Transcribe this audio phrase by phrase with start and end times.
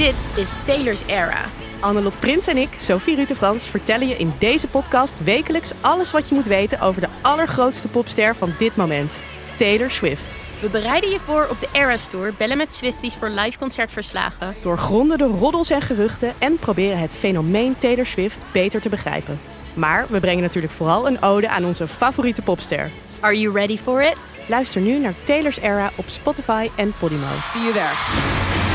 [0.00, 1.44] Dit is Taylor's Era.
[1.80, 6.34] Annelot Prins en ik, Sophie Rutefrans, vertellen je in deze podcast wekelijks alles wat je
[6.34, 9.18] moet weten over de allergrootste popster van dit moment,
[9.58, 10.36] Taylor Swift.
[10.60, 14.54] We bereiden je voor op de Eras Tour, bellen met Swifties voor live concertverslagen.
[14.60, 19.40] Doorgronden de roddels en geruchten en proberen het fenomeen Taylor Swift beter te begrijpen.
[19.74, 22.90] Maar we brengen natuurlijk vooral een ode aan onze favoriete popster.
[23.20, 24.16] Are you ready for it?
[24.46, 27.26] Luister nu naar Taylor's Era op Spotify en Podimo.
[27.52, 28.69] See you there.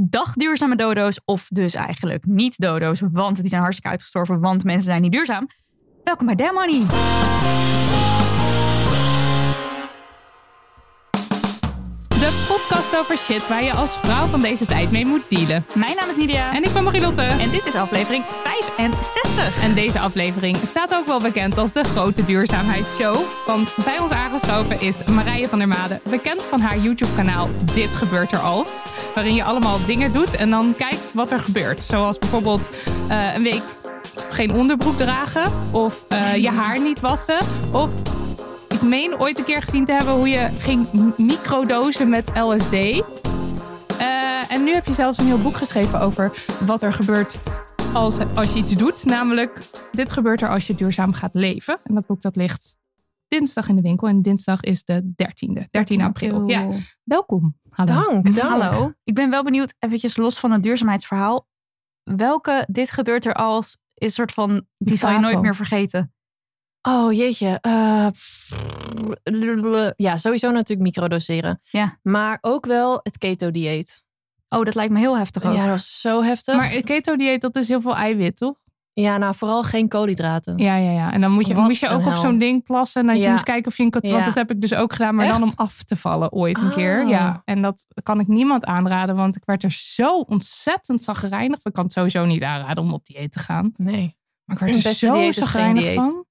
[0.00, 4.84] Dag duurzame dodo's, of dus eigenlijk niet dodo's, want die zijn hartstikke uitgestorven, want mensen
[4.84, 5.46] zijn niet duurzaam.
[6.04, 7.67] Welkom bij Money.
[12.78, 15.66] Podcast over shit waar je als vrouw van deze tijd mee moet dealen.
[15.74, 17.22] Mijn naam is Nidia En ik ben Marilotte.
[17.22, 19.62] en dit is aflevering 65.
[19.62, 23.16] En deze aflevering staat ook wel bekend als de grote duurzaamheidsshow.
[23.46, 28.32] Want bij ons aangeschoven is Marije van der Made, bekend van haar YouTube-kanaal Dit Gebeurt
[28.32, 28.70] Er Als.
[29.14, 31.82] Waarin je allemaal dingen doet en dan kijkt wat er gebeurt.
[31.82, 32.68] Zoals bijvoorbeeld
[33.08, 33.62] eh, een week
[34.30, 35.52] geen onderbroek dragen.
[35.72, 37.38] Of eh, je haar niet wassen.
[37.72, 37.90] Of
[38.82, 42.72] ik meen ooit een keer gezien te hebben hoe je ging m- microdosen met LSD.
[42.72, 43.02] Eh,
[44.52, 47.40] en nu heb je zelfs een heel boek geschreven over wat er gebeurt
[47.94, 49.04] als, als je iets doet.
[49.04, 49.60] Namelijk,
[49.92, 51.80] dit gebeurt er als je duurzaam gaat leven.
[51.84, 52.76] En dat boek dat ligt
[53.28, 54.08] dinsdag in de winkel.
[54.08, 56.48] En dinsdag is de 13e, 13 april.
[56.48, 56.68] Ja,
[57.02, 57.56] welkom.
[57.70, 57.94] Hallo.
[57.94, 58.62] Dank, dank.
[58.62, 58.92] Hallo.
[59.04, 61.46] Ik ben wel benieuwd, eventjes los van het duurzaamheidsverhaal.
[62.02, 66.12] Welke dit gebeurt er als is soort van, die zal je nooit meer vergeten.
[66.88, 67.58] Oh jeetje.
[67.60, 68.06] eh,
[69.96, 71.60] ja, sowieso natuurlijk microdoseren.
[71.62, 71.98] Ja.
[72.02, 74.04] Maar ook wel het keto-dieet.
[74.48, 75.54] Oh, dat lijkt me heel heftig ook.
[75.54, 76.56] Ja, dat was zo heftig.
[76.56, 78.54] Maar het keto-dieet, dat is heel veel eiwit, toch?
[78.92, 80.58] Ja, nou vooral geen koolhydraten.
[80.58, 81.12] Ja, ja, ja.
[81.12, 83.00] En dan moet je, Wat moest je ook op zo'n ding plassen.
[83.00, 83.90] En dat je moest kijken of je een...
[83.90, 86.58] kat- Want dat heb ik dus ook gedaan, maar dan om af te vallen ooit
[86.58, 87.02] een keer.
[87.02, 87.08] Oh.
[87.08, 91.58] Ja, en dat kan ik niemand aanraden, want ik werd er zo ontzettend zagrijnig.
[91.62, 93.72] Ik kan het sowieso niet aanraden om op dieet te gaan.
[93.76, 94.16] Nee.
[94.44, 96.24] Maar ik werd er zo zagrijnig van.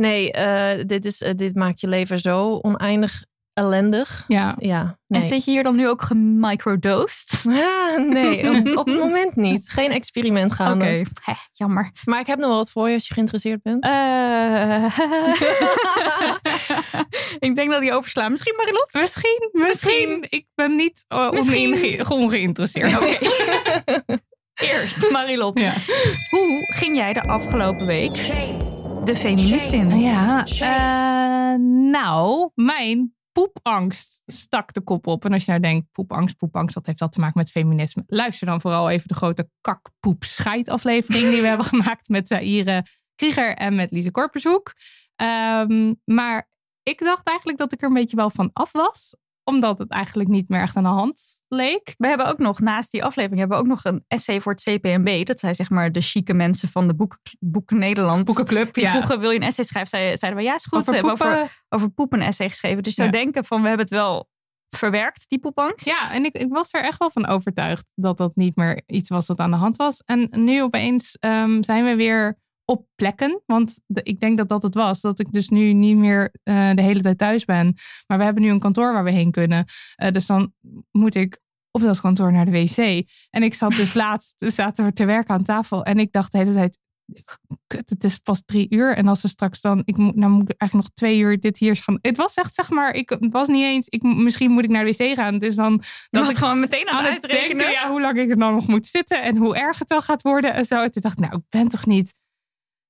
[0.00, 4.24] Nee, eh, dit, is, eh, dit maakt je leven zo oneindig ellendig.
[4.28, 5.20] Ja, Ja, nee.
[5.20, 7.28] En zit je hier dan nu ook gemicrodosed?
[7.90, 9.68] Ah, nee, op, op het moment niet.
[9.68, 10.84] Geen experiment Oké, gaande.
[11.22, 11.90] Hè, jammer.
[12.04, 13.84] Maar ik heb nog wel wat voor je als je geïnteresseerd bent.
[13.84, 14.84] Eh,
[17.48, 18.30] ik denk dat die overslaan.
[18.30, 18.88] Misschien Marilot?
[18.92, 20.26] misschien, misschien.
[20.28, 21.72] Ik ben niet uh, Misschien.
[21.72, 22.96] onge- ongeïnteresseerd.
[22.96, 23.16] Oké.
[24.54, 25.60] Eerst Marilot.
[25.60, 25.74] Ja.
[26.30, 28.16] Hoe ging jij de afgelopen week
[29.10, 29.98] de feminist in?
[29.98, 31.58] Ja, eh,
[31.90, 35.24] nou, mijn poepangst stak de kop op.
[35.24, 38.04] En als je nou denkt, poepangst, poepangst, dat heeft dat te maken met feminisme.
[38.06, 40.24] Luister dan vooral even de grote kakpoep
[40.64, 44.72] aflevering die we hebben gemaakt met Zaire Krieger en met Lise Korpershoek.
[45.16, 46.48] Ehm, maar
[46.82, 49.16] ik dacht eigenlijk dat ik er een beetje wel van af was.
[49.50, 51.94] Omdat het eigenlijk niet meer echt aan de hand leek.
[51.98, 54.62] We hebben ook nog, naast die aflevering, hebben we ook nog een essay voor het
[54.62, 55.26] CPNB.
[55.26, 58.24] Dat zijn zeg maar de chique mensen van de boek, boek Nederland.
[58.24, 58.90] Boekenclub, Die ja.
[58.90, 59.90] vroegen, wil je een essay schrijven?
[59.90, 60.78] Zeiden, zeiden we, ja, is goed.
[60.78, 61.36] Over We hebben poepen.
[61.36, 62.82] over, over poep een essay geschreven.
[62.82, 64.28] Dus je zou denken van, we hebben het wel
[64.76, 65.84] verwerkt, die poepangst.
[65.84, 69.08] Ja, en ik, ik was er echt wel van overtuigd dat dat niet meer iets
[69.08, 70.02] was wat aan de hand was.
[70.04, 72.38] En nu opeens ehm, zijn we weer
[72.70, 73.42] op plekken.
[73.46, 75.00] Want de- ik denk dat dat het was.
[75.00, 77.74] Dat ik dus nu niet meer eh, de hele tijd thuis ben.
[78.06, 79.64] Maar we hebben nu een kantoor waar we heen kunnen.
[79.94, 80.52] Eh, dus dan
[80.90, 81.38] moet ik
[81.70, 83.06] op dat kantoor naar de wc.
[83.30, 85.84] En ik zat dus laatst, zaten we te werken aan tafel.
[85.84, 86.78] En ik dacht de hele tijd,
[87.66, 88.96] kut, het is pas drie uur.
[88.96, 91.58] En als we straks dan, ik moet, nou moet ik eigenlijk nog twee uur dit
[91.58, 91.98] hier gaan.
[92.02, 94.84] Het was echt, zeg maar, ik het was niet eens, ik, misschien moet ik naar
[94.84, 95.38] de wc gaan.
[95.38, 97.56] Dus dan Dat was ik gewoon meteen aan, aan het het uitrekenen.
[97.56, 100.02] denken, ja, hoe lang ik er dan nog moet zitten en hoe erg het dan
[100.02, 100.82] gaat worden en zo.
[100.82, 102.14] En toen dacht ik, nou, ik ben toch niet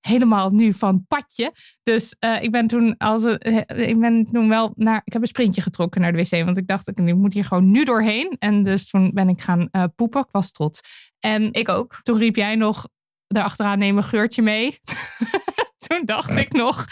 [0.00, 1.52] helemaal nu van padje.
[1.82, 5.29] Dus eh, ik ben toen als eh, ik ben toen wel naar, ik heb een
[5.29, 8.37] sprintje getrokken naar de wc, want ik dacht, ik moet hier gewoon nu doorheen.
[8.38, 10.20] En dus toen ben ik gaan eh, poepen.
[10.20, 10.81] Ik was trots.
[11.19, 12.00] En Ik ook.
[12.02, 12.88] toen riep jij nog
[13.26, 14.79] daarachteraan neem een geurtje mee.
[15.87, 16.87] toen dacht ik nog,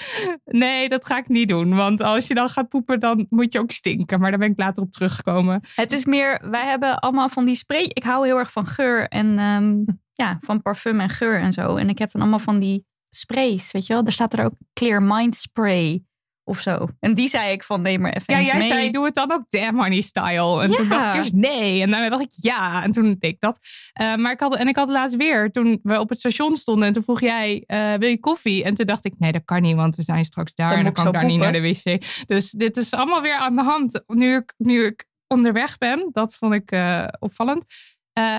[0.44, 1.74] nee, dat ga ik niet doen.
[1.74, 4.20] Want als je dan gaat poepen, dan moet je ook stinken.
[4.20, 5.60] Maar daar ben ik later op teruggekomen.
[5.74, 7.84] Het is meer, wij hebben allemaal van die spray.
[7.84, 9.76] Ik hou heel erg van geur en ehm,
[10.22, 11.76] ja, van parfum en geur en zo.
[11.76, 14.04] En ik heb dan allemaal van die sprays, weet je wel.
[14.04, 16.02] Er staat er ook Clear Mind Spray
[16.44, 16.88] of zo.
[17.00, 18.68] En die zei ik van neem maar even Ja, jij mee.
[18.68, 20.62] zei, doe het dan ook damn money style.
[20.62, 21.82] En toen dacht ik eerst nee.
[21.82, 22.82] En daarna dacht ik ja.
[22.82, 23.58] En toen deed ik dat.
[23.92, 26.86] Eh, maar ik had, en ik had laatst weer, toen we op het station stonden.
[26.86, 28.64] En toen vroeg jij, eh, wil je koffie?
[28.64, 29.74] En toen dacht ik, nee, dat kan niet.
[29.74, 30.68] Want we zijn straks daar.
[30.68, 32.02] Dan en dan kan ik daar niet naar de wc.
[32.26, 34.02] Dus dit is allemaal weer aan de hand.
[34.06, 36.08] Nu ik, nu ik onderweg ben.
[36.12, 37.64] Dat vond ik eh, opvallend.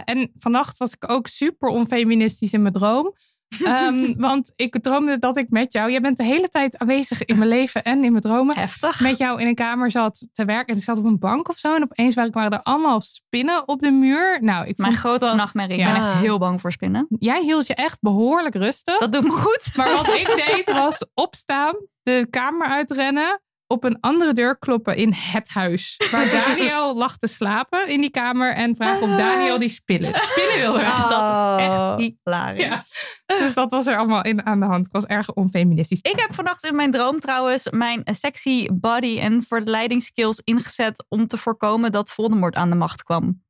[0.06, 3.16] En vannacht was ik ook super onfeministisch in mijn droom.
[3.64, 7.38] Ehm, want ik droomde dat ik met jou, jij bent de hele tijd aanwezig in
[7.38, 9.00] mijn leven en in mijn dromen Heftig.
[9.00, 10.68] met jou in een kamer zat te werken.
[10.74, 11.76] En ik zat op een bank of zo.
[11.76, 14.38] En opeens waren waren er allemaal spinnen op de muur.
[14.42, 15.78] Nou, ik Mijn grootste dat- nachtmerrie.
[15.80, 17.08] Ik ben echt heel bang voor spinnen.
[17.20, 18.98] Jij hield je echt behoorlijk rustig.
[18.98, 19.68] Dat doet me goed.
[19.76, 23.42] Maar wat ik deed was opstaan, de kamer uitrennen,
[23.72, 26.02] op een andere deur kloppen in het huis.
[26.12, 30.58] Waar Daniel lag te slapen in die kamer en vragen of Daniel die spinnen, spinnen
[30.58, 31.04] wilde weg.
[31.04, 31.96] Ah, dat is Oh.
[31.98, 33.18] echt hilarisch.
[33.26, 34.86] Dus dat was er allemaal in aan de hand.
[34.86, 36.00] Ik was erg onfeministisch.
[36.02, 41.38] Ik heb vannacht in mijn droom trouwens mijn sexy body en verleidingsskills ingezet om te
[41.38, 43.44] voorkomen dat Voldemort aan de macht kwam.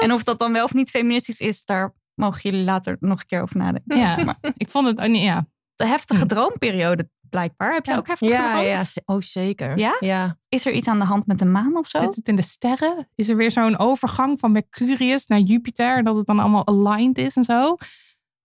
[0.00, 3.26] En of dat dan wel of niet feministisch is, daar mogen jullie later nog een
[3.26, 3.98] keer over nadenken.
[3.98, 5.46] Ja, maar ik vond het, oh, ja.
[5.74, 6.26] De heftige Hm.
[6.26, 7.74] droomperiode blijkbaar.
[7.74, 9.78] Heb jij ook heftige Ja, ja, oh zeker.
[9.78, 9.96] Ja?
[10.00, 10.38] Ja.
[10.48, 12.00] Is er iets aan de hand met de maan of zo?
[12.00, 13.08] Zit het in de sterren?
[13.14, 15.96] Is er weer zo'n overgang van Mercurius naar Jupiter?
[15.96, 17.76] En dat het dan allemaal aligned is en zo?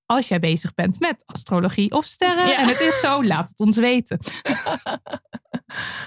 [0.06, 2.58] Als jij bezig bent met astrologie of sterren Ja.
[2.58, 4.20] en het is zo, laat het ons weten.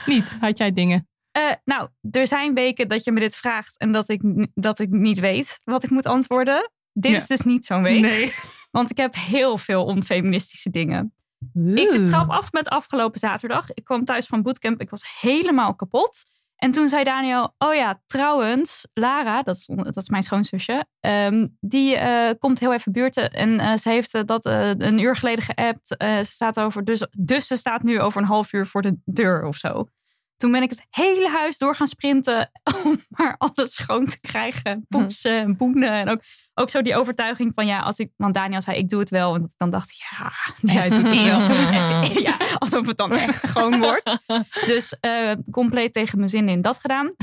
[0.07, 1.09] Niet, had jij dingen?
[1.31, 4.21] Eh, nou, er zijn weken dat je me dit vraagt en dat ik,
[4.55, 6.71] dat ik niet weet wat ik moet antwoorden.
[6.93, 7.17] Dit Ja.
[7.17, 8.01] is dus niet zo'n week.
[8.01, 8.33] Nee.
[8.71, 11.13] Want ik heb heel veel onfeministische dingen.
[11.75, 13.73] Ik trap af met afgelopen zaterdag.
[13.73, 14.81] Ik kwam thuis van bootcamp.
[14.81, 16.25] Ik was helemaal kapot.
[16.59, 21.47] En toen zei Daniel, oh ja, trouwens, Lara, dat is, dat is mijn schoonzusje, ehm,
[21.61, 23.31] die eh, komt heel even buurten.
[23.31, 25.87] En eh, ze heeft eh, dat een uur geleden geappt.
[25.99, 29.45] Ze staat over, dus, dus ze staat nu over een half uur voor de deur
[29.45, 29.89] of zo.
[30.37, 32.51] Toen ben ik het hele huis door gaan sprinten
[32.85, 34.87] om maar alles schoon te krijgen.
[34.89, 35.93] Poetsen en boenen.
[35.93, 36.23] En ook,
[36.59, 39.35] ook zo die overtuiging van ja, als ik, want Daniel zei ik doe het wel.
[39.35, 40.33] En ik dan dacht, ja,
[40.73, 42.23] jij doet het wel.
[42.29, 44.19] ja, alsof het dan echt schoon wordt.
[44.67, 47.15] Dus eh, compleet tegen mijn zin in dat gedaan.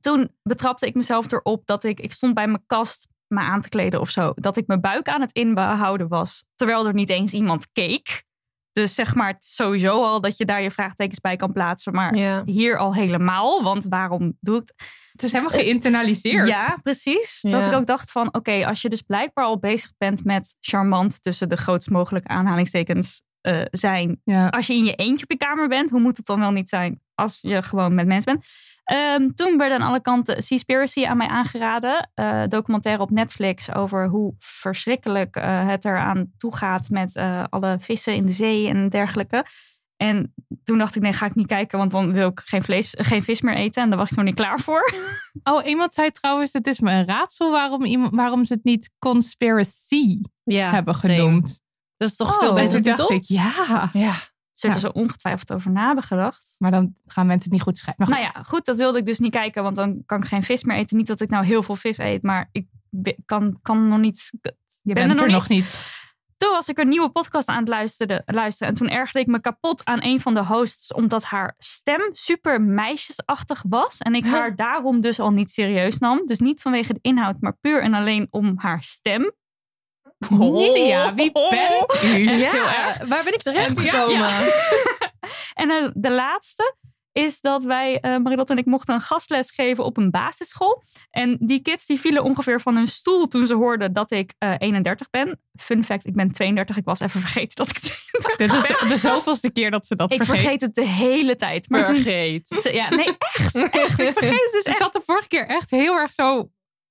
[0.00, 3.68] Toen betrapte ik mezelf erop dat ik, ik stond bij mijn kast me aan te
[3.68, 4.32] kleden of zo.
[4.34, 6.44] Dat ik mijn buik aan het inhouden was.
[6.56, 8.24] Terwijl er niet eens iemand keek.
[8.72, 11.92] Dus zeg maar sowieso al dat je daar je vraagtekens bij kan plaatsen.
[11.92, 12.42] Maar Ja.
[12.44, 13.62] hier al helemaal.
[13.62, 14.88] Want waarom doe ik het?
[15.20, 16.46] Het is helemaal geïnternaliseerd.
[16.46, 17.38] Ja, precies.
[17.40, 21.22] Dat ik ook dacht van, oké, als je dus blijkbaar al bezig bent met charmant
[21.22, 24.20] tussen de grootst mogelijke aanhalingstekens eh, zijn.
[24.24, 24.48] Ja.
[24.48, 26.68] Als je in je eentje op je kamer bent, hoe moet het dan wel niet
[26.68, 28.46] zijn als je gewoon met mensen bent?
[28.84, 32.10] Ehm, toen werd aan alle kanten Seaspiracy aan mij aangeraden.
[32.14, 37.16] Eh, documentaire op Netflix over hoe verschrikkelijk eh, het eraan toe gaat met
[37.50, 39.44] alle vissen in de zee en dergelijke.
[40.00, 42.94] En toen dacht ik, nee, ga ik niet kijken, want dan wil ik geen, vlees,
[42.98, 43.82] geen vis meer eten.
[43.82, 44.92] En daar was ik nog niet klaar voor.
[45.42, 48.90] Oh, iemand zei trouwens, het is me een raadsel waarom, iemand, waarom ze het niet
[48.98, 51.14] conspiracy Ja, hebben same.
[51.14, 51.60] genoemd.
[51.96, 53.12] Dat is toch Oh, veel En beter dacht titel?
[53.16, 53.90] ik, ja.
[53.92, 54.14] Ja.
[54.52, 54.82] Zullen Ja.
[54.82, 56.54] ze ongetwijfeld over na hebben gedacht.
[56.58, 58.06] Maar dan gaan mensen het niet goed schrijven.
[58.06, 58.14] Goed.
[58.14, 60.64] Nou ja, goed, dat wilde ik dus niet kijken, want dan kan ik geen vis
[60.64, 60.96] meer eten.
[60.96, 62.66] Niet dat ik nou heel veel vis eet, maar ik
[63.24, 64.28] kan, kan nog niet.
[64.30, 65.80] je ben bent er er nog nog niet.
[66.40, 69.40] Toen was ik een nieuwe podcast aan het luisteren, luisteren en toen ergerde ik me
[69.40, 73.98] kapot aan een van de hosts, omdat haar stem super meisjesachtig was.
[73.98, 76.26] En ik haar daarom dus al niet serieus nam.
[76.26, 79.32] Dus niet vanwege de inhoud, maar puur en alleen om haar stem.
[80.28, 82.26] Nidia, wie bent u?
[82.26, 83.08] Echt heel erg.
[83.08, 84.16] waar ben ik terecht gekomen?
[84.16, 84.28] ja.
[85.54, 86.74] En eh, de laatste
[87.24, 90.82] is dat wij, eh Marilotte en ik, mochten een gastles geven op een basisschool.
[91.10, 94.54] En die kids die vielen ongeveer van hun stoel toen ze hoorden dat ik eh
[94.58, 95.40] 31 ben.
[95.60, 96.76] Fun fact, ik ben 32.
[96.76, 98.88] Ik was even vergeten dat ik 32 Dit is ben.
[98.88, 100.36] de zoveelste keer dat ze dat Ik vergeet.
[100.40, 101.68] vergeet het de hele tijd.
[101.68, 102.48] Maar toen, Vergeet.
[102.48, 103.54] ze- ja, nee, echt.
[103.54, 106.50] echt ik vergeet het dus Ze zat de vorige keer echt heel erg zo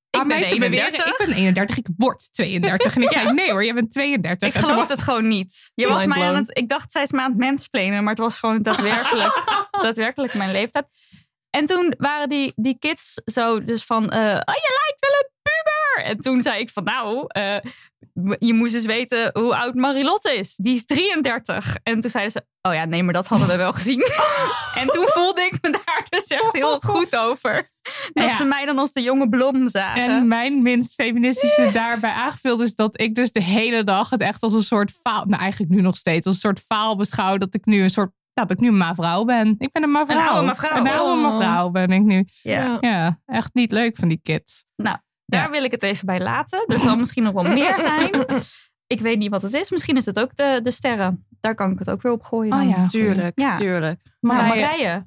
[0.09, 0.85] aan ben mij te beweren.
[0.93, 1.05] 31.
[1.19, 2.95] Ik ben 31, ik word 32.
[2.95, 4.47] En ik zei, nee hoor, je bent 32.
[4.49, 5.71] Ik geloof was- het gewoon niet.
[5.75, 8.21] Je was mij aan het, ik dacht, zij is me aan het mansplainen, maar het
[8.23, 9.43] was gewoon daadwerkelijk,
[9.81, 10.85] daadwerkelijk mijn leeftijd.
[11.49, 15.29] En toen waren die, die kids zo dus van, eh, oh, je lijkt wel een
[15.41, 16.11] puber.
[16.11, 17.57] En toen zei ik van, nou, eh,
[18.39, 20.55] je moest eens weten hoe oud Marilotte is.
[20.55, 21.75] Die is 33.
[21.83, 24.01] En toen zeiden ze, oh ja, nee, maar dat hadden we wel gezien.
[24.81, 27.69] en toen voelde ik me daar dus echt heel goed over.
[28.13, 28.33] Dat Ja.
[28.33, 30.03] ze mij dan als de jonge blom zagen.
[30.03, 34.41] En mijn minst feministische daarbij aangevuld is dat ik dus de hele dag het echt
[34.41, 37.53] als een soort faal, nou eigenlijk nu nog steeds, als een soort faal beschouw dat
[37.53, 39.55] ik nu een soort, nou, dat ik nu een mevrouw ben.
[39.57, 40.17] Ik ben een mevrouw.
[40.19, 40.67] Een oude.
[40.79, 41.33] Een oude Oh.
[41.37, 42.25] mevrouw ben ik nu.
[42.41, 42.77] ja.
[42.81, 44.65] Ja, echt niet leuk van die kids.
[44.75, 45.49] Daar Ja.
[45.49, 46.63] wil ik het even bij laten.
[46.67, 48.25] Er zal misschien nog wel meer zijn.
[48.87, 49.69] Ik weet niet wat het is.
[49.71, 51.25] Misschien is het ook de, de sterren.
[51.39, 52.53] daar kan ik het ook weer op gooien.
[52.61, 53.55] Oh ja, Tuurlijk, Ja.
[53.55, 54.01] tuurlijk.
[54.19, 55.05] Maar Ja, Marije,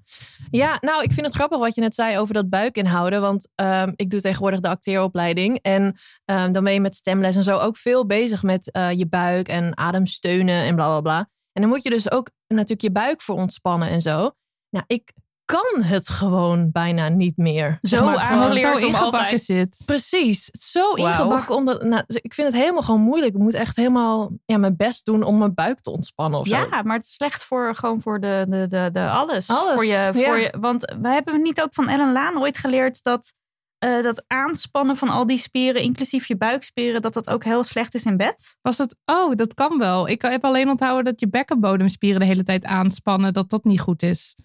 [0.50, 3.20] Ja, nou, ik vind het grappig wat je net zei over dat buik inhouden.
[3.20, 5.58] Want ehm, ik doe tegenwoordig de acteeropleiding.
[5.62, 9.06] En ehm, dan ben je met stemles en zo ook veel bezig met eh, je
[9.08, 11.28] buik en ademsteunen en bla bla bla.
[11.52, 14.30] En dan moet je dus ook natuurlijk je buik voor ontspannen en zo.
[14.70, 15.12] Nou, ik
[15.44, 17.78] kan het gewoon bijna niet meer.
[17.82, 18.60] Zo Zeg maar, aangeleerd.
[18.60, 19.42] zo om ingebakken altijd.
[19.42, 19.82] zit.
[19.86, 21.54] Precies, zo ingebakken.
[21.54, 23.34] Omdat, nou, ik vind het helemaal gewoon moeilijk.
[23.34, 26.56] Ik moet echt helemaal ja, mijn best doen om mijn buik te ontspannen of zo.
[26.56, 29.50] ja, maar het is slecht voor gewoon voor de, de, de, de alles.
[29.50, 30.36] Alles, Voor je, voor ja.
[30.36, 33.32] je, want we hebben niet ook van Ellen Laan ooit geleerd dat
[33.82, 37.94] eh, dat aanspannen van al die spieren, inclusief je buikspieren, dat dat ook heel slecht
[37.94, 38.56] is in bed.
[38.60, 40.08] Was het, oh, dat kan wel.
[40.08, 44.02] Ik heb alleen onthouden dat je bekkenbodemspieren de hele tijd aanspannen, dat dat niet goed
[44.02, 44.36] is.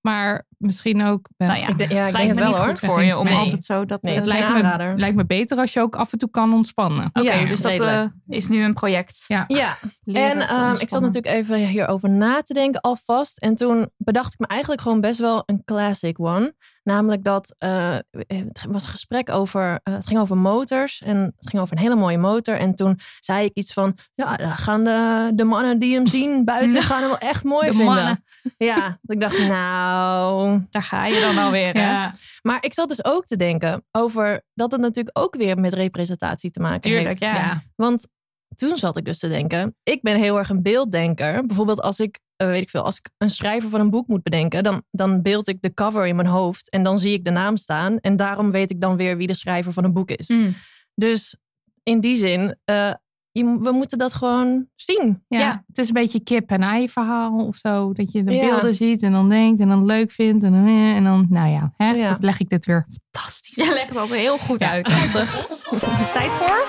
[0.00, 1.48] Maar misschien ook wel.
[1.48, 2.68] Nou ja, Ik denk- ja, ik Lijkt denk het me wel niet hoor.
[2.68, 3.34] goed voor je om Nee.
[3.34, 4.02] altijd zo dat.
[4.02, 6.52] Nee, eh, het lijkt me, lijkt me beter als je ook af en toe kan
[6.52, 7.06] ontspannen.
[7.12, 9.24] Oké, Ja, dus dat eh, is nu een project.
[9.26, 9.44] Ja.
[9.48, 13.38] Ja, en ehm, ik zat natuurlijk even hierover na te denken alvast.
[13.38, 16.54] En toen bedacht ik me eigenlijk gewoon best wel een classic one.
[16.82, 17.96] Namelijk dat eh,
[18.26, 21.02] het was een gesprek over, eh, het ging over motors.
[21.02, 22.54] En het ging over een hele mooie motor.
[22.54, 26.44] En toen zei ik iets van, ja, dan gaan de, de mannen die hem zien
[26.52, 27.94] buiten, gaan hem wel echt mooi De vinden.
[27.94, 28.24] mannen.
[28.58, 30.60] Ja, ik dacht, nou...
[30.70, 31.72] Daar ga je dan alweer.
[31.78, 31.80] hè?
[31.80, 32.14] Ja.
[32.42, 36.50] Maar ik zat dus ook te denken over dat het natuurlijk ook weer met representatie
[36.50, 37.20] te maken Tuurlijk, heeft.
[37.20, 37.62] ja.
[37.76, 38.06] Want
[38.54, 41.46] toen zat ik dus te denken, ik ben heel erg een beelddenker.
[41.46, 44.22] Bijvoorbeeld als ik, eh, weet ik veel, als ik een schrijver van een boek moet
[44.22, 47.30] bedenken, dan, dan beeld ik de cover in mijn hoofd en dan zie ik de
[47.30, 47.98] naam staan.
[47.98, 50.28] En daarom weet ik dan weer wie de schrijver van een boek is.
[50.28, 50.54] Mm.
[50.94, 51.36] Dus
[51.82, 52.92] in die zin, eh,
[53.30, 55.24] je, we moeten dat gewoon zien.
[55.28, 55.64] Ja, Ja.
[55.66, 57.92] het is een beetje kip en ei verhaal of zo.
[57.92, 58.48] Dat je de Ja.
[58.48, 60.44] beelden ziet en dan denkt en dan leuk vindt.
[60.44, 62.10] En dan, eh, en dan nou ja, hè, Ja.
[62.10, 63.54] dat leg ik dit weer fantastisch.
[63.54, 64.84] Je legt het altijd heel goed uit.
[66.12, 66.66] Tijd voor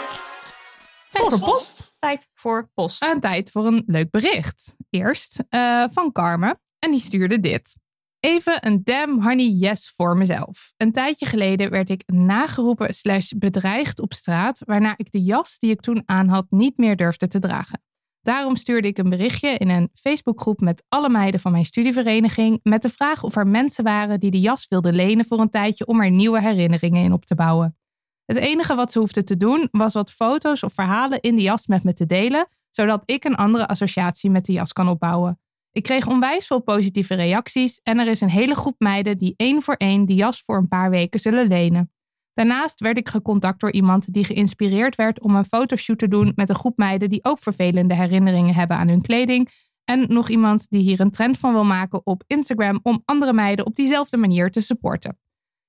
[1.12, 1.96] Tijd voor post.
[2.00, 3.02] Tijd voor post.
[3.04, 4.76] Aan tijd voor een leuk bericht.
[4.94, 6.60] Eerst eh, van Carmen.
[6.80, 7.76] En die stuurde dit.
[8.20, 10.74] Even een damn honey yes voor mezelf.
[10.78, 15.72] Een tijdje geleden werd ik nageroepen slash bedreigd op straat, waarna ik de jas die
[15.72, 17.84] ik toen aan had niet meer durfde te dragen.
[18.22, 22.82] Daarom stuurde ik een berichtje in een Facebookgroep met alle meiden van mijn studievereniging met
[22.82, 26.02] de vraag of er mensen waren die de jas wilden lenen voor een tijdje om
[26.02, 27.78] er nieuwe herinneringen in op te bouwen.
[28.26, 31.68] Het enige wat ze hoefden te doen was wat foto's of verhalen in de jas
[31.68, 35.40] met me te delen, zodat ik een andere associatie met de jas kan opbouwen.
[35.72, 39.62] Ik kreeg onwijs veel positieve reacties en er is een hele groep meiden die één
[39.62, 41.92] voor één die jas voor een paar weken zullen lenen.
[42.34, 46.50] Daarnaast werd ik gecontact door iemand die geïnspireerd werd om een fotoshoot te doen met
[46.50, 49.50] een groep meiden die ook vervelende herinneringen hebben aan hun kleding.
[49.84, 53.66] En nog iemand die hier een trend van wil maken op Instagram om andere meiden
[53.66, 55.18] op diezelfde manier te supporten.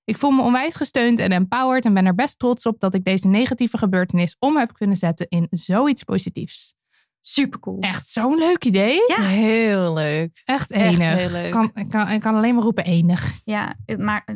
[0.04, 3.04] Ik voel me onwijs gesteund en empowered en ben er best trots op dat ik
[3.04, 6.74] deze negatieve gebeurtenis om heb kunnen zetten in zoiets positiefs.
[7.26, 7.80] Super cool.
[7.80, 9.04] Echt zo'n leuk idee.
[9.06, 9.22] Ja.
[9.22, 10.42] Heel leuk.
[10.44, 11.14] Echt Echt enig.
[11.14, 11.50] heel leuk.
[11.50, 13.32] Kan, ik, kan, ik kan alleen maar roepen enig.
[13.44, 13.74] Ja,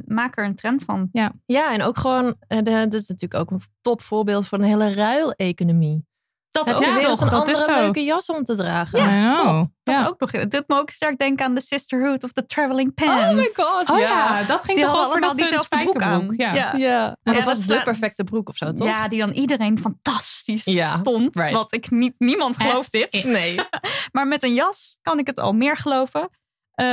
[0.04, 1.08] maak er een trend van.
[1.46, 4.92] Ja, en ook gewoon, eh, de, dat is natuurlijk ook een topvoorbeeld van een hele
[4.92, 6.06] ruileconomie.
[6.50, 8.56] Dat Heb ook je Ja, weer eens een dat is andere leuke jas om te
[8.56, 8.98] dragen?
[9.00, 9.66] I know.
[9.82, 10.06] Dat Ja.
[10.06, 10.32] ook nog.
[10.32, 13.12] Het doet me ook sterk denken aan de Sisterhood of the Traveling Pants.
[13.14, 14.38] Oh my god, Oh ja.
[14.40, 16.34] ja, dat ging Die toch over dat diezelfde broek aan.
[16.36, 16.54] Ja.
[16.54, 16.76] Ja.
[16.76, 18.86] Ja, maar Ja, dat was dat de perfecte broek of zo, toch?
[18.86, 21.36] Ja, die dan iedereen fantastisch Ja, stond.
[21.36, 21.52] right.
[21.52, 23.24] Wat ik niet, niemand gelooft As dit.
[23.38, 23.54] Nee.
[24.12, 26.28] Maar met een jas kan ik het al meer geloven.
[26.74, 26.86] Eh,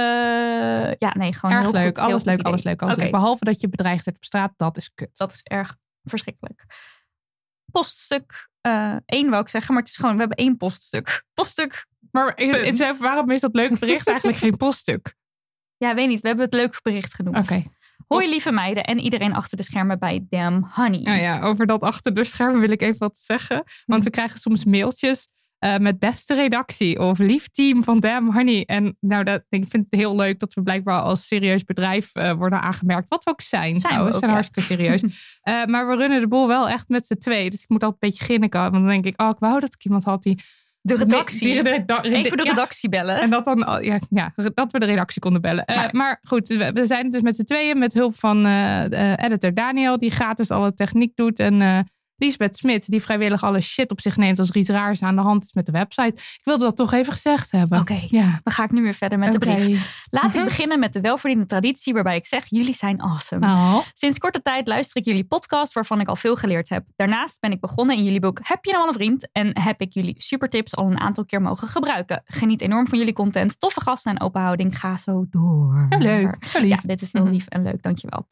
[0.98, 3.12] ja, nee, gewoon Erg heel leuk, goed, alles leuk, alles leuk, alles leuk.
[3.12, 5.18] Behalve dat je bedreigd werd op straat, dat is kut.
[5.18, 6.66] Dat is erg verschrikkelijk.
[7.72, 8.50] Poststuk
[9.06, 11.24] 1 wou ik zeggen, maar het is gewoon, we hebben één poststuk.
[11.34, 15.16] Poststuk, Maar het is- waarom is dat leuke bericht eigenlijk geen poststuk?
[15.84, 17.38] ja, weet niet, we hebben het leuk bericht genoemd.
[17.38, 17.64] Oké.
[18.08, 21.00] Hoi lieve meiden en iedereen achter de schermen bij Damn Honey.
[21.02, 23.64] Nou ja, over dat achter de schermen wil ik even wat zeggen.
[23.86, 25.28] Want we krijgen soms mailtjes
[25.60, 28.64] eh, met beste redactie of lief team van Damn Honey.
[28.66, 32.32] En nou, dat, ik vind het heel leuk dat we blijkbaar als serieus bedrijf eh,
[32.32, 33.06] worden aangemerkt.
[33.10, 34.32] Wat we ook zijn, Zijn we ook, zijn ja.
[34.32, 35.02] hartstikke serieus.
[35.42, 37.50] Eh, maar we runnen de boel wel echt met z'n twee.
[37.50, 38.60] Dus ik moet altijd een beetje ginniken.
[38.62, 40.40] Want dan denk ik, oh, ik wou dat ik iemand had die...
[40.82, 41.48] De redactie.
[41.54, 43.22] Die, reda- Even de ja, redactie bellen.
[43.22, 45.66] En dat dan, oh, ja, ja, dat we de redactie konden bellen.
[45.92, 48.46] Maar- goed, we, we zijn dus met z'n tweeën met hulp van
[49.16, 51.40] editor Daniel, die gratis alle techniek doet.
[51.40, 51.86] En
[52.18, 55.22] Lisbeth Smit, die vrijwillig alle shit op zich neemt als er iets raars aan de
[55.22, 56.14] hand is met de website.
[56.16, 57.80] Ik wilde dat toch even gezegd hebben.
[57.80, 58.40] Oké, Ja.
[58.44, 60.04] dan ga ik nu weer verder met de brief.
[60.10, 63.46] Laat ik beginnen met de welverdiende traditie waarbij ik zeg, jullie zijn awesome.
[63.46, 63.78] Oh.
[63.94, 66.86] Sinds korte tijd luister ik jullie podcast waarvan ik al veel geleerd heb.
[66.96, 69.30] Daarnaast ben ik begonnen in jullie boek Heb je nou al een vriend?
[69.32, 72.22] En heb ik jullie supertips al een aantal keer mogen gebruiken.
[72.26, 73.60] Geniet enorm van jullie content.
[73.60, 74.80] Toffe gasten en open houding.
[74.80, 75.86] Ga zo door.
[76.00, 76.54] Leuk.
[76.60, 76.64] Lief.
[76.68, 77.84] Ja, dit is heel lief en leuk.
[77.84, 78.28] Dankjewel.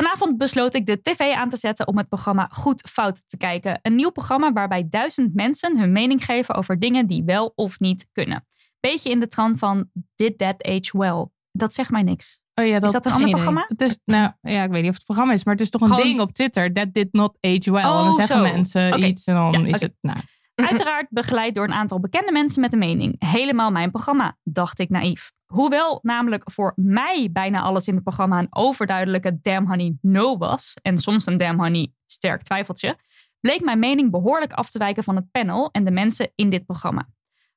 [0.00, 3.78] Vanavond besloot ik de tv aan te zetten om het programma Goed Fout te kijken.
[3.82, 8.06] Een nieuw programma waarbij duizend mensen hun mening geven over dingen die wel of niet
[8.12, 8.46] kunnen.
[8.80, 11.26] Beetje in de trant van Did That Age Well.
[11.52, 12.40] Dat zegt mij niks.
[12.54, 13.32] Oh ja, Is dat een ander idee.
[13.42, 13.64] programma?
[13.68, 15.80] Het is, nou ja, ik weet niet of het programma is, maar het is toch
[15.80, 16.72] een Gewoon- ding op Twitter.
[16.72, 17.82] That did not age well.
[17.82, 18.42] en Oh, dan zeggen zo.
[18.42, 20.18] mensen iets en dan Ja, is het, nou,
[20.54, 23.14] Uiteraard begeleid door een aantal bekende mensen met een mening.
[23.18, 25.32] Helemaal mijn programma, dacht ik naïef.
[25.50, 30.76] Hoewel namelijk voor mij bijna alles in het programma een overduidelijke damn honey no was.
[30.82, 32.96] En soms een damn honey sterk twijfeltje.
[33.40, 36.66] Bleek mijn mening behoorlijk af te wijken van het panel en de mensen in dit
[36.66, 37.08] programma.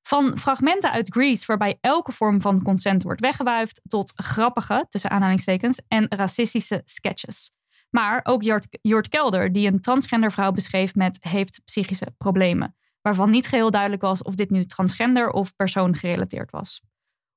[0.01, 5.81] Van fragmenten uit Grease waarbij elke vorm van consent wordt weggewuifd, tot grappige, tussen aanhalingstekens,
[5.87, 7.51] en racistische sketches.
[7.89, 13.29] Maar ook Jort, Jort Kelder, die een transgender vrouw beschreef met heeft psychische problemen, waarvan
[13.29, 16.81] niet geheel duidelijk was of dit nu transgender of persoon gerelateerd was.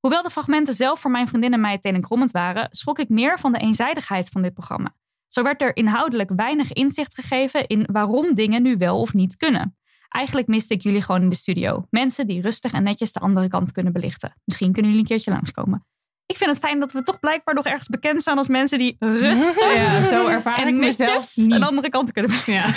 [0.07, 3.53] Hoewel de fragmenten zelf voor mijn vriendin en mij tenenkrommend waren, schrok ik meer van
[3.53, 4.95] de eenzijdigheid van dit programma.
[5.29, 9.77] Zo werd er inhoudelijk weinig inzicht gegeven in waarom dingen nu wel of niet kunnen.
[10.09, 11.87] Eigenlijk miste ik jullie gewoon in de studio.
[11.91, 14.35] Mensen die rustig en netjes de andere kant kunnen belichten.
[14.45, 15.87] Misschien kunnen jullie een keertje langskomen.
[16.27, 18.97] Ik vind het fijn dat we toch blijkbaar nog ergens bekend staan als mensen die
[19.25, 21.53] rustig Ja, zo ervaar en ik netjes mezelf niet.
[21.53, 22.55] een andere kant kunnen belichten.
[22.55, 22.71] ja.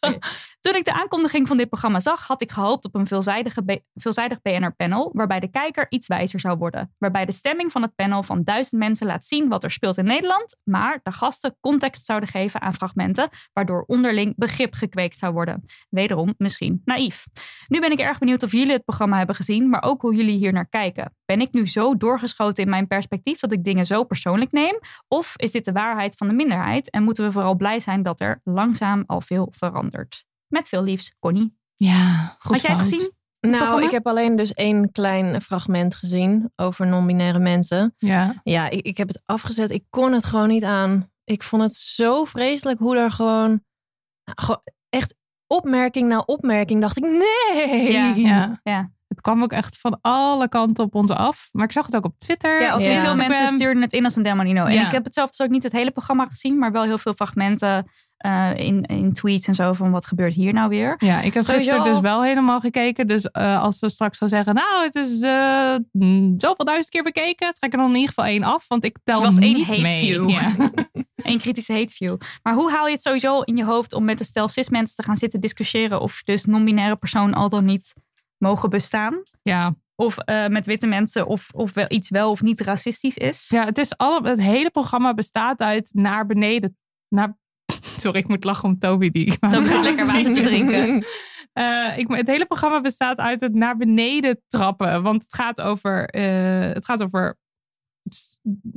[0.60, 4.42] Toen ik de aankondiging van dit programma zag, had ik gehoopt op een veelzijdige veelzijdig
[4.42, 6.94] BNR-panel, waarbij de kijker iets wijzer zou worden.
[6.98, 10.04] Waarbij de stemming van het panel van duizend mensen laat zien wat er speelt in
[10.04, 15.64] Nederland, maar de gasten context zouden geven aan fragmenten, waardoor onderling begrip gekweekt zou worden.
[15.88, 17.26] Wederom misschien naïef.
[17.68, 20.38] Nu ben ik erg benieuwd of jullie het programma hebben gezien, maar ook hoe jullie
[20.38, 21.14] hier naar kijken.
[21.24, 24.78] Ben ik nu zo doorgeschoten in mijn perspectief dat ik dingen zo persoonlijk neem?
[25.08, 28.20] Of is dit de waarheid van de minderheid en moeten we vooral blij zijn dat
[28.20, 30.28] er langzaam al veel verandert?
[30.50, 31.56] Met veel liefs, Connie.
[31.76, 33.12] ja, goed Had jij het gezien?
[33.40, 33.84] Nou, programma?
[33.84, 37.94] ik heb alleen dus één klein fragment gezien over non-binaire mensen.
[37.98, 38.34] Ja.
[38.42, 39.70] Ja, ik, ik heb het afgezet.
[39.70, 41.10] Ik kon het gewoon niet aan.
[41.24, 43.62] Ik vond het zo vreselijk hoe er gewoon,
[44.24, 45.14] gewoon echt
[45.46, 47.92] opmerking na opmerking dacht ik, nee.
[47.92, 48.12] Ja.
[48.14, 48.60] Ja.
[48.62, 48.90] Ja.
[49.08, 51.48] Het kwam ook echt van alle kanten op ons af.
[51.52, 52.60] Maar ik zag het ook op Twitter.
[52.62, 53.00] Ja, als Ja.
[53.00, 54.64] veel mensen stuurden het in als een Demonino.
[54.64, 54.86] En Ja.
[54.86, 57.14] ik heb het zelf dus ook niet het hele programma gezien, maar wel heel veel
[57.14, 60.94] fragmenten eh, in, in tweets en zo van wat gebeurt hier nou weer.
[60.98, 63.06] Ja, ik heb Sowieso gisteren dus wel helemaal gekeken.
[63.06, 65.18] Dus eh, als ze straks gaan zeggen, nou, het is
[65.92, 68.98] mm, zoveel duizend keer bekeken, trek er dan in ieder geval één af, want ik
[69.04, 70.04] tel was één niet hate mee.
[70.04, 70.28] view.
[70.28, 70.52] Ja.
[71.22, 72.16] Eén kritische hate view.
[72.42, 74.96] Maar hoe haal je het sowieso in je hoofd om met een stel cis mensen
[74.96, 77.94] te gaan zitten discussiëren of dus non-binaire personen al dan niet
[78.38, 79.22] mogen bestaan?
[79.42, 79.74] ja.
[79.94, 80.16] Of
[80.48, 83.48] met witte mensen of, of wel iets wel of niet racistisch is?
[83.48, 86.76] Ja, het, is alle, het hele programma bestaat uit naar beneden.
[87.08, 87.38] Naar,
[88.02, 89.10] sorry, ik moet lachen om Toby.
[89.10, 91.04] Die Dat is lekker water te drinken.
[91.52, 95.02] Eh, ik, het hele programma bestaat uit het naar beneden trappen.
[95.02, 97.36] Want het gaat over, eh, het gaat over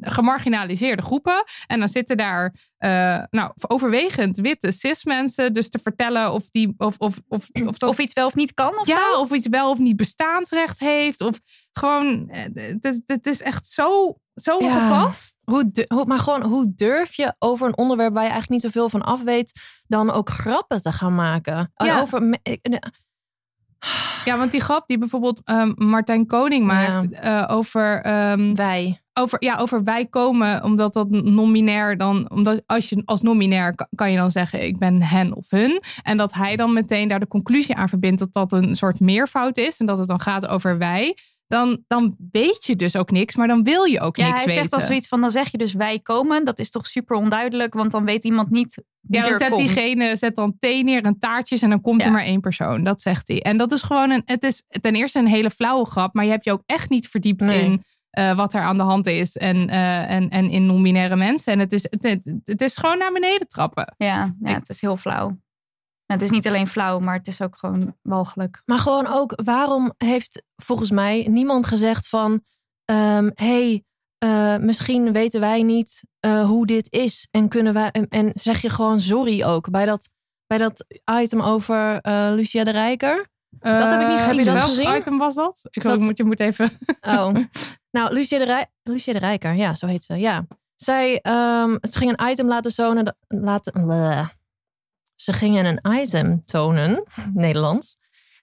[0.01, 1.43] gemarginaliseerde groepen.
[1.67, 5.53] En dan zitten daar eh, nou, overwegend witte cis mensen.
[5.53, 8.77] Dus te vertellen of die of, of, of, of, Of iets wel of niet kan
[8.79, 9.19] of ja, zo?
[9.21, 11.21] of iets wel of niet bestaansrecht heeft.
[11.21, 11.39] Of
[11.71, 14.83] gewoon, eh, het, is- het is echt zo, zo Ja.
[14.83, 15.35] gepast.
[15.43, 18.89] Hoe, hoe, maar gewoon, hoe durf je over een onderwerp waar je eigenlijk niet zoveel
[18.89, 19.51] van af weet,
[19.87, 21.71] dan ook grappen te gaan maken?
[21.75, 22.01] Ja.
[22.01, 22.39] Over,
[24.25, 29.02] Ja, want die grap die bijvoorbeeld ehm, Martijn Koning maakt eh, over, ehm, wij.
[29.13, 33.87] Over, ja, over wij komen, omdat dat non-binair dan, omdat als je als non-binair kan,
[33.95, 35.81] kan je dan zeggen ik ben hen of hun.
[36.03, 39.57] En dat hij dan meteen daar de conclusie aan verbindt dat dat een soort meervoud
[39.57, 41.17] is en dat het dan gaat over wij.
[41.47, 44.45] Dan, dan weet je dus ook niks, maar dan wil je ook Ja, niks hij
[44.45, 44.59] weten.
[44.61, 46.45] zegt dan zoiets van, dan zeg je dus wij komen.
[46.45, 50.15] Dat is toch super onduidelijk, want dan weet iemand niet wie Ja, dan zet diegene
[50.15, 52.05] zet dan thee neer en taartjes en dan komt Ja.
[52.07, 52.83] er maar één persoon.
[52.83, 53.41] Dat zegt hij.
[53.41, 56.31] En dat is gewoon een, het is ten eerste een hele flauwe grap, maar je
[56.31, 57.63] hebt je ook echt niet verdiept Nee.
[57.63, 61.53] in eh, wat er aan de hand is en, eh, en, en in non-binaire mensen.
[61.53, 63.93] En het is, het, het is gewoon naar beneden trappen.
[63.97, 65.37] Ja, ja, het is heel flauw.
[66.05, 68.61] Het is niet alleen flauw, maar het is ook gewoon walgelijk.
[68.65, 72.43] Maar gewoon ook, waarom heeft volgens mij niemand gezegd van,
[72.85, 73.83] ehm, hey,
[74.17, 78.61] eh, misschien weten wij niet eh, hoe dit is en kunnen wij en, en zeg
[78.61, 80.09] je gewoon sorry ook bij dat
[80.47, 80.85] bij dat
[81.21, 83.27] item over eh, Lucia de Rijker.
[83.49, 84.37] Dat heb ik niet gezien.
[84.37, 84.95] Heb je dat welk gezien?
[84.95, 85.59] item was dat?
[85.69, 86.71] Ik Dat- moet, je moet even...
[87.01, 87.35] Oh,
[87.93, 90.15] nou, Lucia de, Rij Lucia de Rijker, ja, zo heet ze.
[90.19, 90.45] Ja.
[90.75, 93.15] Zij, ehm, ze ging een item laten tonen.
[93.27, 94.27] Laten, bleh.
[95.15, 97.03] Ze gingen een item tonen,
[97.33, 97.97] Nederlands.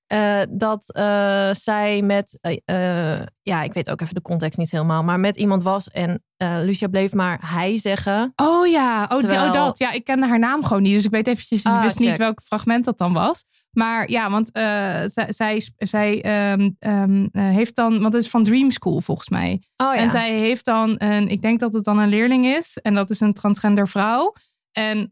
[0.07, 5.05] eh, dat eh, zij met, eh, ja, ik weet ook even de context niet helemaal,
[5.05, 8.33] maar met iemand was en Lucia bleef maar hij zeggen.
[8.37, 9.79] Oh ja, oh, Terwijl- oh, dat.
[9.79, 10.95] Ja, ik kende haar naam gewoon niet.
[10.95, 13.45] Dus ik weet eventjes Ah, wist niet welk fragment dat dan was.
[13.71, 18.01] Maar ja, want eh, zij, zij, zij ehm, ehm, eh, heeft dan...
[18.01, 19.53] Want het is van Dream School volgens mij.
[19.77, 21.29] Oh ja, En zij heeft dan een...
[21.29, 22.79] Ik denk dat het dan een leerling is.
[22.83, 24.33] En dat is een transgender vrouw.
[24.73, 25.09] En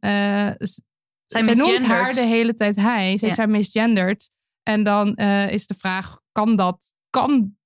[0.59, 0.79] z-
[1.27, 3.19] Zij zij noemt haar de hele tijd hij.
[3.19, 3.35] Zij Ja.
[3.35, 4.31] zijn misgenderd.
[4.63, 5.15] En dan
[5.51, 6.93] is de vraag, kan dat...
[7.11, 7.57] Kan,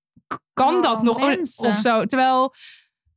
[0.53, 1.67] kan Oh, dat nog mensen.
[1.67, 2.05] of zo.
[2.05, 2.55] Terwijl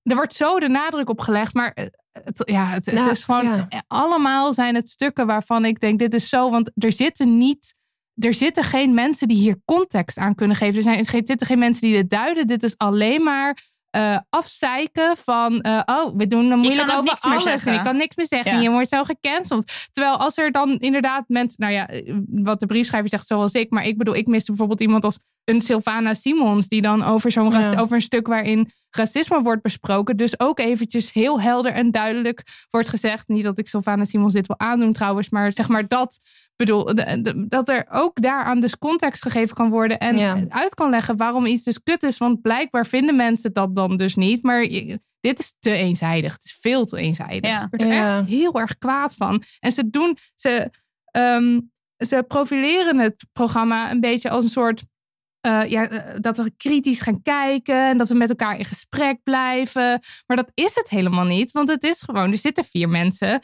[0.04, 1.78] er wordt zo de nadruk op gelegd, maar
[2.24, 3.84] het, ja, het, het Nou, is gewoon ja.
[3.88, 7.76] allemaal zijn het stukken waarvan ik denk dit is zo, want er zitten niet.
[8.16, 10.76] Er zitten geen mensen die hier context aan kunnen geven.
[10.76, 12.48] Er, zijn, er zitten geen mensen die dit duiden.
[12.48, 15.62] Dit is alleen maar eh, afzeiken van...
[15.62, 17.66] eh, oh, we doen er moeilijk over alles.
[17.66, 18.54] En ik kan niks meer zeggen.
[18.54, 18.60] Ja.
[18.60, 19.72] Je wordt zo gecanceld.
[19.92, 21.62] Terwijl als er dan inderdaad mensen...
[21.62, 23.70] Nou ja, eh, wat de briefschrijver zegt zoals ik.
[23.70, 26.68] Maar ik bedoel, ik miste bijvoorbeeld iemand als een Sylvana Simons...
[26.68, 27.80] die dan over, zo'n Ja.
[27.80, 30.18] over een stuk waarin racisme wordt besproken...
[30.18, 33.28] dus ook eventjes heel helder en duidelijk wordt gezegd...
[33.28, 35.30] niet dat ik Sylvana Simons dit wil aandoen trouwens...
[35.30, 36.18] maar zeg maar dat...
[36.56, 36.96] bedoel,
[37.50, 40.00] dat er ook daaraan dus context gegeven kan worden...
[40.00, 40.46] en Ja.
[40.50, 42.18] uit kan leggen waarom iets dus kut is.
[42.18, 44.44] Want blijkbaar vinden mensen dat dan dus niet.
[44.44, 46.34] Maar je- dit is te eenzijdig.
[46.34, 47.50] Het is veel te eenzijdig.
[47.52, 47.62] Ja.
[47.64, 48.18] Ik word er Ja.
[48.20, 49.44] echt heel erg kwaad van.
[49.60, 50.18] En ze doen...
[50.36, 50.70] Ze,
[51.12, 51.60] ehm,
[51.98, 54.84] ze profileren het programma een beetje als een soort...
[55.42, 59.20] eh, ja, eh, dat we kritisch gaan kijken en dat we met elkaar in gesprek
[59.24, 60.00] blijven.
[60.26, 63.40] Maar dat is het helemaal niet, want het is gewoon, er zitten vier mensen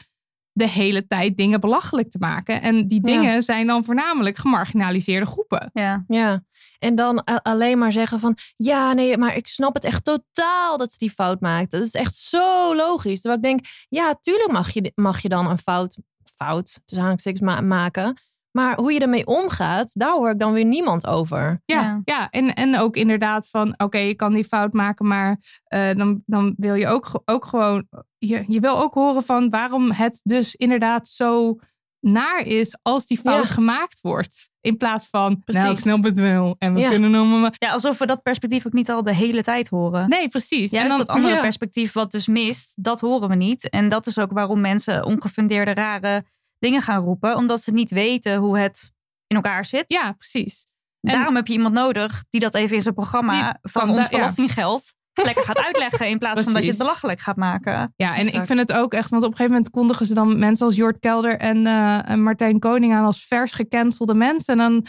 [0.52, 2.62] de hele tijd dingen belachelijk te maken.
[2.62, 3.12] En die Ja.
[3.12, 5.70] dingen zijn dan voornamelijk gemarginaliseerde groepen.
[5.72, 6.04] Ja.
[6.08, 6.42] Ja,
[6.78, 8.36] en dan alleen maar zeggen van...
[8.56, 11.70] Ja, nee, maar ik snap het echt totaal dat ze die fout maakt.
[11.70, 13.20] Dat is echt zo logisch.
[13.20, 15.96] Terwijl ik denk, ja, tuurlijk mag je, mag je dan een fout,
[16.36, 18.20] fout aanhalingstekens ma- maken.
[18.50, 21.62] Maar hoe je ermee omgaat, daar hoor ik dan weer niemand over.
[21.64, 22.00] Ja, Ja.
[22.04, 22.28] ja.
[22.30, 26.54] en, en ook inderdaad van, oké, je kan die fout maken, maar eh, dan, dan
[26.56, 27.86] wil je ook, ook gewoon,
[28.26, 31.58] je, je wil ook horen van waarom het dus inderdaad zo
[32.00, 33.54] naar is als die fout Ja.
[33.54, 34.50] gemaakt wordt.
[34.60, 35.80] In plaats van, nou, ik Precies.
[35.80, 36.54] snap het wel.
[36.58, 36.88] En we Ja.
[36.88, 37.50] kunnen allemaal...
[37.52, 40.08] ja, alsof we dat perspectief ook niet al de hele tijd horen.
[40.08, 40.70] Nee, precies.
[40.70, 41.40] Juist en dan, dat andere ja.
[41.40, 43.68] perspectief wat dus mist, dat horen we niet.
[43.70, 46.24] En dat is ook waarom mensen ongefundeerde rare
[46.58, 47.36] dingen gaan roepen.
[47.36, 48.92] Omdat ze niet weten hoe het
[49.26, 49.84] in elkaar zit.
[49.86, 50.66] Ja, precies.
[51.00, 54.08] En- Daarom heb je iemand nodig die dat even in zijn programma van ons ja.
[54.08, 56.08] belastinggeld lekker gaat uitleggen.
[56.08, 57.92] In plaats van dat je het belachelijk gaat maken.
[57.96, 60.38] Ja, en ik vind het ook echt, want op een gegeven moment kondigen ze dan
[60.38, 64.52] mensen als Jort Kelder en, eh, en Martijn Koning aan als vers gecancelde mensen.
[64.52, 64.86] En dan,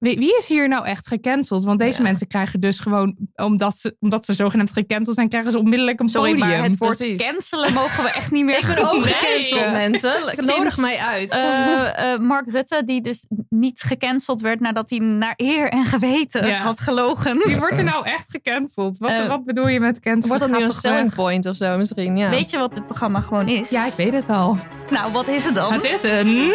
[0.00, 1.64] wie, wie is hier nou echt gecanceld?
[1.64, 2.02] Want deze Ja.
[2.02, 6.08] mensen krijgen dus gewoon, omdat ze, omdat ze zogenaamd gecanceld zijn, krijgen ze onmiddellijk een
[6.08, 6.48] Sorry, podium.
[6.48, 7.26] maar het woord Precies.
[7.26, 10.12] cancelen mogen we echt niet meer Ik ben ook gecanceld, mensen.
[10.26, 11.32] Sinds, Nodig mij uit.
[11.32, 16.46] eh, eh, Mark Rutte, die dus niet gecanceld werd nadat hij naar eer en geweten
[16.46, 16.54] Ja.
[16.62, 17.42] had gelogen.
[17.44, 18.98] Wie wordt er nou echt gecanceld?
[18.98, 20.28] Wat, Eh, wat bedoel je met cancelen?
[20.28, 22.16] Wordt dat nu een selling point of zo misschien?
[22.16, 22.30] Ja.
[22.30, 23.68] Weet je wat dit programma gewoon is?
[23.70, 24.56] Ja, ik weet het al.
[24.90, 25.72] Nou, wat is het dan?
[25.72, 26.52] Het is een...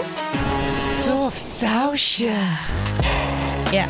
[1.03, 2.31] Tof sausje.
[3.71, 3.85] Ja.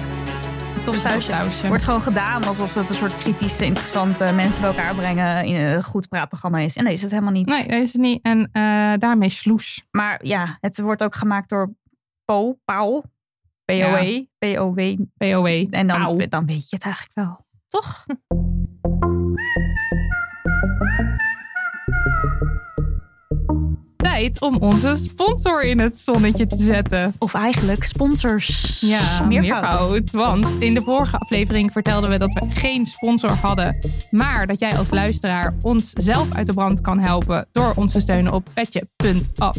[0.83, 1.31] Tof sausje.
[1.31, 1.67] sausje.
[1.67, 5.83] Wordt gewoon gedaan alsof het een soort kritische, interessante mensen bij elkaar brengen in een
[5.83, 6.75] goed praatprogramma is.
[6.75, 7.47] En dat is het helemaal niet.
[7.47, 8.19] Nee, dat is het niet.
[8.21, 9.85] En eh, daarmee sloes.
[9.91, 11.73] Maar ja, het wordt ook gemaakt door
[12.25, 13.03] Po, Pauw,
[13.65, 14.97] POE, POW.
[15.17, 15.47] POW.
[15.69, 16.27] En dan, Pauw.
[16.27, 17.45] dan weet je het eigenlijk wel.
[17.67, 18.05] Toch?
[24.15, 27.13] Tijd om onze sponsor in het zonnetje te zetten.
[27.19, 28.79] Of eigenlijk sponsors.
[28.79, 29.29] Ja, meervoud.
[29.29, 30.11] meervoud.
[30.11, 33.77] Want in de vorige aflevering vertelden we dat we geen sponsor hadden.
[34.11, 37.47] Maar dat jij als luisteraar ons zelf uit de brand kan helpen.
[37.51, 39.57] Door ons te steunen op petje.af.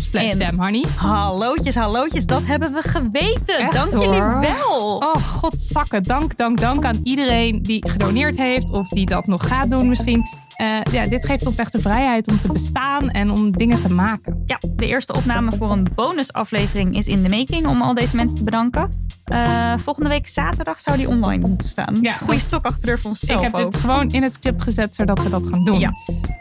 [0.96, 3.58] Hallootjes, hallootjes, dat hebben we geweten.
[3.58, 4.96] Echt, Dank jullie wel.
[4.96, 6.02] Oh, godzakken.
[6.02, 8.70] Dank, dank, dank aan iedereen die gedoneerd heeft.
[8.70, 10.44] Of die dat nog gaat doen misschien.
[10.56, 13.94] Eh, ja, dit geeft ons echt de vrijheid om te bestaan en om dingen te
[13.94, 14.42] maken.
[14.46, 18.36] Ja, de eerste opname voor een bonusaflevering is in de making om al deze mensen
[18.36, 19.04] te bedanken.
[19.24, 21.94] Eh, volgende week zaterdag zou die online moeten staan.
[22.00, 23.72] Ja, Goeie dat- stok achter deur voor onszelf Ik heb ook.
[23.72, 25.78] dit gewoon in het script gezet zodat we dat gaan doen.
[25.80, 25.92] Ja.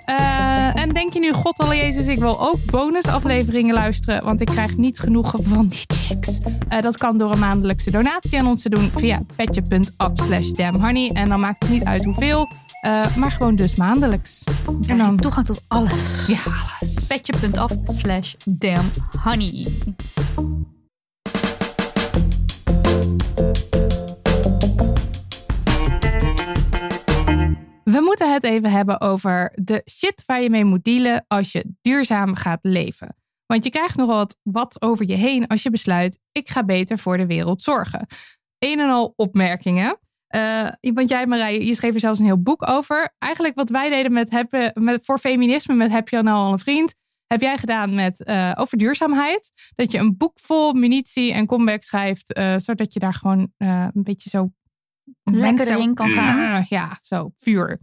[0.06, 4.48] Eh, en denk je nu, god alle Jezus, ik wil ook bonusafleveringen luisteren, want ik
[4.48, 6.40] krijg niet genoeg van die chicks.
[6.70, 11.10] Eh, dat kan door een maandelijkse donatie aan ons te doen via petje.af slash damnhoney.
[11.14, 12.50] En dan maakt het niet uit hoeveel,
[12.86, 14.44] eh, maar gewoon dus maandelijks.
[14.88, 16.28] En dan, toegang tot alles.
[16.28, 17.08] ja, alles.
[17.08, 18.90] Petje.af slash damn
[19.24, 19.68] honey.
[27.84, 31.76] We moeten het even hebben over de shit waar je mee moet dealen als je
[31.82, 33.16] duurzaam gaat leven.
[33.46, 36.98] Want je krijgt nogal wat, wat over je heen als je besluit: ik ga beter
[36.98, 38.08] voor de wereld zorgen.
[38.60, 40.00] Een en al opmerkingen.
[40.28, 43.14] Eh, want jij, Marije, je schreef er zelfs een heel boek over.
[43.18, 46.60] Eigenlijk wat wij deden met, heb, met voor feminisme met Heb je nou al een
[46.60, 46.96] vriend?
[47.28, 49.52] Heb jij gedaan met eh, over duurzaamheid?
[49.76, 53.92] Dat je een boek vol munitie en comeback schrijft, eh, zodat je daar gewoon een
[53.94, 54.52] beetje zo
[55.24, 56.66] Lekker erin kan gaan.
[56.70, 57.80] Ja, zo, vuur.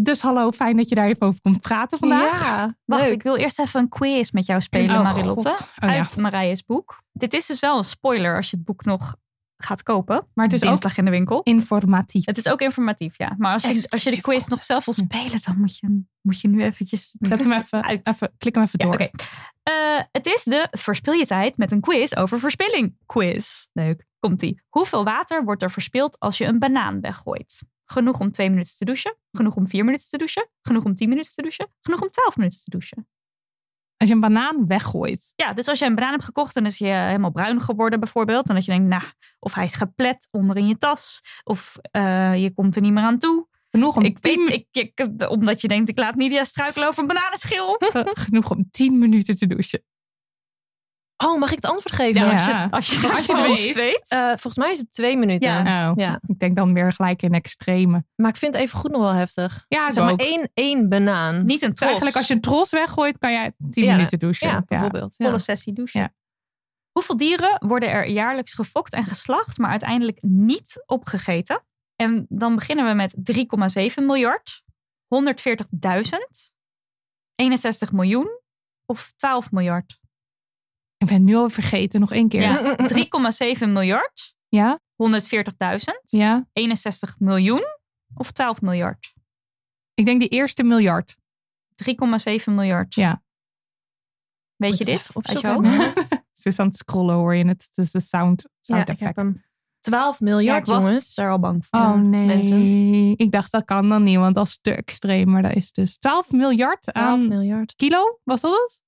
[0.00, 2.40] Dus hallo, fijn dat je daar even over komt praten vandaag.
[2.40, 3.12] Ja, Wacht, leuk.
[3.12, 5.48] ik wil eerst even een quiz met jou spelen, Oh, Marilotte.
[5.48, 5.88] Oh, ja.
[5.88, 7.02] uit Marije's boek.
[7.12, 9.16] Dit is dus wel een spoiler als je het boek nog
[9.64, 10.26] gaat kopen.
[10.34, 11.42] Maar het is ook in de winkel.
[11.42, 12.26] informatief.
[12.26, 13.34] Het is ook informatief, ja.
[13.38, 16.40] Maar als je, als je de quiz nog zelf wil spelen, dan moet je, moet
[16.40, 17.14] je nu eventjes...
[17.18, 18.06] Zet hem even, Uit.
[18.06, 19.10] even klik hem even Ja, door.
[19.62, 22.96] Eh, het is de Verspil je tijd met een quiz over verspilling.
[23.06, 23.66] Quiz.
[23.72, 24.04] Leuk.
[24.18, 24.62] Komt-ie.
[24.68, 27.62] Hoeveel water wordt er verspild als je een banaan weggooit?
[27.84, 29.16] Genoeg om twee minuten te douchen?
[29.32, 30.48] Genoeg om vier minuten te douchen?
[30.62, 31.68] Genoeg om tien minuten te douchen?
[31.80, 33.08] Genoeg om twaalf minuten te douchen?
[34.00, 35.32] Als je een banaan weggooit.
[35.36, 38.48] Ja, dus als je een banaan hebt gekocht en is je helemaal bruin geworden bijvoorbeeld.
[38.48, 39.02] En dat je denkt, nou,
[39.38, 41.20] of hij is geplet onder in je tas.
[41.44, 43.48] Of eh, je komt er niet meer aan toe.
[43.70, 47.00] Genoeg om, Ik tien, weet, ik, ik, omdat je denkt, ik laat Nidia struikelen over
[47.02, 47.76] een bananenschil.
[47.78, 49.82] ge- genoeg om 10 minuten te douchen.
[51.24, 52.20] Oh, mag ik het antwoord geven?
[52.26, 54.04] Ja, als je, als je, het Als je het gewoon weet.
[54.08, 55.50] Eh, volgens mij is het twee minuten.
[55.64, 55.90] Ja.
[55.90, 56.20] Oh, Ja.
[56.26, 58.04] Ik denk dan weer gelijk in extreme.
[58.16, 59.64] Maar ik vind het even goed nog wel heftig.
[59.68, 60.20] Ja, Zeg maar ook.
[60.20, 61.44] één, één banaan.
[61.44, 61.88] Niet een Dus tros.
[61.88, 64.48] eigenlijk als je een tros weggooit, kan jij 10 Ja, minuten douchen.
[64.48, 65.14] Ja, bijvoorbeeld.
[65.16, 65.26] Ja.
[65.26, 66.00] volle sessie douchen.
[66.00, 66.12] Ja.
[66.92, 71.64] Hoeveel dieren worden er jaarlijks gefokt en geslacht, maar uiteindelijk niet opgegeten?
[71.96, 73.14] En dan beginnen we met
[73.98, 74.62] 3,7 miljard,
[75.14, 76.54] 140.000,
[77.34, 78.40] 61 miljoen
[78.86, 79.98] of 12 miljard.
[81.00, 82.40] Ik ben het nu al vergeten, nog één keer.
[82.40, 82.76] Ja,
[83.62, 84.80] 3,7 miljard, Ja?
[85.02, 85.18] 140.000,
[86.04, 86.48] Ja?
[86.52, 87.64] 61 miljoen
[88.14, 89.12] of 12 miljard.
[89.94, 91.16] Ik denk die eerste miljard.
[91.84, 91.92] 3,7
[92.46, 92.94] miljard.
[92.94, 93.22] Ja.
[94.56, 95.02] Weet je dit?
[95.04, 95.64] je opzoeken.
[95.66, 95.92] hoofd?
[96.40, 97.68] Ze is aan het scrollen, hoor je het.
[97.74, 99.16] Het is de sound, Ja, sound ik heb effect.
[99.16, 99.44] hem.
[99.80, 101.16] 12 Ja, miljard, ik was jongens.
[101.16, 101.80] er al bang voor.
[101.80, 103.16] Oh nee, mensen.
[103.18, 105.30] ik dacht dat kan dan niet, want dat is te extreem.
[105.30, 107.74] Maar dat is dus 12 miljard 12 aan miljard.
[107.76, 108.80] kilo, was dat het?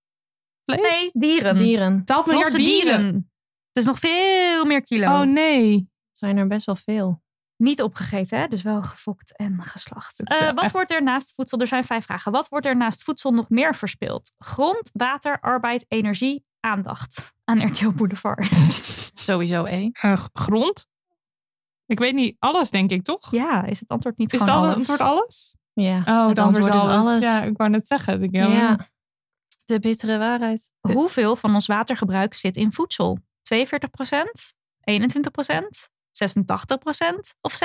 [0.64, 0.80] Vlees?
[0.80, 1.56] Nee, dieren.
[1.56, 2.04] Dieren.
[2.04, 3.00] 12 miljard dieren.
[3.00, 3.30] dieren.
[3.72, 5.06] Dus nog veel meer kilo.
[5.06, 5.74] Oh nee.
[6.08, 7.22] Het zijn er best wel veel.
[7.56, 8.46] Niet opgegeten, hè?
[8.48, 10.22] dus wel gefokt en geslacht.
[10.22, 11.58] Eh, wat echt- wordt er naast voedsel?
[11.58, 12.32] Er zijn vijf vragen.
[12.32, 14.32] Wat wordt er naast voedsel nog meer verspild?
[14.38, 17.32] Grond, water, arbeid, energie, aandacht.
[17.44, 18.48] Aan RTL Boulevard.
[19.14, 19.88] Sowieso, eh.
[19.92, 20.86] Eh, grond?
[21.86, 23.30] Ik weet niet, alles denk ik toch?
[23.30, 24.88] ja, is het antwoord niet is het gewoon alle- alles?
[24.88, 25.56] antwoord alles?
[25.72, 27.22] Ja, Oh, het antwoord is alles.
[27.22, 28.22] Ja, ik wou net zeggen.
[28.22, 28.76] Ik, Ja.
[29.72, 30.70] De bittere waarheid.
[30.80, 33.18] Hoeveel van ons watergebruik zit in voedsel?
[33.18, 33.18] 42%
[34.90, 36.24] 21% 86%
[37.40, 37.58] of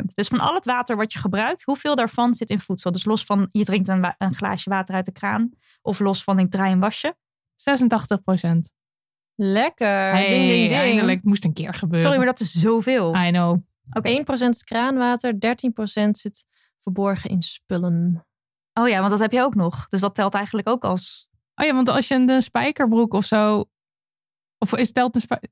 [0.00, 2.92] 60% Dus van al het water wat je gebruikt, hoeveel daarvan zit in voedsel?
[2.92, 5.50] Dus los van je drinkt een, een glaasje water uit de kraan.
[5.82, 7.16] Of los van ik draai een wasje.
[7.54, 8.72] 86 procent.
[9.34, 10.10] Lekker.
[10.10, 10.80] Hey, ding, ding, ding.
[10.80, 12.02] eindelijk moest een keer gebeuren.
[12.02, 13.14] Sorry, maar dat is zoveel.
[13.14, 13.58] I know.
[13.90, 14.24] Oké.
[14.44, 15.38] 1% is kraanwater, 13%
[16.10, 16.46] zit
[16.78, 18.26] verborgen in spullen.
[18.72, 19.88] Oh ja, want dat heb je ook nog.
[19.88, 21.28] Dus dat telt eigenlijk ook als...
[21.60, 23.64] Oh ja, want als je een, een spijkerbroek of zo...
[24.58, 25.48] Of is telt een spijker...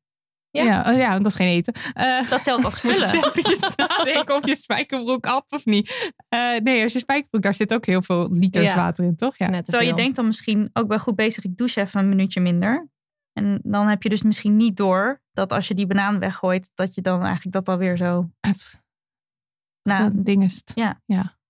[0.51, 0.63] Ja.
[0.65, 0.93] Ja.
[0.93, 1.73] oh ja, dat is geen eten.
[1.93, 3.15] Eh, Dat telt als spullen.
[3.25, 6.13] eventjes nadenken of je spijkerbroek had of niet.
[6.29, 8.77] Eh, nee, als je spijkerbroek, daar zit ook heel veel liters Ja.
[8.77, 9.37] water in, toch?
[9.39, 9.63] Ja.
[9.63, 11.45] Terwijl je denkt dan misschien ook wel goed bezig.
[11.45, 12.89] Ik douche even een minuutje minder.
[13.33, 16.95] En dan heb je dus misschien niet door dat als je die banaan weggooit, dat
[16.95, 18.31] je dan eigenlijk dat alweer zo...
[18.41, 18.81] Het
[19.83, 20.73] Nou, ding is het.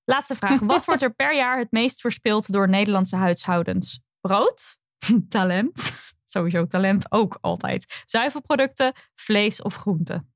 [0.05, 0.61] Laatste vraag.
[0.61, 4.01] Wat wordt er per jaar het meest verspild door Nederlandse huishoudens?
[4.29, 4.79] Brood?
[5.29, 5.93] Talent?
[6.25, 8.03] Sowieso talent ook altijd.
[8.05, 10.35] Zuivelproducten, vlees of groenten?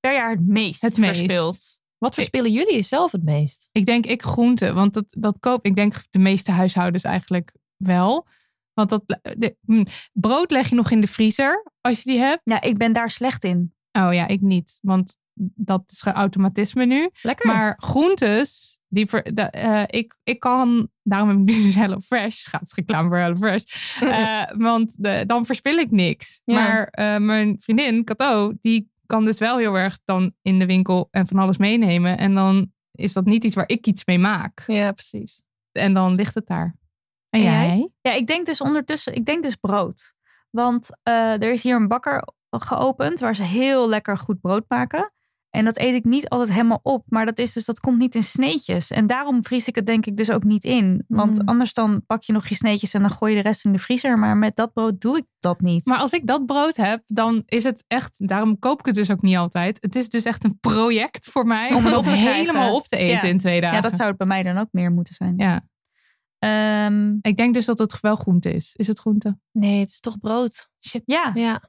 [0.00, 1.16] Per jaar het meest Het meest.
[1.16, 1.80] verspild.
[1.98, 3.68] Wat verspillen jullie zelf het meest?
[3.72, 8.26] Ik denk ik groente, want dat, dat koop ik denk de meeste huishoudens eigenlijk wel.
[8.72, 9.02] Want dat,
[9.36, 12.40] de, hm, brood leg je nog in de vriezer als je die hebt.
[12.44, 13.74] Ja, ik ben daar slecht in.
[13.92, 17.10] Oh ja, ik niet, want dat is automatisme nu.
[17.22, 17.46] Lekker.
[17.46, 21.98] Maar groentes, die ver, de, eh, ik, ik kan, daarom heb ik nu dus Hello
[21.98, 23.64] Fresh, gaat reclame voor Hello Fresh.
[24.00, 26.40] Eh, want de, dan verspil ik niks.
[26.44, 26.54] Ja.
[26.54, 31.08] Maar eh, mijn vriendin, Cato, die kan dus wel heel erg dan in de winkel
[31.10, 32.18] en van alles meenemen.
[32.18, 34.64] En dan is dat niet iets waar ik iets mee maak.
[34.66, 35.42] Ja, precies.
[35.72, 36.76] En dan ligt het daar.
[37.28, 37.66] En, En jij?
[37.66, 37.88] jij?
[38.00, 40.14] Ja, ik denk dus ondertussen, ik denk dus brood.
[40.50, 45.11] Want er is hier een bakker geopend waar ze heel lekker goed brood maken.
[45.52, 47.04] En dat eet ik niet altijd helemaal op.
[47.08, 48.90] Maar dat is dus, dat komt niet in sneetjes.
[48.90, 51.04] En daarom vries ik het denk ik dus ook niet in.
[51.08, 51.48] Want Mm.
[51.48, 53.78] anders dan pak je nog je sneetjes en dan gooi je de rest in de
[53.78, 54.18] vriezer.
[54.18, 55.84] Maar met dat brood doe ik dat niet.
[55.86, 59.10] Maar als ik dat brood heb, dan is het echt, daarom koop ik het dus
[59.10, 59.78] ook niet altijd.
[59.80, 63.26] Het is dus echt een project voor mij Om om het helemaal op te eten
[63.26, 63.32] Ja.
[63.32, 63.76] in twee dagen.
[63.76, 65.34] ja, dat zou het bij mij dan ook meer moeten zijn.
[65.36, 65.60] Ja,
[66.38, 68.70] Ehm, ik denk dus dat het wel groente is.
[68.76, 69.38] Is het groente?
[69.52, 70.68] Nee, het is toch brood.
[71.04, 71.62] ja, Ja.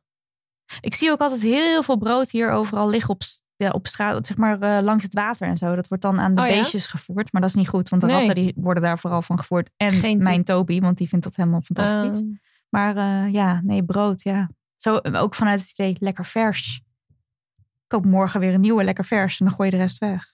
[0.81, 3.21] ik zie ook altijd heel veel brood hier overal liggen op,
[3.63, 5.75] ja, op straat, zeg maar eh, langs het water en zo.
[5.75, 6.53] Dat wordt dan aan de Oh ja?
[6.53, 7.31] beestjes gevoerd.
[7.31, 8.17] Maar dat is niet goed, want de Nee.
[8.17, 9.69] ratten die worden daar vooral van gevoerd.
[9.77, 12.17] En Geen mijn Toby, want die vindt dat helemaal fantastisch.
[12.21, 12.25] Ehm,
[12.69, 14.49] maar eh, ja, nee, brood, ja.
[14.75, 16.81] Zo, eh, ook vanuit het idee, lekker vers.
[17.57, 20.31] Ik koop morgen weer een nieuwe lekker vers en dan gooi je de rest weg.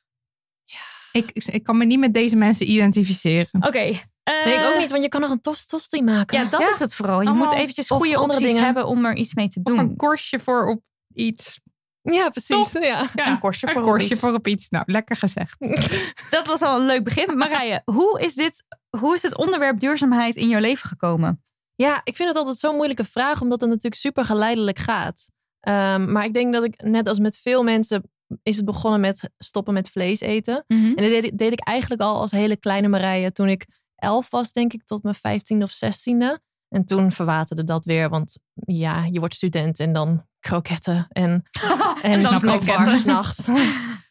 [1.11, 3.63] Ik, ik kan me niet met deze mensen identificeren.
[3.65, 3.79] Oké.
[3.79, 6.37] nee, ik ook niet, want je kan nog een tost tosti maken.
[6.39, 6.69] Ja, dat Ja.
[6.69, 7.21] is het vooral.
[7.21, 8.63] Je Allemaal- moet eventjes of goede andere opties dingen.
[8.63, 9.79] hebben om er iets mee te Of doen.
[9.79, 10.81] een korstje voor op
[11.13, 11.59] iets.
[12.01, 12.71] Ja, precies.
[12.71, 13.09] Ja.
[13.15, 14.19] Ja, Een korstje een voor korstje iets.
[14.19, 14.69] voor op iets.
[14.69, 15.55] Nou, lekker gezegd.
[16.29, 17.37] Dat was al een leuk begin.
[17.37, 18.63] Marije, hoe is dit,
[18.97, 21.43] hoe is dit onderwerp duurzaamheid in jouw leven gekomen?
[21.75, 25.29] Ja, ik vind het altijd zo'n moeilijke vraag, omdat het natuurlijk super geleidelijk gaat.
[25.59, 28.09] Ehm, maar ik denk dat ik, net als met veel mensen,
[28.43, 30.63] is het begonnen met stoppen met vlees eten.
[30.67, 34.29] En dat deed, ik- deed ik eigenlijk al als hele kleine Marije toen ik elf
[34.29, 36.41] was, denk ik, tot mijn vijftiende of zestiende.
[36.69, 41.43] En toen verwaterde dat weer, want ja, je wordt student en dan kroketten en,
[42.01, 42.97] en dan kroketten.
[42.97, 43.47] s'nachts.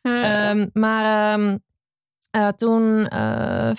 [0.02, 1.56] Ehm, maar ehm,
[2.30, 3.70] eh, toen, eh,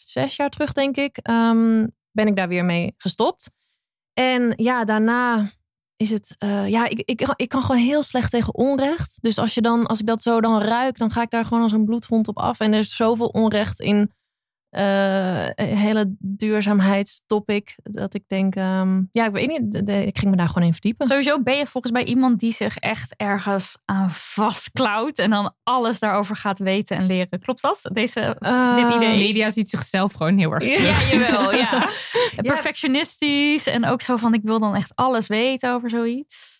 [0.00, 3.50] zes jaar terug denk ik, ehm, ben ik daar weer mee gestopt.
[4.12, 5.50] En ja, daarna
[5.96, 9.18] is het, eh, ja, ik, ik, ik kan gewoon heel slecht tegen onrecht.
[9.22, 11.62] Dus als, je dan, als ik dat zo dan ruik, dan ga ik daar gewoon
[11.62, 12.60] als een bloedhond op af.
[12.60, 14.12] En er is zoveel onrecht in
[14.70, 20.18] eh, een hele duurzaamheidstopic, dat ik denk, ehm, ja, ik weet niet, de- de- ik
[20.18, 21.06] ging me daar gewoon in verdiepen.
[21.06, 25.98] Sowieso ben je volgens mij iemand die zich echt ergens aan vastklauwt en dan alles
[25.98, 27.40] daarover gaat weten en leren.
[27.40, 27.80] Klopt dat?
[27.92, 29.16] Deze, Eh, dit idee?
[29.16, 31.12] Media ziet zichzelf gewoon heel erg terug.
[31.12, 31.88] Ja, jawel, ja.
[32.36, 36.58] Perfectionistisch en ook zo van ik wil dan echt alles weten over zoiets.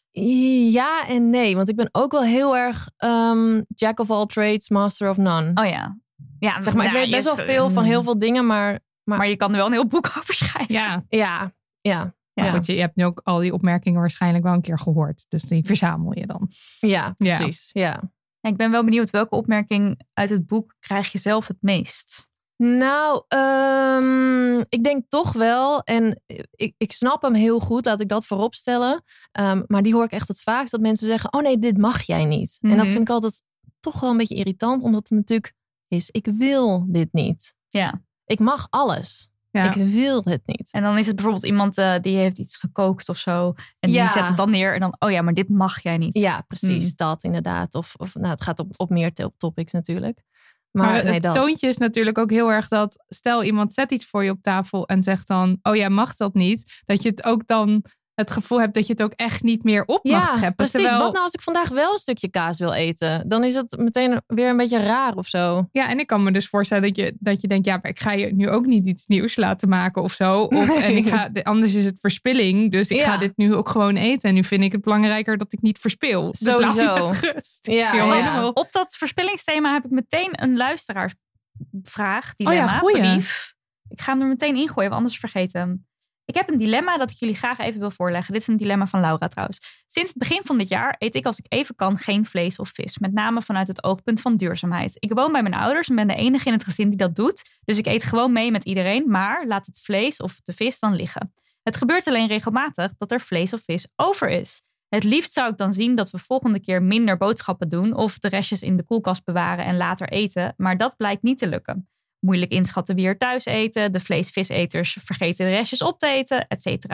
[0.70, 4.68] Ja en nee, want ik ben ook wel heel erg ehm, jack of all trades,
[4.68, 5.51] master of none.
[5.55, 5.99] Oh ja.
[6.40, 9.29] Ja zeg maar, ik weet best wel is- veel van heel veel dingen, maar Maar
[9.29, 10.74] je kan er wel een heel boek over schrijven.
[10.74, 12.50] Ja, ja, ja, maar Ja.
[12.53, 15.24] goed, je, je hebt nu ook al die opmerkingen waarschijnlijk wel een keer gehoord.
[15.29, 16.48] Dus die verzamel je dan.
[16.81, 17.70] ja, precies.
[17.72, 18.00] Ja.
[18.40, 22.29] Ja, ik ben wel benieuwd welke opmerking uit het boek krijg je zelf het meest?
[22.57, 28.09] Nou, ehm, ik denk toch wel, en ik, ik snap hem heel goed, laat ik
[28.09, 29.03] dat voorop stellen.
[29.33, 32.03] Ehm, maar die hoor ik echt het vaakst, dat mensen zeggen, oh nee, dit mag
[32.03, 32.59] jij niet.
[32.61, 32.88] En dat Mhm.
[32.88, 33.42] vind ik altijd
[33.81, 35.55] toch wel een beetje irritant, omdat het natuurlijk
[35.90, 37.55] is, ik wil dit niet.
[37.68, 38.03] Ja.
[38.24, 39.29] Ik mag alles.
[39.50, 39.74] Ja.
[39.74, 40.68] Ik wil het niet.
[40.72, 43.53] En dan is het bijvoorbeeld iemand eh, die heeft iets gekookt of zo.
[43.81, 44.03] En Ja.
[44.05, 46.14] die zet het dan neer en dan, oh ja, maar dit mag jij niet.
[46.14, 46.92] Ja, precies, Mm.
[46.96, 47.74] dat inderdaad.
[47.74, 50.22] Of, of nou, het gaat op, op meer top- topics natuurlijk.
[50.70, 51.35] Maar, Maar, nee, het dat.
[51.35, 54.87] toontje is natuurlijk ook heel erg dat, stel iemand zet iets voor je op tafel
[54.87, 56.83] en zegt dan, oh ja, mag dat niet?
[56.85, 57.85] Dat je het ook dan
[58.20, 60.54] het gevoel hebt dat je het ook echt niet meer op mag Ja, scheppen.
[60.54, 60.72] precies.
[60.72, 63.28] Terwijl- Wat nou als ik vandaag wel een stukje kaas wil eten?
[63.28, 65.68] Dan is het meteen weer een beetje raar of zo.
[65.72, 68.00] Ja, en ik kan me dus voorstellen dat je, dat je denkt, ja, maar ik
[68.00, 70.42] ga je nu ook niet iets nieuws laten maken of zo.
[70.42, 70.78] Of, Nee.
[70.78, 73.11] En ik ga, de- anders is het verspilling, dus ik Ja.
[73.11, 74.28] ga dit nu ook gewoon eten.
[74.28, 76.30] En nu vind ik het belangrijker dat ik niet verspil.
[76.30, 77.06] Dus laat me Sowieso.
[77.35, 77.59] rust.
[77.66, 82.98] Ja, Op dat verspillingsthema heb ik meteen een luisteraarsvraag, dilemma, Oh ja, goeie.
[83.00, 83.54] brief.
[83.88, 85.87] Ik ga hem er meteen ingooien, want anders vergeet hem.
[86.31, 88.33] Ik heb een dilemma dat ik jullie graag even wil voorleggen.
[88.33, 89.85] Dit is een dilemma van Laura trouwens.
[89.87, 92.69] Sinds het begin van dit jaar eet ik als ik even kan geen vlees of
[92.69, 92.99] vis.
[92.99, 94.97] Met name vanuit het oogpunt van duurzaamheid.
[94.99, 97.61] Ik woon bij mijn ouders en ben de enige in het gezin die dat doet.
[97.64, 100.95] Dus ik eet gewoon mee met iedereen, maar laat het vlees of de vis dan
[100.95, 101.35] liggen.
[101.62, 104.62] Het gebeurt alleen regelmatig dat er vlees of vis over is.
[104.88, 108.29] Het liefst zou ik dan zien dat we volgende keer minder boodschappen doen of de
[108.29, 111.88] restjes in de koelkast bewaren en later eten, maar dat blijkt niet te lukken.
[112.20, 116.85] Moeilijk inschatten wie er thuis eten, de vlees-viseters vergeten de restjes op te eten, etc.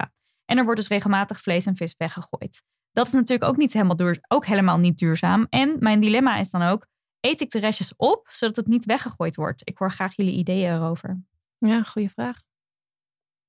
[0.44, 2.62] En er wordt dus regelmatig vlees en vis weggegooid.
[2.92, 5.46] Dat is natuurlijk ook, niet helemaal, duur, ook helemaal niet duurzaam.
[5.50, 6.86] En mijn dilemma is dan ook,
[7.20, 9.60] eet ik de restjes op zodat het niet weggegooid wordt?
[9.64, 11.22] Ik hoor graag jullie ideeën erover.
[11.58, 12.40] Ja, goede vraag.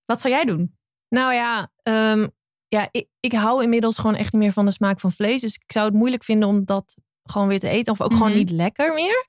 [0.06, 0.78] Wat zou jij doen?
[1.10, 2.28] Nou ja, ehm,
[2.68, 5.42] ja ik, ik hou inmiddels gewoon echt niet meer van de smaak van vlees.
[5.42, 7.94] Dus ik zou het moeilijk vinden om dat gewoon weer te eten.
[7.94, 8.38] Of ook gewoon Mhm.
[8.38, 9.28] niet lekker meer.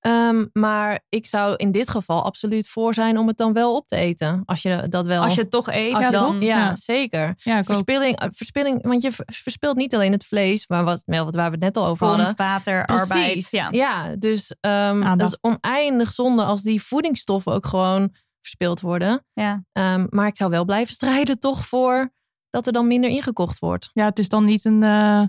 [0.00, 3.86] Ehm, maar ik zou in dit geval absoluut voor zijn om het dan wel op
[3.86, 4.42] te eten.
[4.44, 5.22] Als je dat wel...
[5.22, 6.40] Als je het toch eet, dan...
[6.40, 6.76] ja, ja.
[6.76, 7.34] zeker.
[7.36, 7.64] Ja.
[7.64, 11.40] Verspilling, eh, verspilling, want je ver- verspilt niet alleen het vlees, maar wat, waar we
[11.40, 12.32] het net al over hadden.
[12.36, 13.10] Water, Precies.
[13.10, 13.48] arbeid.
[13.50, 13.68] Ja.
[13.70, 15.18] Ja, dus Aandacht.
[15.18, 19.24] dat is oneindig zonde als die voedingsstoffen ook gewoon verspild worden.
[19.32, 19.64] Ja.
[19.72, 22.12] Ehm, maar ik zou wel blijven strijden toch voor
[22.50, 23.90] dat er dan minder ingekocht wordt.
[23.92, 25.22] Ja, het is dan niet een, eh,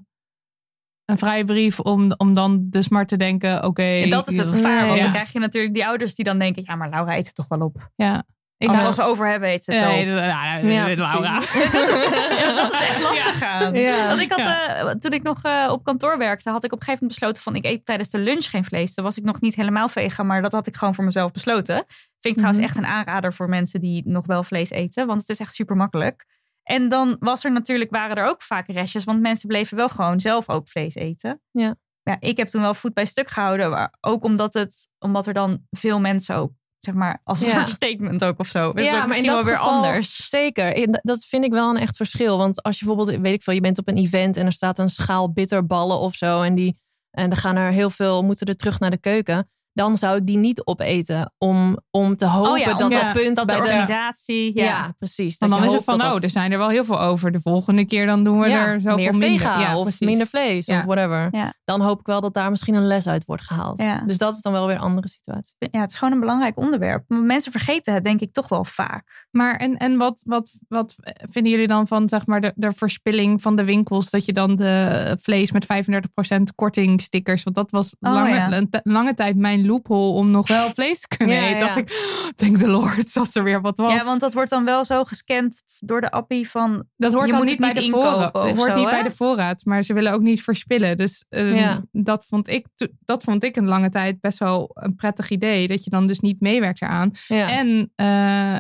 [1.06, 3.82] een vrije brief om, om dan dus maar te denken, oké.
[3.84, 4.86] En dat is het gevaar.
[4.86, 5.04] Want Ja.
[5.04, 6.64] dan krijg je natuurlijk die ouders die dan denken...
[6.66, 7.90] ja, maar Laura eet het toch wel op.
[7.96, 8.24] Ja.
[8.58, 10.16] Ik Als, nou- als ze over hebben, eet ze het wel Nee, op.
[10.16, 11.40] dat- ja, Ja, dit- Laura.
[11.40, 11.44] dat,
[11.90, 12.04] is,
[12.40, 13.74] ja, dat is echt lastig aan.
[13.76, 14.08] Ja.
[14.08, 16.86] Want ik had, eh, toen ik nog eh, op kantoor werkte, had ik op een
[16.86, 18.94] gegeven moment besloten van ik eet tijdens de lunch geen vlees.
[18.94, 21.76] Toen was ik nog niet helemaal vegan, maar dat had ik gewoon voor mezelf besloten.
[21.76, 21.88] Vind
[22.20, 22.68] ik trouwens Mhm.
[22.68, 25.76] echt een aanrader voor mensen die nog wel vlees eten, want het is echt super
[25.76, 26.26] makkelijk.
[26.64, 30.20] En dan was er natuurlijk, waren er ook vaak restjes, want mensen bleven wel gewoon
[30.20, 31.42] zelf ook vlees eten.
[31.52, 31.76] Ja.
[32.04, 35.34] Ja, ik heb toen wel voet bij stuk gehouden, maar ook omdat, het, omdat er
[35.34, 37.54] dan veel mensen ook, zeg maar, als een Ja.
[37.54, 38.74] soort statement ook of zo.
[38.74, 40.30] Dat is ook maar misschien wel weer geval anders.
[40.30, 40.76] Zeker.
[40.76, 42.38] In- Dat vind ik wel een echt verschil.
[42.38, 44.80] Want als je bijvoorbeeld, weet ik veel, je bent op een event en er staat
[44.80, 46.42] een schaal bitterballen of zo.
[46.42, 46.78] En, die,
[47.12, 49.50] en dan gaan er heel veel, moeten er terug naar de keuken.
[49.82, 51.34] Dan zou ik die niet opeten.
[51.38, 54.52] Om, om te hopen Oh ja, om dat ja, dat punt Dat bij de organisatie.
[54.58, 54.94] Ja, Ja.
[54.98, 55.38] precies.
[55.38, 57.32] Want Dat dan is het van, dat oh, er zijn er wel heel veel over.
[57.32, 59.40] De volgende keer dan doen we ja, er zoveel meer minder.
[59.40, 60.08] vega Ja, of precies.
[60.08, 60.80] minder vlees Ja.
[60.80, 61.28] of whatever.
[61.32, 61.54] Ja.
[61.66, 63.82] Dan hoop ik wel dat daar misschien een les uit wordt gehaald.
[63.82, 64.02] Ja.
[64.06, 65.56] Dus dat is dan wel weer een andere situatie.
[65.58, 67.04] ja, het is gewoon een belangrijk onderwerp.
[67.08, 69.28] Maar mensen vergeten het denk ik toch wel vaak.
[69.32, 70.96] Maar en, en wat, wat, wat
[71.32, 74.10] vinden jullie dan van zeg maar, de, de verspilling van de winkels?
[74.10, 77.44] Dat je dan de vlees met 35% korting stickers.
[77.44, 78.52] Want dat was Oh, lange, ja.
[78.52, 81.58] een t- lange tijd mijn loophole om nog wel vlees te kunnen Ja, eten.
[81.60, 81.66] ja.
[81.66, 81.90] Dacht ik,
[82.36, 83.94] thank the Lord, dat er weer wat was.
[83.94, 86.84] Ja, want dat wordt dan wel zo gescand door de appie van...
[86.98, 88.34] dat hoort je dan moet niet bij de voorraad.
[88.34, 88.92] Het zo, niet hè?
[88.92, 90.98] bij de voorraad, maar ze willen ook niet verspillen.
[90.98, 91.84] Dus eh, Ja.
[91.92, 92.66] dat, vond ik,
[93.00, 95.68] dat vond ik een lange tijd best wel een prettig idee.
[95.68, 97.12] Dat je dan dus niet meewerkt eraan.
[97.28, 98.60] En eh,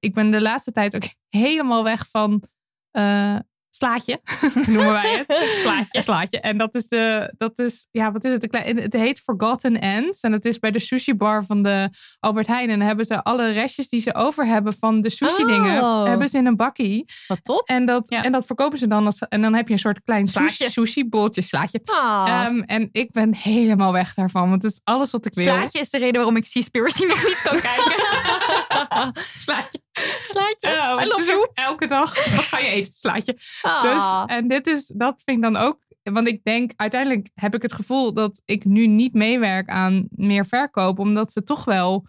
[0.00, 1.02] ik ben de laatste tijd ook
[1.44, 2.42] helemaal weg van
[2.90, 3.36] eh,
[3.78, 4.20] slaatje,
[4.66, 5.48] noemen wij het.
[5.62, 6.02] slaatje.
[6.02, 6.40] slaatje.
[6.40, 8.48] En dat is de, dat is, ja, wat is het?
[8.64, 10.20] Het heet Forgotten Ends.
[10.20, 11.88] En dat is bij de sushi bar van de
[12.20, 12.70] Albert Heijn.
[12.70, 16.04] En dan hebben ze alle restjes die ze over hebben van de sushi dingen, Oh.
[16.06, 17.04] hebben ze in een bakkie.
[17.26, 17.68] Wat top.
[17.68, 18.22] En dat, Ja.
[18.24, 20.54] en dat verkopen ze dan als, en dan heb je een soort klein Slaatje.
[20.54, 21.80] sushi, sushi bolletje slaatje.
[21.84, 22.24] Ah.
[22.28, 25.44] Ehm, en ik ben helemaal weg daarvan, want het is alles wat ik wil.
[25.44, 27.92] Slaatje is de reden waarom ik Seaspiracy nog niet kan kijken.
[29.44, 29.82] Slaatje.
[30.22, 30.68] Slaatje.
[30.68, 31.48] Ja, I want love you.
[31.90, 32.14] Elke dag.
[32.36, 32.92] Wat ga je eten?
[32.92, 33.38] Slaatje.
[33.62, 33.82] Ah.
[33.82, 35.82] Dus, en dit is, dat vind ik dan ook.
[36.02, 40.46] Want ik denk, uiteindelijk heb ik het gevoel dat ik nu niet meewerk aan meer
[40.46, 40.98] verkoop.
[40.98, 42.06] Omdat ze toch wel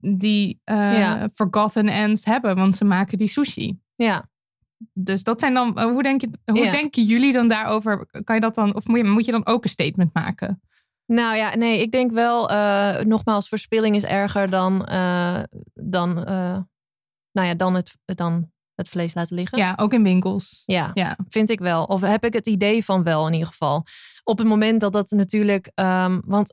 [0.00, 1.28] die Ja.
[1.34, 2.56] forgotten ends hebben.
[2.56, 3.78] Want ze maken die sushi.
[3.96, 4.28] ja.
[4.92, 6.70] Dus dat zijn dan, hoe, denk je, hoe Ja.
[6.70, 8.06] denken jullie dan daarover?
[8.24, 10.62] Kan je dat dan, of moet je, moet je dan ook een statement maken?
[11.06, 15.42] Nou ja, nee, ik denk wel, eh, nogmaals, verspilling is erger dan, eh,
[15.74, 16.58] dan, eh,
[17.32, 19.58] nou ja, dan, het, dan het vlees laten liggen.
[19.58, 20.62] Ja, ook in winkels.
[20.66, 21.16] Ja, Ja.
[21.28, 21.84] vind ik wel.
[21.84, 23.84] Of heb ik het idee van wel in ieder geval.
[24.24, 26.52] Op het moment dat dat natuurlijk, ehm, want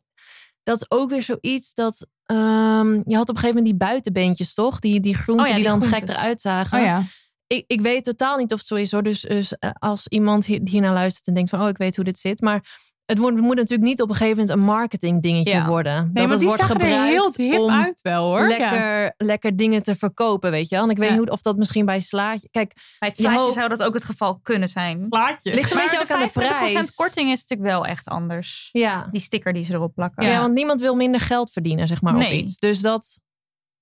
[0.63, 4.53] dat is ook weer zoiets dat, ehm, je had op een gegeven moment die buitenbeentjes
[4.53, 4.80] toch?
[4.80, 6.78] Die, die groenten Oh ja, die, die dan gek eruit zagen.
[6.80, 7.03] Oh ja.
[7.47, 9.03] ik, ik weet totaal niet of het zo is hoor.
[9.03, 12.05] Dus, dus eh, als iemand hier, hiernaar luistert en denkt van, oh, ik weet hoe
[12.05, 12.41] dit zit.
[12.41, 12.63] Maar
[13.06, 15.68] het wordt, moet natuurlijk niet op een gegeven moment een marketing dingetje Ja.
[15.68, 16.10] worden.
[16.14, 18.39] Nee, dat het wordt er heel gebruikt hip om uit wel hoor.
[18.49, 18.58] Ja.
[18.58, 20.84] lekker, lekker dingen te verkopen, weet je wel.
[20.84, 21.16] En ik weet Ja.
[21.16, 22.47] niet of dat misschien bij slaatje...
[22.51, 25.10] Kijk, Bij het Je slaatje zou dat ook het geval kunnen zijn.
[25.10, 25.53] Plaatje.
[25.53, 26.95] ligt een Maar beetje ook aan de 35% prijs.
[26.95, 28.70] korting is natuurlijk wel echt anders.
[28.72, 29.08] Ja.
[29.12, 30.26] Die sticker die ze erop plakken.
[30.26, 30.41] Ja.
[30.41, 32.41] want niemand wil minder geld verdienen, zeg maar, op Nee.
[32.41, 32.58] iets.
[32.58, 33.20] Dus dat...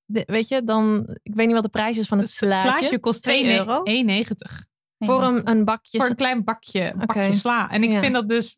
[0.06, 1.08] weet je, dan...
[1.24, 2.78] Ik weet niet wat de prijs is van het slaatje.
[2.78, 3.82] Slaatje kost Twee 2,90 euro.
[3.84, 4.72] 1,90.
[4.98, 6.00] Voor een, een bakje...
[6.00, 7.06] Voor een klein bakje, Oké.
[7.06, 7.70] bakje sla.
[7.72, 8.00] En ik Ja.
[8.00, 8.58] vind dat dus...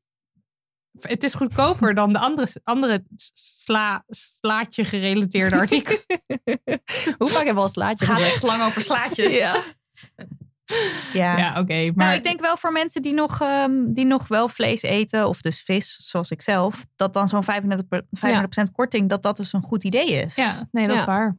[0.99, 5.99] Het is goedkoper dan de andere, andere sla, slaatje gerelateerde artikelen.
[7.17, 9.37] Hoe vaak hebben we al slaatje Het gaat echt lang over slaatjes.
[9.37, 9.63] Ja.
[11.13, 11.37] Ja.
[11.37, 11.85] Ja, oké.
[11.85, 15.27] maar Nou, ik denk wel voor mensen die nog, ehm, die nog wel vlees eten,
[15.27, 19.53] of dus vis, zoals ik zelf, dat dan zo'n 35%, 35 korting, dat dat dus
[19.53, 20.35] een goed idee is.
[20.35, 21.01] Ja, nee, dat Ja.
[21.01, 21.37] is waar.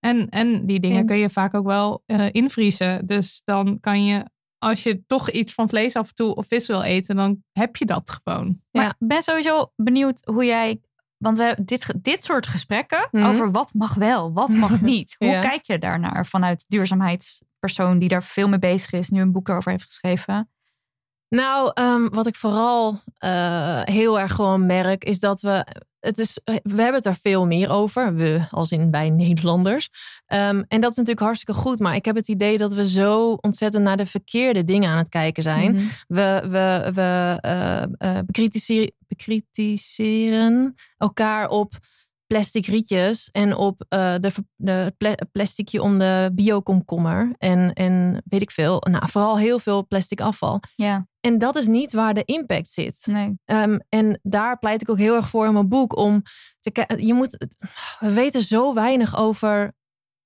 [0.00, 1.06] En, en die dingen Eens.
[1.06, 3.06] kun je vaak ook wel eh, invriezen.
[3.06, 4.24] Dus dan kan je,
[4.58, 7.76] als je toch iets van vlees af en toe of vis wil eten, dan heb
[7.76, 8.60] je dat gewoon.
[8.70, 8.88] Maar Ja.
[8.90, 10.80] ik ben sowieso benieuwd hoe jij.
[11.16, 13.24] Want we hebben dit, dit soort gesprekken Mhm.
[13.24, 15.14] over wat mag wel, wat mag niet.
[15.18, 15.40] Hoe Ja.
[15.40, 19.70] kijk je daarnaar vanuit duurzaamheidspersoon die daar veel mee bezig is, nu een boek erover
[19.70, 20.50] heeft geschreven?
[21.28, 25.66] Nou, ehm, wat ik vooral eh, heel erg gewoon merk, is dat we.
[26.00, 28.14] Het is, we hebben het er veel meer over.
[28.14, 29.88] We, als in wij Nederlanders.
[30.26, 31.78] Ehm, en dat is natuurlijk hartstikke goed.
[31.78, 35.08] Maar ik heb het idee dat we zo ontzettend naar de verkeerde dingen aan het
[35.08, 35.72] kijken zijn.
[35.72, 35.84] Mhm.
[36.06, 38.18] We, we, we eh, eh,
[39.06, 41.72] bekritiseren elkaar op
[42.28, 47.34] plastic rietjes en op eh, de, de pla- plasticje om de biokomkommer.
[47.38, 48.82] En, en weet ik veel.
[48.90, 50.60] Nou, vooral heel veel plastic afval.
[50.74, 53.06] Ja, En dat is niet waar de impact zit.
[53.06, 53.38] nee.
[53.44, 55.96] Ehm, en daar pleit ik ook heel erg voor in mijn boek.
[55.96, 56.22] Om
[56.60, 57.06] te kijken.
[57.06, 57.46] Je moet.
[58.00, 59.72] We weten zo weinig over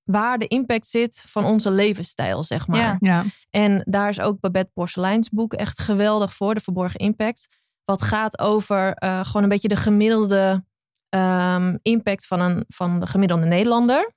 [0.03, 2.80] waar de impact zit van onze levensstijl, zeg maar.
[2.80, 2.96] Ja.
[3.00, 3.24] Ja.
[3.50, 7.48] En daar is ook Babette Porcelijns boek echt geweldig voor, De Verborgen Impact.
[7.84, 10.64] Wat gaat over eh, gewoon een beetje de gemiddelde
[11.12, 14.14] ehm, impact van, een, van de gemiddelde Nederlander.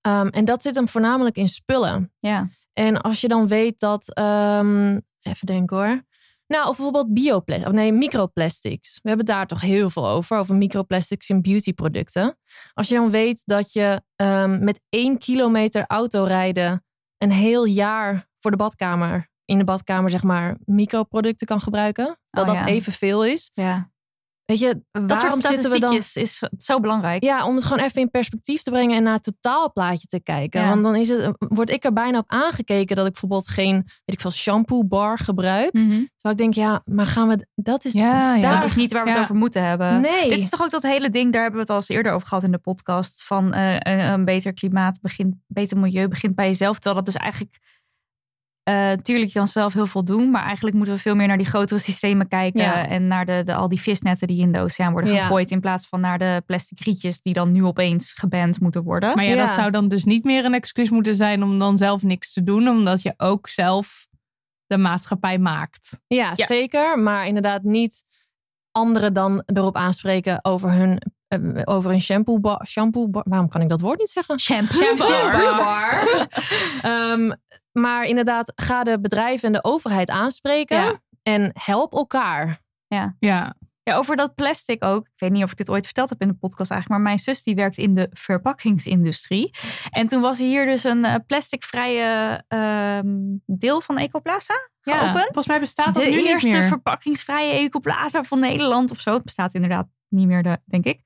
[0.00, 2.12] Ehm, en dat zit hem voornamelijk in spullen.
[2.18, 2.48] Ja.
[2.72, 6.02] En als je dan weet dat, ehm, even denken hoor.
[6.46, 8.98] Nou, of bijvoorbeeld bioplastics, of nee, microplastics.
[9.02, 12.38] We hebben daar toch heel veel over, over microplastics in beautyproducten.
[12.72, 14.02] Als je dan weet dat je
[14.60, 16.84] met één kilometer autorijden
[17.18, 22.18] een heel jaar voor de badkamer, in de badkamer zeg maar, microproducten kan gebruiken.
[22.30, 22.66] Dat Oh, dat ja.
[22.66, 23.50] evenveel is.
[23.54, 23.90] Ja.
[24.50, 25.94] Weet je, Dat soort waarom zitten we dan...
[25.94, 27.22] is zo belangrijk.
[27.24, 30.60] Ja, om het gewoon even in perspectief te brengen en naar het totaalplaatje te kijken.
[30.60, 30.68] Ja.
[30.68, 33.86] Want dan is het, word ik er bijna op aangekeken dat ik bijvoorbeeld geen, weet
[34.04, 35.72] ik veel, shampoo bar gebruik.
[35.72, 35.88] Mhm.
[35.88, 38.42] Terwijl ik denk, ja, maar gaan we, dat is, Ja, ja.
[38.42, 40.00] daar- Dat is niet waar we het over moeten hebben.
[40.00, 40.28] nee.
[40.28, 42.28] Dit is toch ook dat hele ding, daar hebben we het al eens eerder over
[42.28, 43.22] gehad in de podcast.
[43.24, 46.74] Van eh, een, een beter klimaat begint, beter milieu begint bij jezelf.
[46.74, 47.58] Terwijl dat dus eigenlijk,
[48.62, 50.30] eh tuurlijk, je kan zelf heel veel doen.
[50.30, 52.60] Maar eigenlijk moeten we veel meer naar die grotere systemen kijken.
[52.62, 52.86] Ja.
[52.88, 55.22] En naar de, de, al die visnetten die in de oceaan worden Ja.
[55.22, 55.50] gegooid.
[55.50, 59.14] In plaats van naar de plastic rietjes die dan nu opeens geband moeten worden.
[59.14, 59.46] Maar ja, Ja.
[59.46, 62.42] dat zou dan dus niet meer een excuus moeten zijn om dan zelf niks te
[62.44, 62.68] doen.
[62.68, 64.06] Omdat je ook zelf
[64.66, 66.00] de maatschappij maakt.
[66.06, 66.46] Ja, Ja.
[66.46, 66.98] zeker.
[66.98, 68.04] Maar inderdaad niet
[68.72, 70.98] anderen dan erop aanspreken over hun,
[71.28, 73.24] eh, over een shampoo bar, shampoo bar.
[73.28, 74.38] Waarom kan ik dat woord niet zeggen?
[74.38, 75.56] Shampoo Shampoo bar.
[75.56, 76.04] bar.
[76.82, 77.30] Ehm,
[77.72, 80.76] maar inderdaad, ga de bedrijven en de overheid aanspreken.
[80.76, 81.00] Ja.
[81.22, 82.60] En help elkaar.
[82.86, 83.16] Ja,
[83.82, 85.06] Ja, over dat plastic ook.
[85.06, 87.00] Ik weet niet of ik dit ooit verteld heb in de podcast eigenlijk.
[87.00, 89.50] Maar mijn zus die werkt in de verpakkingsindustrie.
[89.90, 93.08] En toen was hier dus een eh, plasticvrije ehm,
[93.46, 94.98] deel van Ecoplaza ja.
[94.98, 95.24] geopend.
[95.24, 96.62] Volgens mij bestaat dat de nu niet eerste meer.
[96.62, 99.14] verpakkingsvrije Ecoplaza van Nederland of zo.
[99.14, 101.00] Het bestaat inderdaad niet meer, de, denk ik.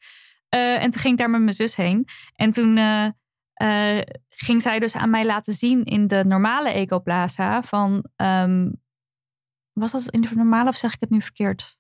[0.49, 2.09] Eh, en toen ging ik daar met mijn zus heen.
[2.35, 3.09] En toen eh,
[3.55, 8.05] eh, ging zij dus aan mij laten zien in de normale Ecoplaza van...
[8.17, 8.71] ehm,
[9.73, 11.77] was dat in de normale of zeg ik het nu verkeerd?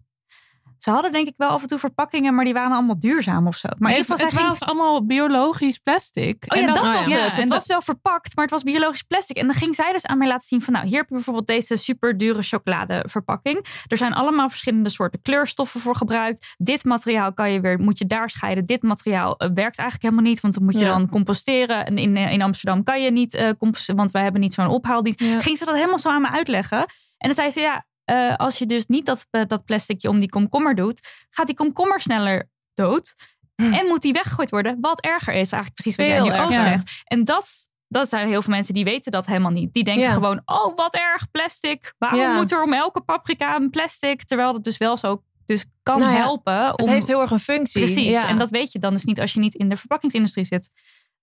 [0.84, 3.56] Ze hadden denk ik wel af en toe verpakkingen, maar die waren allemaal duurzaam of
[3.56, 3.68] zo.
[3.78, 6.44] Maar het, het ging- was allemaal biologisch plastic.
[6.48, 6.98] Oh ja, En dat, oh was ja.
[6.98, 7.08] het.
[7.08, 9.36] Ja, Het en was dat- wel verpakt, maar het was biologisch plastic.
[9.36, 10.72] En dan ging zij dus aan mij laten zien van...
[10.72, 12.42] nou, hier heb je bijvoorbeeld deze super dure
[12.88, 13.66] chocoladeverpakking.
[13.86, 16.54] Er zijn allemaal verschillende soorten kleurstoffen voor gebruikt.
[16.56, 18.66] Dit materiaal kan je weer, moet je daar scheiden.
[18.66, 20.88] Dit materiaal eh, werkt eigenlijk helemaal niet, want dan moet je Ja.
[20.88, 21.86] dan composteren.
[21.86, 24.66] En in, eh, in Amsterdam kan je niet eh composteren, want wij hebben niet zo'n
[24.68, 25.20] ophaaldienst.
[25.20, 25.40] Ja.
[25.40, 26.78] Ging ze dat helemaal zo aan me uitleggen.
[26.78, 30.18] En dan zei ze, ja, eh, als je dus niet dat, eh, dat plasticje om
[30.20, 31.08] die komkommer doet...
[31.30, 33.14] gaat die komkommer sneller dood.
[33.56, 34.78] En moet die weggegooid worden.
[34.80, 36.60] Wat erger is, eigenlijk precies wat jij nu ook erger.
[36.60, 37.02] zegt.
[37.04, 39.72] En dat, dat zijn heel veel mensen die weten dat helemaal niet.
[39.72, 40.12] Die denken Ja.
[40.12, 41.94] gewoon, oh wat erg, plastic.
[41.98, 42.34] Waarom Ja.
[42.34, 44.24] moet er om elke paprika een plastic?
[44.24, 46.66] Terwijl dat dus wel zo dus kan Nou ja, helpen.
[46.66, 47.82] Het om- heeft heel erg een functie.
[47.84, 50.70] Precies, en dat weet je dan dus niet als je niet in de verpakkingsindustrie zit.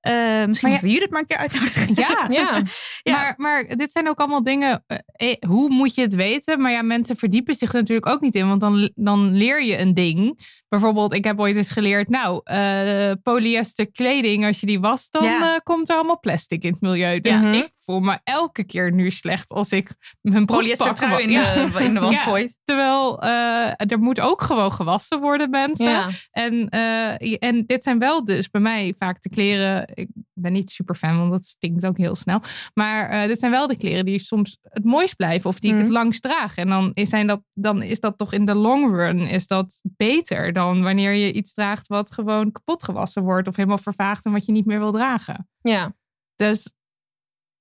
[0.01, 1.87] Eh, misschien moeten we Judith maar een keer uitnodigen.
[2.03, 2.61] Ja, Ja.
[3.03, 3.11] Ja.
[3.13, 4.83] Maar, maar dit zijn ook allemaal dingen.
[4.87, 4.97] eh,
[5.31, 6.61] eh, hoe moet je het weten?
[6.61, 8.47] Maar ja, mensen verdiepen zich er natuurlijk ook niet in.
[8.47, 10.39] Want dan, dan leer je een ding.
[10.69, 12.09] Bijvoorbeeld, ik heb ooit eens geleerd.
[12.09, 15.59] Nou, eh, polyester kleding, als je die wast, dan Ja.
[15.63, 17.19] komt er allemaal plastic in het milieu.
[17.19, 17.51] Dus Ja.
[17.51, 21.93] ik voel me elke keer nu slecht als ik mijn Polyester trui in de, in
[21.93, 22.23] de was Ja.
[22.23, 22.53] gooit.
[22.63, 25.89] Terwijl eh, er moet ook gewoon gewassen worden, mensen.
[25.89, 26.09] Ja.
[26.31, 29.87] En, eh, en dit zijn wel dus bij mij vaak de kleren.
[29.93, 32.41] Ik ben niet super fan, want dat stinkt ook heel snel.
[32.73, 35.75] Maar eh, dit zijn wel de kleren die soms het mooist blijven of die ik
[35.75, 35.85] Mhm.
[35.85, 36.55] het langst draag.
[36.55, 39.81] En dan is, zijn dat, dan is dat toch in de long run is dat
[39.83, 44.31] beter dan wanneer je iets draagt wat gewoon kapot gewassen wordt of helemaal vervaagt en
[44.31, 45.49] wat je niet meer wil dragen.
[45.61, 45.93] Ja.
[46.35, 46.73] Dus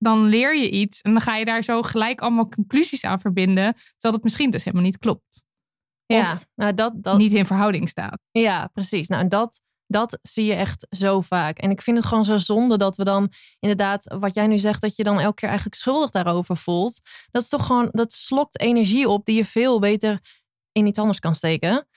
[0.03, 3.74] dan leer je iets en dan ga je daar zo gelijk allemaal conclusies aan verbinden,
[3.74, 5.44] terwijl het misschien dus helemaal niet klopt.
[6.07, 6.32] Ja.
[6.32, 8.18] Of Nou, dat, dat, niet in verhouding staat.
[8.30, 9.09] Ja, precies.
[9.09, 11.59] Nou, en dat, dat zie je echt zo vaak.
[11.59, 14.80] En ik vind het gewoon zo zonde dat we dan inderdaad, wat jij nu zegt,
[14.80, 17.01] dat je dan elke keer eigenlijk schuldig daarover voelt.
[17.30, 20.20] Dat is toch gewoon, dat slokt energie op die je veel beter
[20.72, 21.88] in iets anders kan steken.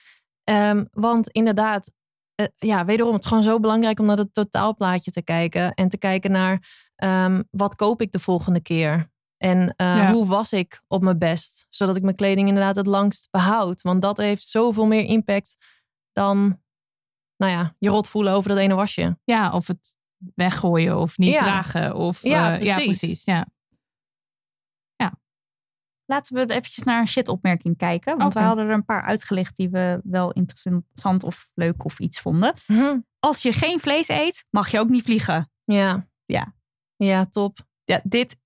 [0.44, 1.90] Ehm, want inderdaad,
[2.34, 5.74] eh, ja, wederom, het is gewoon zo belangrijk om naar het totaalplaatje te kijken.
[5.74, 9.12] En te kijken naar ehm, wat koop ik de volgende keer.
[9.36, 10.12] En eh, Ja.
[10.12, 11.66] hoe was ik op mijn best?
[11.68, 13.82] Zodat ik mijn kleding inderdaad het langst behoud.
[13.82, 15.56] Want dat heeft zoveel meer impact
[16.12, 16.60] dan,
[17.36, 19.18] nou ja, je rot voelen over dat ene wasje.
[19.24, 19.96] Ja, of het
[20.34, 21.42] weggooien of niet Ja.
[21.42, 21.94] dragen.
[21.94, 22.98] Of, Ja, eh, ja, precies.
[22.98, 23.24] precies.
[23.24, 23.46] Ja.
[26.06, 28.18] Laten we eventjes naar een shit-opmerking kijken.
[28.18, 32.20] Want we hadden er een paar uitgelicht die we wel interessant of leuk of iets
[32.20, 32.54] vonden.
[33.18, 35.50] Als je geen vlees eet, mag je ook niet vliegen.
[35.64, 36.06] Ja.
[36.24, 36.53] Ja.
[36.96, 37.58] Ja, top.
[37.84, 38.36] Ja, dit,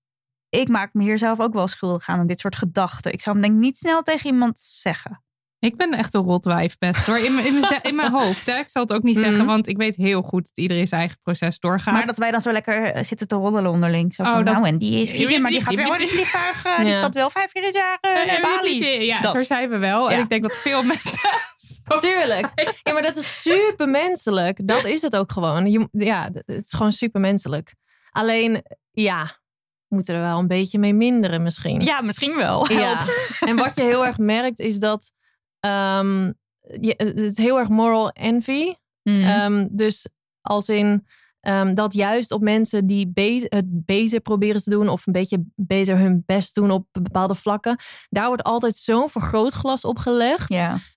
[0.49, 3.13] ik maak me hier zelf ook wel schuldig aan, aan dit soort gedachten.
[3.13, 5.23] Ik zou hem denk ik niet snel tegen iemand zeggen.
[5.59, 7.17] Ik ben echt een rotwijf best hoor.
[7.17, 8.45] In, mijn- in, in mijn hoofd.
[8.45, 8.57] Hè?
[8.57, 9.45] Ik zal het ook niet zeggen, Mhm.
[9.45, 11.93] want ik weet heel goed dat iedereen zijn eigen proces doorgaat.
[11.93, 14.13] Maar dat wij dan zo lekker eh, zitten te roddelen onderling.
[14.13, 16.09] Zo Oh, van, dat- nou, en die is vliegen, maar die gaat wel in het
[16.09, 16.65] vliegtuig.
[16.65, 16.97] eh, Die Ja.
[16.97, 19.05] stapt wel vijf keer in het jaar eh, naar Bali.
[19.05, 19.31] Ja, Dat.
[19.33, 20.09] zo zijn we wel.
[20.11, 20.23] En Ja.
[20.23, 21.19] ik denk dat veel mensen.
[22.01, 22.51] Tuurlijk.
[22.55, 22.73] zijn.
[22.83, 24.67] Ja, maar dat is super menselijk.
[24.67, 25.71] Dat is het ook gewoon.
[25.71, 27.73] Je, ja, het is gewoon super menselijk.
[28.11, 29.39] Alleen, ja,
[29.87, 31.81] moeten er wel een beetje mee minderen misschien.
[31.81, 32.71] Ja, misschien wel.
[32.71, 33.05] Ja.
[33.39, 35.11] En wat je heel erg merkt is dat
[35.59, 38.73] ehm, je, het is heel erg moral envy.
[39.03, 39.67] Mm.
[39.71, 40.07] Dus
[40.41, 41.07] als in,
[41.39, 45.45] ehm, dat juist op mensen die be- het beter proberen te doen of een beetje
[45.55, 47.77] beter hun best doen op bepaalde vlakken,
[48.09, 50.49] daar wordt altijd zo'n vergrootglas op gelegd.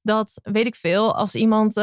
[0.03, 1.75] Dat weet ik veel, als iemand,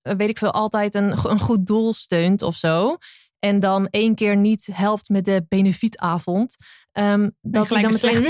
[0.00, 2.96] weet ik veel, altijd een, een goed doel steunt of zo.
[3.40, 6.56] En dan één keer niet helpt met de benefietavond.
[6.92, 8.22] ehm, dat hij dan meteen.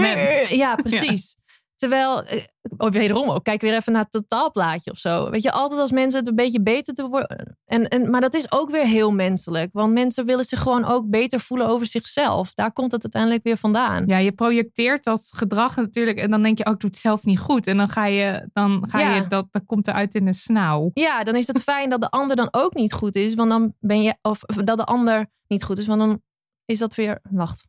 [0.63, 1.37] Ja, precies.
[1.81, 2.43] Terwijl, eh,
[2.77, 5.31] oh, wederom ook, kijk weer even naar het totaalplaatje of zo.
[5.31, 7.59] Weet je, altijd als mensen het een beetje beter te worden.
[7.65, 9.71] En, en, maar dat is ook weer heel menselijk.
[9.73, 12.55] Want mensen willen zich gewoon ook beter voelen over zichzelf.
[12.55, 14.07] Daar komt het uiteindelijk weer vandaan.
[14.07, 16.19] Ja, je projecteert dat gedrag natuurlijk.
[16.19, 17.67] En dan denk je, oh, ik doe het zelf niet goed.
[17.67, 19.15] En dan ga je, dan ga Ja.
[19.15, 20.91] je dat, dat komt eruit in een snauw.
[20.95, 23.35] Ja, dan is het fijn dat de ander dan ook niet goed is.
[23.35, 25.87] Want dan ben je, of of dat de ander niet goed is.
[25.87, 26.23] Want dan
[26.65, 27.69] is dat weer, wacht.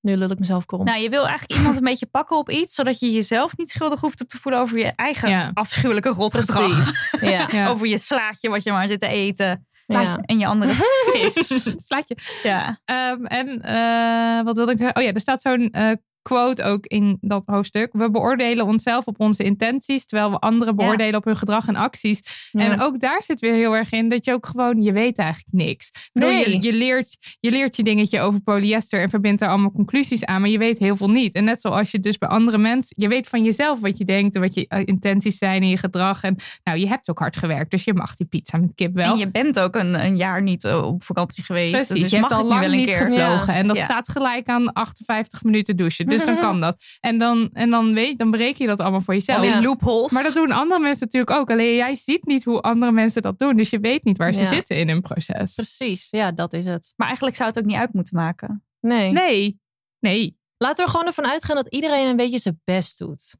[0.00, 0.84] Nu lul ik mezelf krom.
[0.84, 4.00] Nou, je wil eigenlijk iemand een beetje pakken op iets, zodat je jezelf niet schuldig
[4.00, 5.50] hoeft te voelen over je eigen Ja.
[5.54, 6.90] afschuwelijke rotgedrag.
[7.20, 7.48] Ja.
[7.50, 7.68] Ja.
[7.68, 9.66] Over je slaatje wat je maar zit te eten.
[9.86, 10.16] Ja.
[10.20, 10.72] En je andere
[11.12, 11.46] vis.
[11.86, 12.16] Slaat je.
[12.42, 12.80] Ja.
[12.84, 14.96] Ehm, en eh, wat wilde ik?
[14.98, 15.90] Oh ja, er staat zo'n eh,
[16.28, 17.92] quote ook in dat hoofdstuk.
[17.92, 22.20] We beoordelen onszelf op onze intenties, terwijl we anderen beoordelen op hun gedrag en acties.
[22.50, 22.60] Ja.
[22.60, 25.52] En ook daar zit weer heel erg in dat je ook gewoon, je weet eigenlijk
[25.52, 25.88] niks.
[25.88, 26.50] Ik bedoel, Nee.
[26.50, 30.40] je, je, leert, je leert je dingetje over polyester en verbindt er allemaal conclusies aan,
[30.40, 31.34] maar je weet heel veel niet.
[31.34, 34.34] En net zoals je dus bij andere mensen, je weet van jezelf wat je denkt
[34.34, 36.22] en wat je eh, intenties zijn in je gedrag.
[36.22, 39.12] En nou, je hebt ook hard gewerkt, dus je mag die pizza met kip wel.
[39.12, 41.72] En je bent ook een, een jaar niet eh, op vakantie geweest.
[41.86, 43.06] Precies, dus je hebt mag al het nu lang wel een niet keer.
[43.06, 43.54] gevlogen.
[43.54, 46.06] En dat staat gelijk aan 58 minuten douchen.
[46.06, 46.76] Dus dan kan dat.
[47.00, 49.40] En dan, en dan, weet, dan bereken je dat allemaal voor jezelf.
[49.42, 50.12] Die loopholes.
[50.12, 51.50] Maar dat doen andere mensen natuurlijk ook.
[51.50, 53.56] Alleen jij ziet niet hoe andere mensen dat doen.
[53.56, 54.52] Dus je weet niet waar ze Ja.
[54.52, 55.54] zitten in hun proces.
[55.54, 56.92] Precies, ja, dat is het.
[56.96, 58.64] Maar eigenlijk zou het ook niet uit moeten maken.
[58.80, 59.12] Nee.
[59.12, 59.60] Nee,
[59.98, 60.36] nee.
[60.56, 63.36] Laten we er gewoon ervan uitgaan dat iedereen een beetje zijn best doet.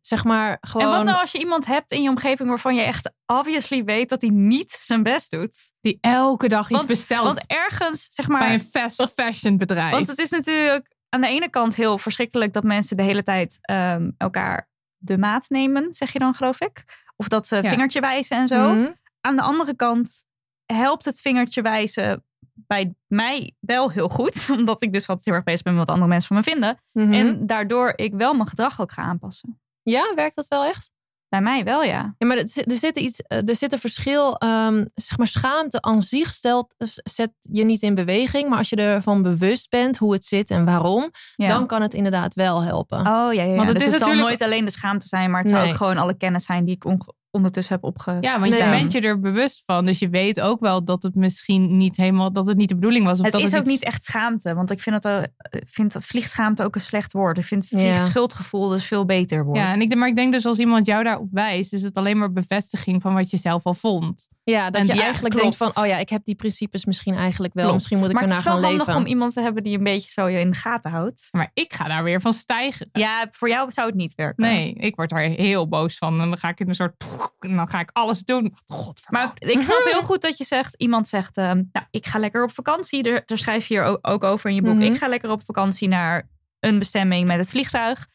[0.00, 0.86] Zeg maar gewoon.
[0.86, 4.08] En wat nou als je iemand hebt in je omgeving waarvan je echt obviously weet
[4.08, 5.56] dat hij niet zijn best doet?
[5.80, 8.38] Die elke dag iets Want- bestelt Want ergens, zeg maar...
[8.40, 9.90] bij een fast fashion bedrijf.
[9.90, 13.58] Want het is natuurlijk aan de ene kant heel verschrikkelijk dat mensen de hele tijd
[13.60, 16.84] ehm, elkaar de maat nemen, zeg je dan geloof ik.
[17.16, 17.68] Of dat ze Ja.
[17.68, 18.74] vingertje wijzen en zo.
[18.74, 18.90] Mhm.
[19.20, 20.24] Aan de andere kant
[20.66, 24.46] helpt het vingertje wijzen bij mij wel heel goed.
[24.58, 26.78] Omdat ik dus altijd heel erg bezig ben met wat andere mensen van me vinden.
[26.92, 27.12] Mhm.
[27.12, 29.60] En daardoor ik wel mijn gedrag ook ga aanpassen.
[29.82, 30.90] Ja, werkt dat wel echt?
[31.28, 32.14] Bij mij wel, ja.
[32.18, 34.36] Ja, maar er zit, iets, eh, er zit een verschil.
[34.38, 36.74] ehm, zeg maar, schaamte aan zich stelt,
[37.04, 38.48] zet je niet in beweging.
[38.48, 41.48] Maar als je ervan bewust bent hoe het zit en waarom, ja.
[41.48, 42.98] dan kan het inderdaad wel helpen.
[42.98, 43.54] Oh ja, ja, ja.
[43.54, 45.68] Want het dus is het zal natuurlijk- nooit alleen de schaamte zijn, maar het zou
[45.68, 48.16] ook gewoon alle kennis zijn die ik onge- ondertussen heb opge.
[48.20, 48.62] ja, want Nee.
[48.62, 49.86] je bent je er bewust van.
[49.86, 53.04] Dus je weet ook wel dat het misschien niet helemaal, dat het niet de bedoeling
[53.06, 53.18] was.
[53.18, 55.60] Of Het dat is het ook iets- niet echt schaamte, want ik vind, het, eh,
[55.66, 57.38] vind vliegschaamte ook een slecht woord.
[57.38, 59.56] Ik vind vliegschuldgevoel dus veel beter woord.
[59.58, 62.18] Ja, en ik, maar ik denk dus als iemand jou daarop wijst, is het alleen
[62.18, 64.28] maar bevestiging van wat je zelf al vond.
[64.50, 65.58] Ja, dat En je eigenlijk klopt.
[65.58, 67.64] denkt van, oh ja, ik heb die principes misschien eigenlijk wel.
[67.64, 67.78] Klopt.
[67.78, 69.02] Misschien moet ik maar ernaar het is gaan wel handig leven.
[69.02, 71.28] om iemand te hebben die een beetje zo je in de gaten houdt.
[71.30, 72.88] Maar ik ga daar weer van stijgen.
[72.92, 74.42] Ja, voor jou zou het niet werken.
[74.44, 76.20] Nee, ik word daar heel boos van.
[76.20, 77.04] En dan ga ik in een soort.
[77.38, 78.54] En dan ga ik alles doen.
[78.66, 79.26] Godverdomme.
[79.26, 82.42] Maar ik snap heel goed dat je zegt, iemand zegt, ehm, nou, ik ga lekker
[82.42, 83.02] op vakantie.
[83.02, 84.74] Daar, daar schrijf je hier ook, ook over in je boek.
[84.74, 84.82] Mhm.
[84.82, 86.28] Ik ga lekker op vakantie naar
[86.60, 88.06] een bestemming met het vliegtuig.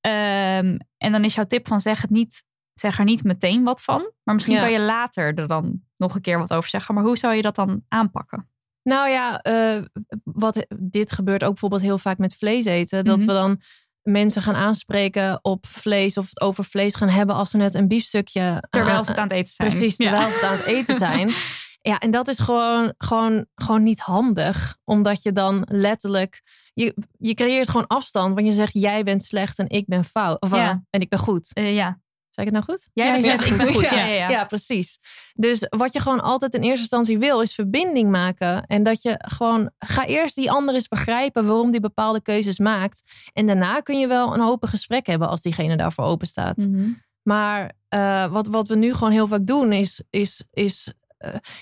[0.00, 2.42] Ehm, en dan is jouw tip van zeg het niet,
[2.74, 4.10] zeg er niet meteen wat van.
[4.22, 4.62] Maar misschien Ja.
[4.62, 6.94] kan je later er dan nog een keer wat over zeggen.
[6.94, 8.46] Maar hoe zou je dat dan aanpakken?
[8.82, 9.82] Nou ja, eh,
[10.24, 13.04] wat, dit gebeurt ook bijvoorbeeld heel vaak met vlees eten.
[13.04, 13.26] Dat Mhm.
[13.26, 13.60] we dan
[14.02, 17.88] mensen gaan aanspreken op vlees of het over vlees gaan hebben als ze net een
[17.88, 18.62] biefstukje...
[18.70, 19.68] Terwijl aan- ze het aan het eten zijn.
[19.68, 20.04] Precies, Ja.
[20.10, 21.30] terwijl ze het aan het eten zijn.
[21.84, 24.76] Ja, en dat is gewoon, gewoon, gewoon niet handig.
[24.84, 26.42] Omdat je dan letterlijk...
[26.74, 28.34] Je, je creëert gewoon afstand.
[28.34, 30.40] Want je zegt, jij bent slecht en ik ben fout.
[30.40, 30.70] Of, Ja.
[30.70, 31.54] eh, en ik ben goed.
[31.54, 32.00] Eh, ja.
[32.32, 32.90] Zei ik het nou goed?
[32.92, 33.44] Jij Ja, ja.
[33.44, 33.90] ik ben goed.
[33.90, 34.44] Ja, ja, ja.
[34.44, 34.98] precies.
[35.34, 38.66] Dus wat je gewoon altijd in eerste instantie wil, is verbinding maken.
[38.66, 43.02] En dat je gewoon, ga eerst die ander eens begrijpen waarom die bepaalde keuzes maakt.
[43.32, 46.56] En daarna kun je wel een open gesprek hebben als diegene daarvoor open staat.
[46.56, 46.90] Mhm.
[47.22, 50.92] Maar eh, wat, wat we nu gewoon heel vaak doen, is, is, is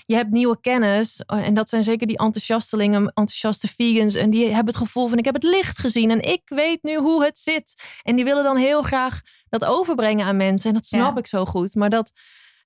[0.05, 1.19] je hebt nieuwe kennis.
[1.25, 4.15] eh, En dat zijn zeker die enthousiastelingen, enthousiaste vegans.
[4.15, 6.11] En die hebben het gevoel van ik heb het licht gezien.
[6.11, 7.83] En ik weet nu hoe het zit.
[8.03, 10.69] En die willen dan heel graag dat overbrengen aan mensen.
[10.69, 11.19] En dat snap Ja.
[11.19, 11.75] ik zo goed.
[11.75, 12.11] Maar dat,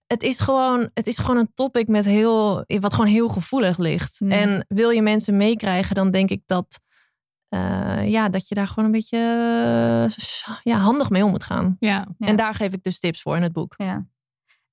[0.07, 4.19] het, is gewoon, het is gewoon een topic met heel, wat gewoon heel gevoelig ligt.
[4.19, 4.31] Mm.
[4.31, 6.79] En wil je mensen meekrijgen, dan denk ik dat...
[7.49, 11.75] eh, ja, dat je daar gewoon een beetje eh, ja, handig mee om moet gaan.
[11.79, 12.07] Ja.
[12.17, 12.27] Ja.
[12.27, 13.73] En daar geef ik dus tips voor in het boek.
[13.77, 14.05] Ja.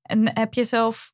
[0.02, 1.11] En heb je zelf,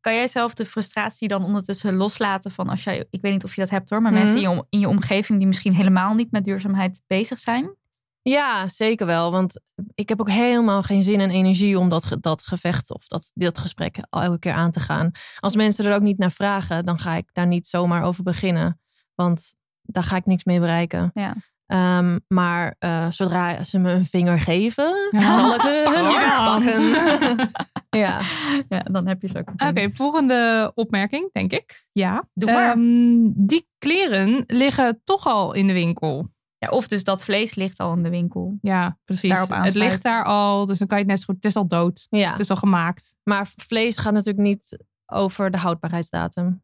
[0.00, 3.54] kan jij zelf de frustratie dan ondertussen loslaten van als jij, ik weet niet of
[3.54, 4.20] je dat hebt hoor, maar Mhm.
[4.20, 7.74] mensen in je, om- in je omgeving die misschien helemaal niet met duurzaamheid bezig zijn?
[8.22, 9.30] Ja, zeker wel.
[9.30, 9.60] Want
[9.94, 13.58] ik heb ook helemaal geen zin en energie om dat, dat gevecht of dat, dat
[13.58, 15.10] gesprek elke keer aan te gaan.
[15.38, 18.80] Als mensen er ook niet naar vragen, dan ga ik daar niet zomaar over beginnen.
[19.14, 21.10] Want daar ga ik niks mee bereiken.
[21.14, 21.34] Ja.
[21.70, 25.20] Ehm, maar eh, zodra ze me een vinger geven, Ja.
[25.38, 26.64] zal ik hun hart hand.
[26.64, 27.50] pakken.
[28.04, 28.20] ja.
[28.68, 29.48] ja, dan heb je ze ook.
[29.68, 31.88] Oké, volgende opmerking, denk ik.
[31.92, 32.28] Ja.
[32.34, 32.70] Doe maar.
[32.70, 36.28] Ehm, die kleren liggen toch al in de winkel.
[36.58, 38.58] Ja, of dus dat vlees ligt al in de winkel.
[38.60, 39.30] Ja, precies.
[39.30, 41.34] Daarop het ligt daar al, dus dan kan je het net zo goed.
[41.34, 42.06] Het is al dood.
[42.10, 42.30] ja.
[42.30, 43.14] Het is al gemaakt.
[43.22, 46.62] Maar vlees gaat natuurlijk niet over de houdbaarheidsdatum.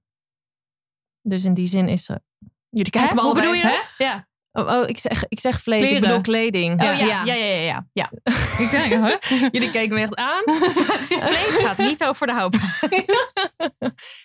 [1.22, 2.20] Dus in die zin is ze.
[2.68, 3.50] Jullie kijken me Hoe allebei.
[3.52, 3.82] bedoel je Hè?
[3.82, 3.90] dat?
[3.98, 4.28] Ja.
[4.56, 5.96] Oh, oh, ik, zeg, ik zeg vlees, Kleren.
[5.96, 6.80] ik bedoel kleding.
[6.82, 7.86] Oh ja, ja, ja, ja, ja.
[7.92, 8.10] ja.
[8.58, 9.48] Huh?
[9.52, 10.42] Jullie keken me echt aan.
[11.30, 13.26] Vlees gaat niet over de houdbaarheid.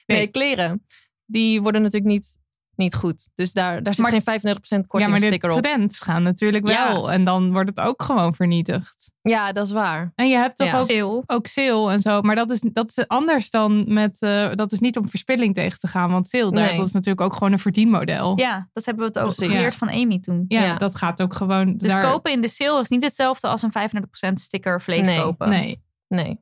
[0.05, 0.85] Nee, kleren.
[1.25, 2.37] Die worden natuurlijk niet,
[2.75, 3.29] niet goed.
[3.35, 5.61] Dus daar, daar zit Maar- geen 35% ja, maar de kortingsticker op.
[5.61, 6.87] trends gaan natuurlijk Ja.
[6.87, 7.11] wel.
[7.11, 9.11] En dan wordt het ook gewoon vernietigd.
[9.21, 10.11] Ja, dat is waar.
[10.15, 10.77] En je hebt toch Ja.
[10.79, 11.23] ook, Sale.
[11.25, 12.21] ook sale en zo.
[12.21, 14.21] Maar dat is, dat is anders dan met...
[14.21, 16.11] eh, dat is niet om verspilling tegen te gaan.
[16.11, 16.77] Want sale, daar, Nee.
[16.77, 18.37] dat is natuurlijk ook gewoon een verdienmodel.
[18.39, 19.55] Ja, dat hebben we het ook Precies.
[19.55, 20.45] geleerd van Amy toen.
[20.47, 20.75] Ja, Ja.
[20.77, 21.77] dat gaat ook gewoon...
[21.77, 25.21] Dus daar- kopen in de sale is niet hetzelfde als een 35% sticker vlees Nee.
[25.21, 25.49] kopen.
[25.49, 25.83] Nee.
[26.07, 26.39] Nee,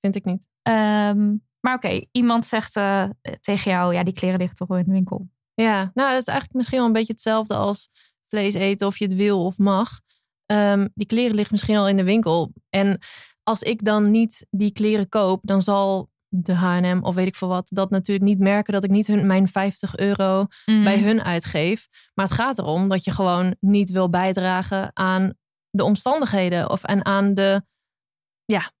[0.00, 0.48] vind ik niet.
[0.62, 1.28] Ehm,
[1.60, 3.04] maar oké, iemand zegt eh,
[3.40, 5.28] tegen jou, ja, die kleren liggen toch wel in de winkel.
[5.62, 7.88] Ja, nou, dat is eigenlijk misschien wel een beetje hetzelfde als
[8.28, 10.00] vlees eten, of je het wil of mag.
[10.46, 12.52] Ehm, die kleren liggen misschien al in de winkel.
[12.68, 12.98] En
[13.42, 17.48] als ik dan niet die kleren koop, dan zal de H&M of weet ik veel
[17.48, 20.84] wat, dat natuurlijk niet merken dat ik niet hun, mijn 50 euro Mhm.
[20.84, 21.88] bij hun uitgeef.
[22.14, 25.32] Maar het gaat erom dat je gewoon niet wil bijdragen aan
[25.70, 27.62] de omstandigheden of en aan de,
[28.44, 28.72] ja,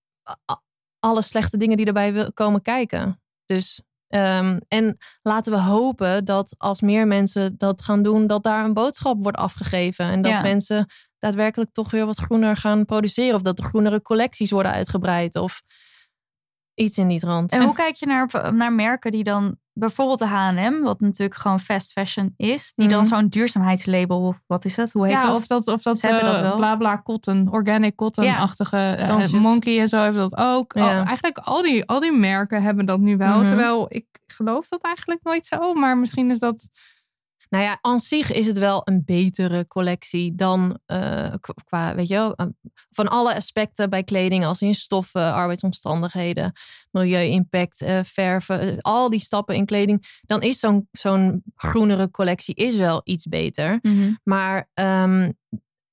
[0.98, 3.22] alle slechte dingen die erbij komen kijken.
[3.44, 8.64] Dus, ehm, en laten we hopen dat als meer mensen dat gaan doen, dat daar
[8.64, 10.04] een boodschap wordt afgegeven.
[10.04, 10.42] En dat Ja.
[10.42, 10.86] mensen
[11.18, 13.34] daadwerkelijk toch weer wat groener gaan produceren.
[13.34, 15.36] Of dat er groenere collecties worden uitgebreid.
[15.36, 15.62] Of
[16.74, 17.52] iets in die trant.
[17.52, 21.60] En hoe kijk je naar, naar merken die dan, bijvoorbeeld de H&M, wat natuurlijk gewoon
[21.60, 23.08] fast fashion is, die dan Mhm.
[23.08, 24.92] zo'n duurzaamheidslabel, of wat is dat?
[24.92, 25.34] Hoe heet Ja, dat?
[25.36, 26.56] of dat, of dat, dat eh, wel.
[26.56, 29.40] bla bla cotton, organic cotton-achtige eh, Kansjes.
[29.40, 30.72] monkey en zo hebben dat ook.
[30.72, 30.98] Ja.
[30.98, 33.38] Al- eigenlijk al die, al die merken hebben dat nu wel.
[33.38, 33.46] Mhm.
[33.46, 35.74] Terwijl ik geloof dat eigenlijk nooit zo.
[35.74, 36.68] Maar misschien is dat...
[37.50, 41.34] Nou ja, aan zich is het wel een betere collectie dan eh,
[41.64, 42.46] qua, weet je wel, eh,
[42.90, 46.52] van alle aspecten bij kleding, als in stoffen, arbeidsomstandigheden,
[46.90, 50.20] milieu-impact, eh, verven, al die stappen in kleding.
[50.20, 53.78] Dan is zo'n zo'n groenere collectie is wel iets beter.
[53.82, 54.14] Mhm.
[54.24, 55.30] Maar ehm,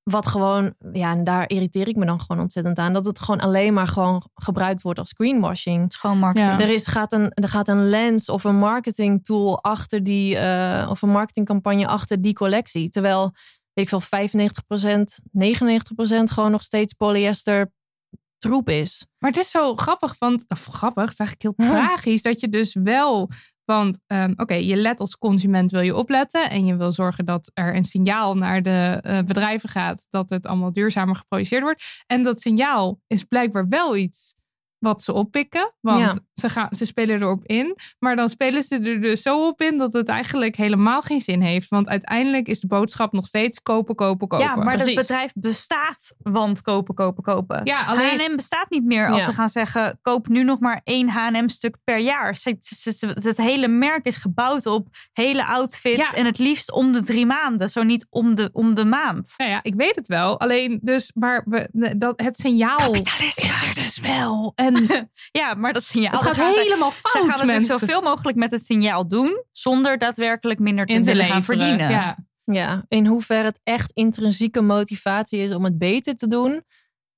[0.09, 3.39] wat gewoon, ja, en daar irriteer ik me dan gewoon ontzettend aan, dat het gewoon
[3.39, 5.83] alleen maar gewoon gebruikt wordt als greenwashing.
[5.83, 6.51] Het is gewoon marketing.
[6.51, 6.59] Ja.
[6.59, 10.89] Er, is, gaat een, er gaat een lens of een marketing tool achter die, eh,
[10.89, 12.89] of een marketingcampagne achter die collectie.
[12.89, 13.31] Terwijl,
[13.73, 17.71] weet ik veel, 95%, 99% gewoon nog steeds polyester
[18.37, 19.07] troep is.
[19.17, 20.45] Maar het is zo grappig, want...
[20.47, 21.85] Of grappig, het is eigenlijk heel Ja.
[21.85, 22.21] tragisch.
[22.21, 23.29] Dat je dus wel...
[23.67, 26.49] Want ehm, oké, je let als consument wil je opletten.
[26.49, 30.07] En je wil zorgen dat er een signaal naar de eh, bedrijven gaat.
[30.09, 32.03] Dat het allemaal duurzamer geproduceerd wordt.
[32.05, 34.35] En dat signaal is blijkbaar wel iets
[34.79, 35.73] wat ze oppikken.
[35.81, 36.17] Want Ja.
[36.33, 37.75] ze, gaan, ze spelen erop in.
[37.99, 41.41] Maar dan spelen ze er dus zo op in dat het eigenlijk helemaal geen zin
[41.41, 41.69] heeft.
[41.69, 44.45] Want uiteindelijk is de boodschap nog steeds kopen, kopen, kopen.
[44.45, 47.61] Ja, maar het bedrijf bestaat, want kopen, kopen, kopen.
[47.63, 48.19] Ja, alleen...
[48.19, 49.25] H&M bestaat niet meer als Ja.
[49.29, 52.37] ze gaan zeggen, koop nu nog maar één H&M-stuk per jaar.
[53.13, 56.17] Het hele merk is gebouwd op hele outfits Ja.
[56.17, 59.33] en het liefst om de drie maanden, zo niet om de, om de maand.
[59.37, 60.39] Nou ja, ik weet het wel.
[60.39, 64.51] Alleen dus, maar we, dat, het signaal is er dus wel.
[64.73, 66.11] En Ja, maar dat signaal...
[66.11, 67.79] het dat gaat gaan ze- helemaal Ze fout, gaan natuurlijk mensen.
[67.79, 71.89] zoveel mogelijk met het signaal doen, zonder daadwerkelijk minder te in te willen gaan verdienen.
[71.89, 72.17] Ja.
[72.51, 76.63] Ja, in hoeverre het echt intrinsieke motivatie is om het beter te doen,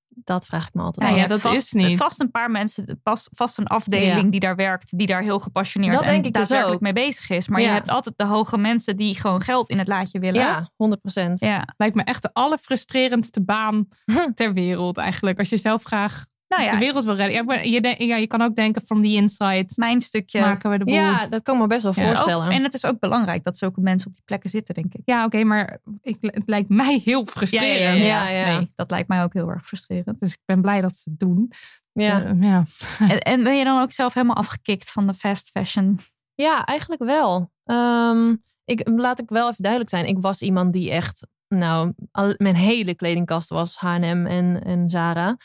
[0.07, 1.21] dat vraag ik me altijd Nou af.
[1.23, 1.97] ja, dat vast, is niet.
[1.97, 4.29] Vast een paar mensen, pas, vast een afdeling Ja.
[4.29, 7.29] die daar werkt, die daar heel gepassioneerd Dat en denk ik dus daadwerkelijk mee bezig
[7.29, 7.47] is.
[7.47, 10.41] Maar je hebt altijd de hoge mensen die gewoon geld in het laadje willen.
[10.41, 11.31] Ja, 100%.
[11.33, 11.67] ja.
[11.77, 13.87] Lijkt me echt de allerfrustrerendste baan
[14.35, 15.39] ter wereld eigenlijk.
[15.39, 17.45] Als je zelf graag Nou ja, de wereld wil redden.
[17.47, 20.39] Ja, je, de- ja, je kan ook denken from the inside mijn stukje.
[20.41, 20.93] maken we de boel.
[20.93, 22.01] Ja, dat kan ik me best wel Ja.
[22.01, 22.49] is ook- voorstellen.
[22.51, 25.01] en het is ook belangrijk dat zulke mensen op die plekken zitten, denk ik.
[25.05, 27.99] Ja, oké, maar ik, het lijkt mij heel frustrerend.
[28.05, 28.57] ja, ja.
[28.57, 30.19] Nee, dat lijkt mij ook heel erg frustrerend.
[30.19, 31.51] Dus ik ben blij dat ze het doen.
[31.93, 32.23] ja.
[32.23, 32.63] Eh, ja.
[32.99, 35.99] en, en ben je dan ook zelf helemaal afgekikt van de fast fashion?
[36.35, 37.51] Ja, eigenlijk wel.
[37.63, 38.35] Ehm,
[38.65, 40.07] ik, laat ik wel even duidelijk zijn.
[40.07, 45.37] Ik was iemand die echt, nou, al, mijn hele kledingkast was H&M en, en Zara.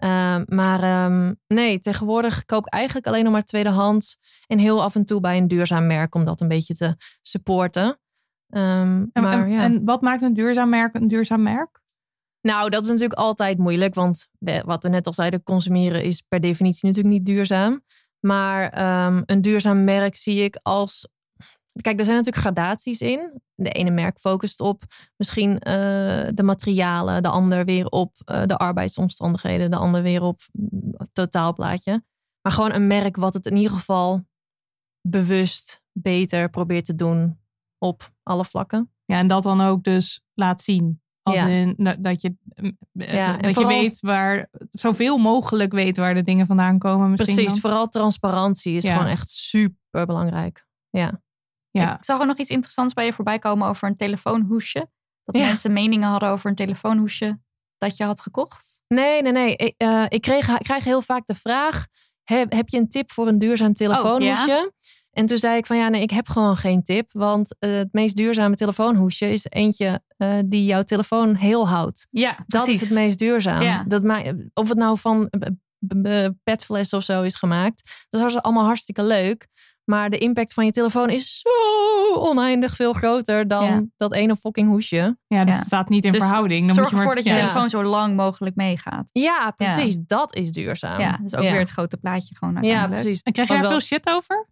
[0.00, 4.18] Ehm, maar ehm, nee, tegenwoordig koop ik eigenlijk alleen nog maar tweedehands.
[4.46, 8.00] En heel af en toe bij een duurzaam merk om dat een beetje te supporten.
[8.48, 9.62] Ehm, En, maar en, ja.
[9.62, 11.80] en wat maakt een duurzaam merk een duurzaam merk?
[12.40, 14.28] Nou, dat is natuurlijk altijd moeilijk, want
[14.64, 17.84] wat we net al zeiden, consumeren is per definitie natuurlijk niet duurzaam.
[18.20, 18.78] Maar
[19.26, 21.08] een duurzaam merk zie ik als.
[21.80, 23.40] Kijk, er zijn natuurlijk gradaties in.
[23.54, 24.82] De ene merk focust op
[25.16, 25.72] misschien eh,
[26.34, 31.08] de materialen, de ander weer op eh, de arbeidsomstandigheden, de ander weer op mm, het
[31.12, 32.04] totaalplaatje.
[32.42, 34.24] Maar gewoon een merk wat het in ieder geval
[35.08, 37.38] bewust beter probeert te doen
[37.78, 38.92] op alle vlakken.
[39.04, 41.02] Ja, en dat dan ook dus laat zien.
[41.22, 41.46] Als Ja.
[41.46, 46.22] in, dat, je, eh, Ja, dat vooral- je weet waar, zoveel mogelijk weet waar de
[46.22, 47.10] dingen vandaan komen.
[47.10, 47.60] Misschien Precies, dan.
[47.60, 48.92] vooral transparantie is Ja.
[48.96, 50.66] gewoon echt super belangrijk.
[50.90, 51.22] Ja.
[51.70, 51.96] Ja.
[51.96, 54.88] Ik zag er nog iets interessants bij je voorbij komen over een telefoonhoesje.
[55.24, 55.46] Dat Ja.
[55.46, 57.40] mensen meningen hadden over een telefoonhoesje
[57.78, 58.82] dat je had gekocht.
[58.88, 59.56] Nee, nee, nee.
[59.56, 61.86] Ik, eh, ik, kreeg, ik krijg heel vaak de vraag:
[62.22, 64.72] heb, heb je een tip voor een duurzaam telefoonhoesje?
[65.10, 67.10] En toen zei ik van ja, nee, ik heb gewoon geen tip.
[67.12, 72.06] Want eh, het meest duurzame telefoonhoesje is eentje eh, die jouw telefoon heel houdt.
[72.10, 72.82] Ja, Dat precies.
[72.82, 73.62] is het meest duurzaam.
[73.62, 73.84] Ja.
[73.88, 74.02] Dat
[74.54, 75.30] of het nou van
[76.42, 78.06] petfles of zo is gemaakt.
[78.10, 79.46] Dat is allemaal hartstikke leuk.
[79.90, 83.82] Maar de impact van je telefoon is zo oneindig veel groter dan Ja.
[83.96, 85.16] dat ene fucking hoesje.
[85.26, 85.58] Ja, dus Ja.
[85.58, 86.66] het staat niet in Dus verhouding.
[86.66, 87.46] Dan Zorg moet je maar, ervoor dat je ja.
[87.48, 89.08] telefoon zo lang mogelijk meegaat.
[89.12, 89.96] Ja, precies.
[90.06, 91.00] Dat is duurzaam.
[91.00, 91.50] Ja, dus ook Ja.
[91.50, 93.22] weer het grote plaatje gewoon Ja, precies.
[93.22, 94.48] En krijg je daar wel- veel shit over?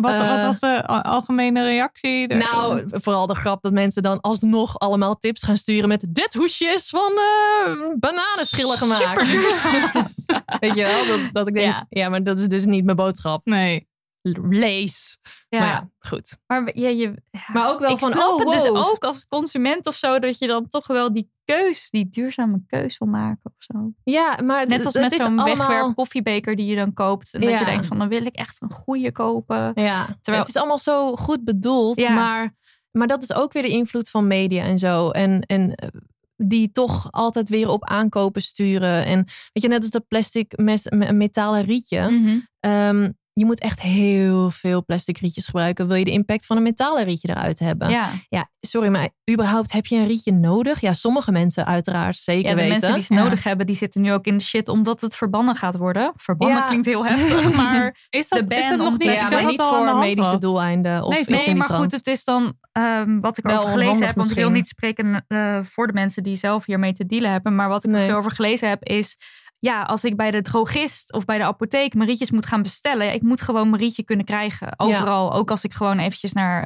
[0.00, 2.34] Was, Eh, wat was de al- algemene reactie?
[2.34, 6.64] Nou, vooral de grap dat mensen dan alsnog allemaal tips gaan sturen met dit hoesje
[6.64, 9.02] is van eh bananenschillen gemaakt.
[9.02, 10.06] Super duurzaam.
[10.60, 11.06] Weet je wel?
[11.06, 11.86] Dat, dat ik denk, ja.
[11.88, 12.08] Ja.
[12.08, 13.40] maar dat is dus niet mijn boodschap.
[13.44, 13.88] nee.
[14.50, 15.18] Lees.
[15.48, 15.58] Ja.
[15.58, 16.36] Maar ja, goed.
[16.46, 17.40] Maar, je, je, ja.
[17.52, 20.38] Maar ook wel ik van, snap oh, het dus ook als consument of zo, dat
[20.38, 23.92] je dan toch wel die keus, die duurzame keus wil maken of zo.
[24.04, 25.44] Ja, maar Net als met zo'n allemaal...
[25.68, 27.34] wegwerp koffiebeker die je dan koopt.
[27.34, 27.58] En dat Ja.
[27.58, 29.72] je denkt van, dan wil ik echt een goede kopen.
[29.74, 32.12] Ja, Terwijl- het is allemaal zo goed bedoeld, Ja.
[32.12, 32.54] maar,
[32.90, 35.10] maar dat is ook weer de invloed van media en zo.
[35.10, 35.88] En, en eh,
[36.36, 39.04] die toch altijd weer op aankopen sturen.
[39.04, 42.00] En weet je, net als dat plastic mes, me- metalen rietje.
[42.60, 45.86] Ehm, je moet echt heel veel plastic rietjes gebruiken.
[45.86, 47.88] Wil je de impact van een metalen rietje eruit hebben?
[47.90, 48.08] Ja.
[48.28, 50.80] Ja, sorry, maar überhaupt heb je een rietje nodig?
[50.80, 52.70] Ja, sommige mensen uiteraard zeker ja, de weten.
[52.70, 53.22] mensen die ze Ja.
[53.22, 56.12] nodig hebben, die zitten nu ook in de shit omdat het verbannen gaat worden.
[56.16, 56.66] Verbannen Ja.
[56.66, 58.06] klinkt heel heftig, maar...
[58.10, 59.08] Is dat, De is ban dat nog om- niet?
[59.10, 60.40] Is dat niet voor medische was?
[60.40, 61.02] doeleinden.
[61.02, 64.06] Of Nee, iets Nee, maar goed, het is dan ehm, wat ik Wel over gelezen
[64.06, 64.16] heb.
[64.16, 67.54] Want ik wil niet spreken eh, voor de mensen die zelf hiermee te dealen hebben.
[67.54, 68.06] Maar wat ik er Nee.
[68.08, 69.16] veel over gelezen heb is...
[69.66, 73.12] Ja, als ik bij de drogist of bij de apotheek mijn rietjes moet gaan bestellen.
[73.12, 74.74] Ik moet gewoon mijn rietje kunnen krijgen.
[74.76, 75.32] Overal.
[75.32, 76.62] Ook als ik gewoon eventjes naar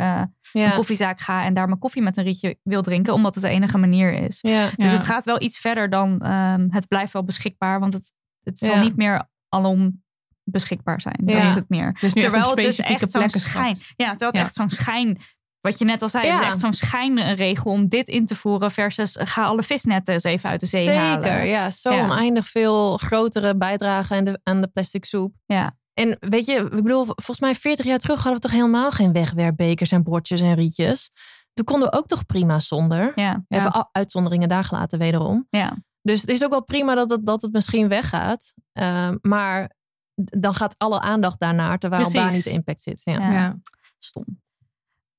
[0.53, 3.13] eh, een koffiezaak ga en daar mijn koffie met een rietje wil drinken.
[3.13, 4.39] Omdat het de enige manier is.
[4.41, 4.65] Ja.
[4.77, 4.97] Dus Ja.
[4.97, 7.81] het gaat wel iets verder dan ehm, het blijft wel beschikbaar.
[7.81, 8.81] Want het, het zal Ja.
[8.81, 10.03] niet meer alom
[10.45, 11.17] beschikbaar zijn.
[11.21, 11.87] Dat is het meer.
[11.87, 13.77] Het is meer echt Terwijl het dus echt zo'n schijn.
[13.97, 14.41] Ja, terwijl het Ja.
[14.45, 15.19] echt zo'n schijn.
[15.61, 16.35] Wat je net al zei, Ja.
[16.41, 18.71] is echt zo'n schijnregel om dit in te voeren.
[18.71, 21.47] Versus eh, ga alle visnetten eens even uit de zee Zeker, halen.
[21.47, 21.71] ja.
[21.71, 22.03] Zo Ja.
[22.05, 25.35] oneindig veel grotere bijdrage aan de, aan de plastic soep.
[25.47, 25.79] Ja.
[25.95, 29.13] En weet je, ik bedoel, volgens mij 40 jaar terug hadden we toch helemaal geen
[29.13, 31.11] wegwerpbekers en bordjes en rietjes.
[31.53, 33.13] Toen konden we ook toch prima zonder.
[33.15, 35.47] Ja, Even uitzonderingen daar gelaten wederom.
[35.51, 35.77] ja.
[36.03, 38.55] Dus het is ook wel prima dat het, dat het misschien weggaat.
[38.73, 39.71] Ehm, maar
[40.15, 42.21] dan gaat alle aandacht daarnaar, terwijl Precies.
[42.21, 43.01] daar niet de impact zit.
[43.05, 43.59] Ja.
[43.99, 44.25] stom.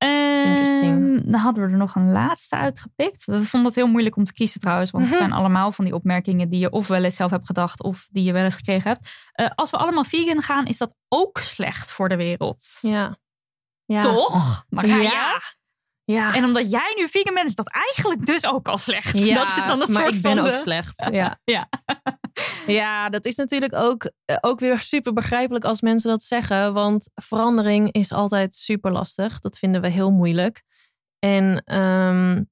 [0.01, 3.25] Ehm, dan hadden we er nog een laatste uitgepikt.
[3.25, 4.91] We vonden het heel moeilijk om te kiezen trouwens.
[4.91, 5.23] Want het Mhm.
[5.23, 7.83] zijn allemaal van die opmerkingen die je of wel eens zelf hebt gedacht.
[7.83, 9.09] Of die je wel eens gekregen hebt.
[9.31, 12.77] Eh, als we allemaal vegan gaan, is dat ook slecht voor de wereld.
[12.81, 13.17] Ja.
[13.85, 14.01] Ja.
[14.01, 14.65] Toch?
[14.69, 14.95] Maar ja.
[14.95, 15.41] Ja.
[16.05, 16.35] Ja.
[16.35, 19.17] En omdat jij nu vegan bent, is dat eigenlijk dus ook al slecht.
[19.17, 21.07] Ja, dat is dan een maar soort ik ben van ook de- slecht.
[21.11, 21.39] Ja.
[21.43, 21.67] Ja.
[22.67, 26.73] ja, dat is natuurlijk ook, eh, ook weer super begrijpelijk als mensen dat zeggen.
[26.73, 29.39] Want verandering is altijd super lastig.
[29.39, 30.63] Dat vinden we heel moeilijk.
[31.19, 32.43] En ehm,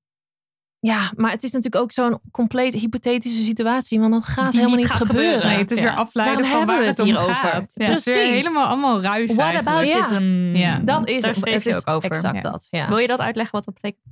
[0.80, 4.00] ja, maar het is natuurlijk ook zo'n compleet hypothetische situatie.
[4.00, 5.16] Want dat gaat Die helemaal niet gebeuren.
[5.24, 5.48] gebeuren.
[5.48, 5.84] Nee, het is Ja.
[5.84, 7.36] weer afleiden Waarom van waar hebben het het hier over?
[7.36, 7.72] gaat.
[7.74, 7.86] Ja.
[7.86, 8.42] Het is weer Precies.
[8.44, 9.68] helemaal allemaal ruis What eigenlijk.
[9.96, 10.56] aboutism?
[10.56, 10.80] Ja.
[10.80, 11.66] Dat is Daar het.
[11.68, 12.12] is ook over.
[12.12, 12.52] exact Ja.
[12.52, 12.68] dat.
[12.70, 12.88] Ja.
[12.88, 14.04] Wil je dat uitleggen wat dat betekent?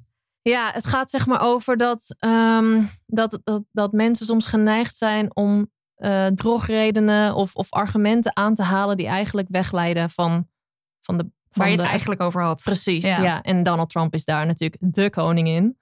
[0.42, 5.36] Ja, het gaat zeg maar over dat, ehm, dat, dat, dat mensen soms geneigd zijn
[5.36, 10.48] om eh drogredenen of, of argumenten aan te halen die eigenlijk wegleiden van,
[11.02, 11.24] van de.
[11.24, 12.62] Van Waar je de, het eigenlijk over had.
[12.64, 13.22] Precies, Ja.
[13.22, 13.42] ja.
[13.42, 15.78] En Donald Trump is daar natuurlijk de koning in.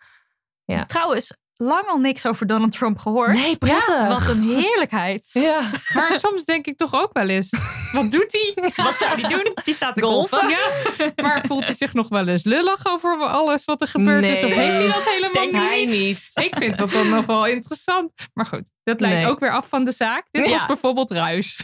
[0.65, 0.83] Ja.
[0.85, 3.33] Trouwens, lang al niks over Donald Trump gehoord.
[3.33, 3.87] Nee, prettig.
[3.87, 5.29] Ja, wat een heerlijkheid.
[5.33, 5.69] Ja.
[5.93, 7.49] Maar soms denk ik toch ook wel eens,
[7.91, 8.71] wat doet hij?
[8.85, 9.51] Wat zou die doen?
[9.63, 10.37] Die staat te Golfen?
[10.39, 10.57] golfen.
[10.97, 14.41] Ja, maar voelt hij zich nog wel eens lullig over alles wat er gebeurd is?
[14.41, 14.45] Nee.
[14.45, 15.61] Of heeft hij dat helemaal Denk niet?
[15.61, 16.19] hij niet.
[16.33, 18.11] Ik vind dat dan nog wel interessant.
[18.33, 19.27] Maar goed, dat leidt Nee.
[19.27, 20.25] ook weer af van de zaak.
[20.31, 20.51] Dit Ja.
[20.51, 21.61] was bijvoorbeeld ruis.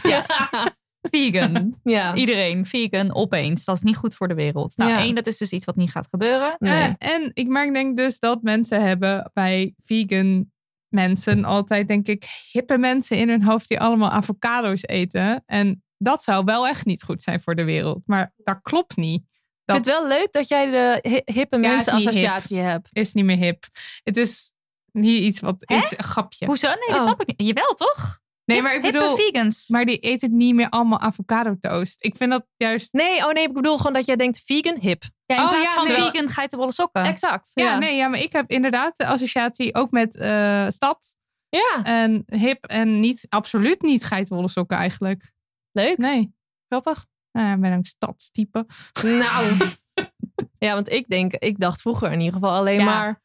[1.10, 1.74] Vegan.
[1.82, 2.14] Ja.
[2.14, 3.64] Iedereen vegan opeens.
[3.64, 4.76] Dat is niet goed voor de wereld.
[4.76, 4.98] Nou, Ja.
[4.98, 6.56] één, dat is dus iets wat niet gaat gebeuren.
[6.58, 6.94] Nee.
[6.98, 10.50] Eh, en ik merk denk dus dat mensen hebben bij vegan
[10.88, 15.42] mensen altijd, denk ik, hippe mensen in hun hoofd die allemaal avocado's eten.
[15.46, 18.02] En dat zou wel echt niet goed zijn voor de wereld.
[18.06, 19.22] Maar dat klopt niet.
[19.64, 22.88] Ik vind het wel leuk dat jij de hi- hippe Ja, niet mensen-associatie hebt.
[22.92, 23.64] Is niet meer hip.
[24.02, 24.52] Het is
[24.92, 25.54] niet iets wat.
[25.58, 25.76] Hè?
[25.76, 26.46] Iets, een grapje.
[26.46, 26.68] Hoezo?
[26.68, 27.02] Nee, dat Oh.
[27.02, 27.48] snap ik niet.
[27.48, 28.18] Jawel, toch?
[28.52, 29.16] Nee, maar ik bedoel.
[29.16, 29.68] vegans.
[29.68, 32.04] Maar die eten niet meer allemaal avocado toast.
[32.04, 32.92] Ik vind dat juist.
[32.92, 35.02] Nee, oh nee, ik bedoel gewoon dat jij denkt vegan, hip.
[35.26, 37.02] Ja, in Oh, plaats ja, van vegan geitenwolle sokken.
[37.04, 37.50] Exact.
[37.54, 41.16] Ja, Ja, nee, ja, maar ik heb inderdaad de associatie ook met eh, stad
[41.48, 45.32] Ja, en hip en niet, absoluut niet geitenwolle sokken eigenlijk.
[45.72, 45.98] leuk.
[45.98, 46.34] Nee,
[46.68, 47.06] Grappig.
[47.32, 48.66] Nou, ik ben ook stadstype.
[49.02, 49.56] Nou.
[50.58, 52.84] ja, want ik denk, ik dacht vroeger in ieder geval alleen Ja.
[52.84, 53.22] maar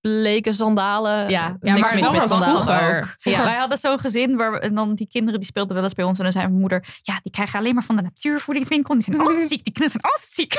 [0.00, 1.28] bleke sandalen.
[1.28, 2.44] Ja, niks maar mis met sandalen.
[2.64, 2.98] vroeger.
[2.98, 3.14] ook.
[3.18, 3.30] Ja.
[3.30, 3.44] Ja.
[3.44, 6.04] Wij hadden zo'n gezin waar we- en dan die kinderen die speelden wel eens bij
[6.04, 6.16] ons.
[6.18, 8.94] En dan zei mijn moeder, ja, die krijgen alleen maar van de natuurvoedingswinkel.
[8.94, 9.64] Die zijn altijd ziek.
[9.64, 10.52] Die kinderen zijn altijd ziek.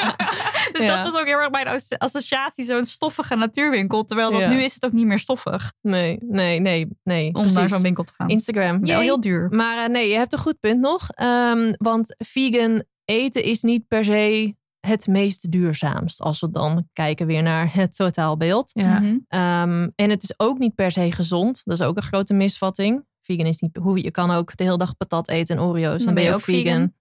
[0.72, 1.02] dus Ja.
[1.02, 4.04] dat was ook heel erg mijn as- associatie, zo'n stoffige natuurwinkel.
[4.04, 4.48] Terwijl dat Ja.
[4.48, 7.34] nu is het ook niet meer stoffig Nee, nee, nee, nee.
[7.34, 8.28] om naar zo'n winkel te gaan.
[8.28, 8.80] Instagram.
[8.86, 9.48] Wel heel duur.
[9.50, 11.10] Maar eh, nee, je hebt een goed punt nog.
[11.10, 14.54] Ehm, want vegan eten is niet per se
[14.86, 16.20] het meest duurzaamst.
[16.20, 18.70] Als we dan kijken weer naar het totaalbeeld.
[18.74, 19.00] Ja.
[19.00, 19.18] Mhm.
[19.28, 21.60] Ehm, en het is ook niet per se gezond.
[21.64, 23.04] Dat is ook een grote misvatting.
[23.22, 26.04] Vegan is niet hoe je kan ook de hele dag patat eten en Oreo's.
[26.04, 26.94] Dan, ben je ook vegan.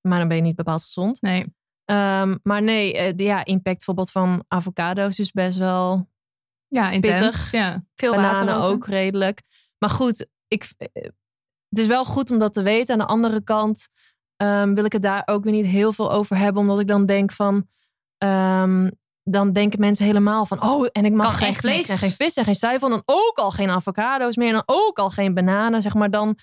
[0.00, 1.20] Maar dan ben je niet bepaald gezond.
[1.22, 1.54] Nee.
[1.84, 6.08] Ehm, maar nee, eh, de ja, impact bijvoorbeeld van avocado's is best wel
[6.68, 7.20] Ja, intens.
[7.20, 7.52] Pittig.
[7.52, 7.84] Ja.
[7.94, 9.42] Veel bananen water ook redelijk.
[9.78, 11.02] Maar goed, ik, eh,
[11.68, 12.92] het is wel goed om dat te weten.
[12.92, 13.88] Aan de andere kant
[14.44, 16.62] ehm, wil ik het daar ook weer niet heel veel over hebben.
[16.62, 17.66] Omdat ik dan denk van...
[18.18, 18.90] ehm,
[19.26, 20.62] dan denken mensen helemaal van...
[20.62, 22.88] Oh, en ik mag Kan geen vlees en geen vis en geen zuivel.
[22.88, 24.46] En dan ook al geen avocado's meer.
[24.48, 25.82] En dan ook al geen bananen.
[25.82, 26.38] Zeg maar dan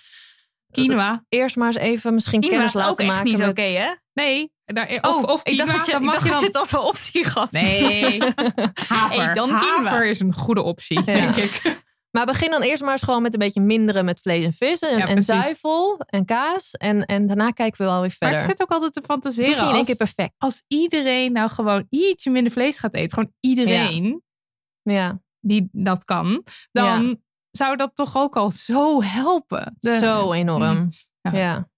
[0.72, 1.24] Quinoa.
[1.30, 3.50] eerst maar eens even misschien Quinoa kennis is ook laten echt maken niet met...
[3.50, 3.90] oké, hè?
[4.14, 4.52] Nee.
[4.66, 6.80] Daar, of, Oh, of ik quinoa, dacht dat je, ik dacht je het als een
[6.80, 7.52] optie gaf.
[7.52, 8.22] Nee.
[8.90, 9.34] Haver.
[9.34, 10.02] Dan quinoa.
[10.02, 11.14] Is een goede optie, Ja.
[11.14, 11.82] denk ik.
[12.12, 14.80] Maar begin dan eerst maar eens gewoon met een beetje minderen met vlees en vis.
[14.80, 16.72] En, Ja, en zuivel en kaas.
[16.72, 18.40] En, en daarna kijken we wel weer Maar verder.
[18.40, 19.68] ik zit ook altijd te fantaseren.
[19.70, 20.34] in één keer perfect.
[20.38, 23.10] als iedereen nou gewoon ietsje minder vlees gaat eten.
[23.14, 24.22] Gewoon iedereen
[24.82, 25.22] Ja.
[25.40, 26.44] die dat kan.
[26.72, 29.76] Dan zou dat toch ook al zo helpen.
[29.80, 30.78] De- Zo enorm.
[30.78, 30.90] Mm.
[31.22, 31.32] Ja.
[31.38, 31.70] Ja.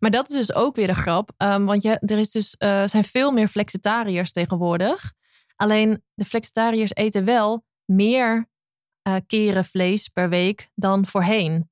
[0.00, 1.30] Maar dat is dus ook weer de grap.
[1.36, 5.12] ehm, want je, er is dus, eh, zijn veel meer flexitariërs tegenwoordig.
[5.56, 8.48] Alleen de flexitariërs eten wel meer
[9.04, 11.70] eh, keren vlees per week dan voorheen.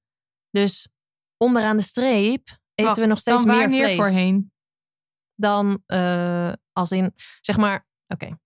[0.51, 0.89] Dus
[1.37, 2.97] onderaan de streep eten Wat?
[2.97, 3.97] we nog steeds meer vlees.
[3.97, 4.53] voorheen?
[5.35, 8.39] Dan eh, als in, zeg maar, oké.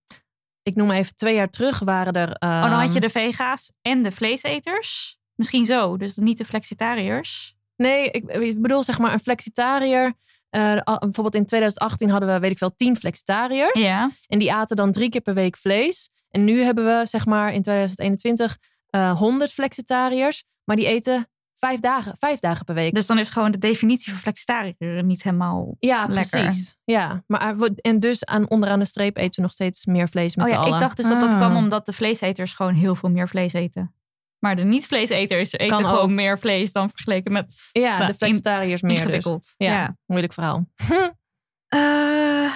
[0.61, 2.27] Ik noem even twee jaar terug waren er...
[2.29, 5.19] Oh, dan had je ehm, de vega's en de vleeseters.
[5.35, 7.55] Misschien zo, dus niet de flexitariërs.
[7.75, 10.13] Nee, ik, ik bedoel zeg maar een flexitariër.
[10.49, 13.79] eh, bijvoorbeeld in 2018 hadden we, weet ik veel, 10 flexitariërs.
[13.79, 14.11] Ja.
[14.27, 16.09] En die aten dan drie keer per week vlees.
[16.29, 18.57] En nu hebben we, zeg maar, in 2021
[18.89, 20.43] eh 100 flexitariërs.
[20.63, 22.93] Maar die eten vijf dagen, vijf dagen per week.
[22.93, 25.75] Dus dan is gewoon de definitie van flexitariër niet helemaal...
[25.79, 26.41] ja, lekker.
[26.41, 26.75] precies.
[26.83, 30.35] Ja, maar wordt- en dus aan onderaan de streep eten we nog steeds meer vlees
[30.35, 30.73] met Oh ja, allen.
[30.73, 31.57] ik dacht dus dat dat kwam Ah.
[31.57, 33.91] omdat de vleeseters gewoon heel veel meer vlees eten.
[34.39, 36.09] Maar de niet-vleeseters eten Kan gewoon ook.
[36.09, 39.01] meer vlees dan vergeleken met ja, nou, de flexitariërs meer dus.
[39.03, 39.53] ingewikkeld.
[39.57, 40.65] Ja, moeilijk verhaal.
[41.67, 42.53] Eh,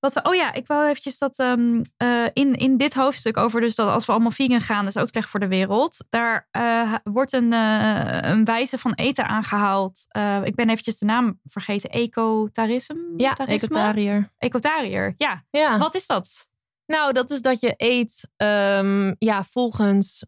[0.00, 3.74] wat we, oh ja, ik wou eventjes dat eh, in, in dit hoofdstuk over dus
[3.74, 6.04] dat als we allemaal vegan gaan, dat is ook slecht voor de wereld.
[6.08, 10.04] Daar eh, wordt een, eh, een wijze van eten aangehaald.
[10.08, 11.90] Eh, ik ben eventjes de naam vergeten.
[11.90, 13.12] Ecotarisme?
[13.16, 13.68] Ja, Tarisme?
[13.68, 14.32] ecotariër.
[14.38, 15.44] Ecotariër, ja.
[15.50, 15.78] Ja.
[15.78, 16.46] Wat is dat?
[16.86, 20.24] Nou, dat is dat je eet ehm, ja, volgens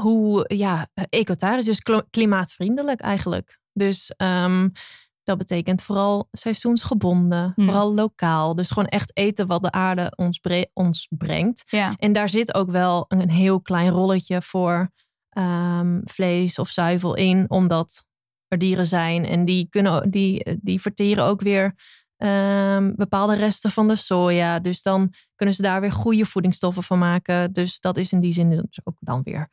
[0.00, 3.58] hoe, ja, ecotarisch, dus klimaatvriendelijk eigenlijk.
[3.72, 4.68] Dus ehm,
[5.24, 7.64] dat betekent vooral seizoensgebonden, Hmm.
[7.64, 8.54] vooral lokaal.
[8.54, 11.62] Dus gewoon echt eten wat de aarde ons, bre- ons brengt.
[11.66, 11.94] Ja.
[11.98, 14.90] En daar zit ook wel een, een heel klein rolletje voor
[15.28, 18.04] ehm, vlees of zuivel in, omdat
[18.48, 21.74] er dieren zijn en die, kunnen, die, die verteren ook weer
[22.16, 24.58] ehm, bepaalde resten van de soja.
[24.58, 27.52] Dus dan kunnen ze daar weer goede voedingsstoffen van maken.
[27.52, 29.50] Dus dat is in die zin dus ook dan weer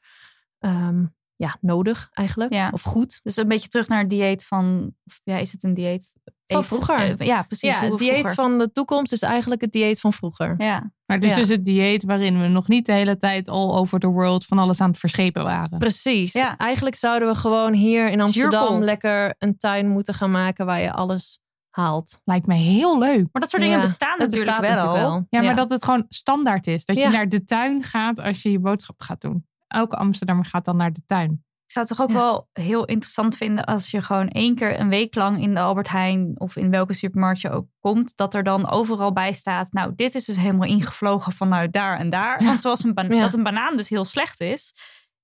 [0.60, 1.06] ehm,
[1.42, 2.54] ja, nodig eigenlijk.
[2.54, 2.70] Ja.
[2.74, 3.20] Of goed.
[3.24, 6.14] Dus een beetje terug naar het dieet van, of, ja, is het een dieet?
[6.48, 7.20] Van Eet- vroeger.
[7.20, 7.80] eh, ja, precies.
[7.80, 10.56] Ja, het dieet vroeger- van de toekomst is eigenlijk het dieet van vroeger.
[10.58, 11.38] Ja, Maar het is Ja.
[11.38, 14.60] dus het dieet waarin we nog niet de hele tijd all over the world van
[14.60, 15.78] alles aan het verschepen waren.
[15.80, 16.32] Precies.
[16.34, 16.58] Ja.
[16.58, 20.92] Eigenlijk zouden we gewoon hier in Amsterdam lekker een tuin moeten gaan maken waar je
[20.94, 21.40] alles
[21.70, 22.20] haalt.
[22.24, 23.28] Lijkt me heel leuk.
[23.32, 24.70] maar dat soort dingen Ja, bestaan natuurlijk bestaat wel.
[24.76, 25.26] natuurlijk wel.
[25.30, 26.86] Ja, maar dat het gewoon standaard is.
[26.86, 27.04] Dat Ja.
[27.04, 29.46] je naar de tuin gaat als je je boodschap gaat doen.
[29.72, 31.32] Elke Amsterdammer gaat dan naar de tuin.
[31.66, 32.22] Ik zou het toch ook Ja.
[32.22, 35.90] wel heel interessant vinden als je gewoon één keer een week lang in de Albert
[35.90, 39.92] Heijn of in welke supermarkt je ook komt, dat er dan overal bij staat, nou,
[39.96, 42.44] dit is dus helemaal ingevlogen vanuit daar en daar.
[42.44, 43.22] Want zoals een, Ja.
[43.22, 44.74] dat een banaan dus heel slecht is,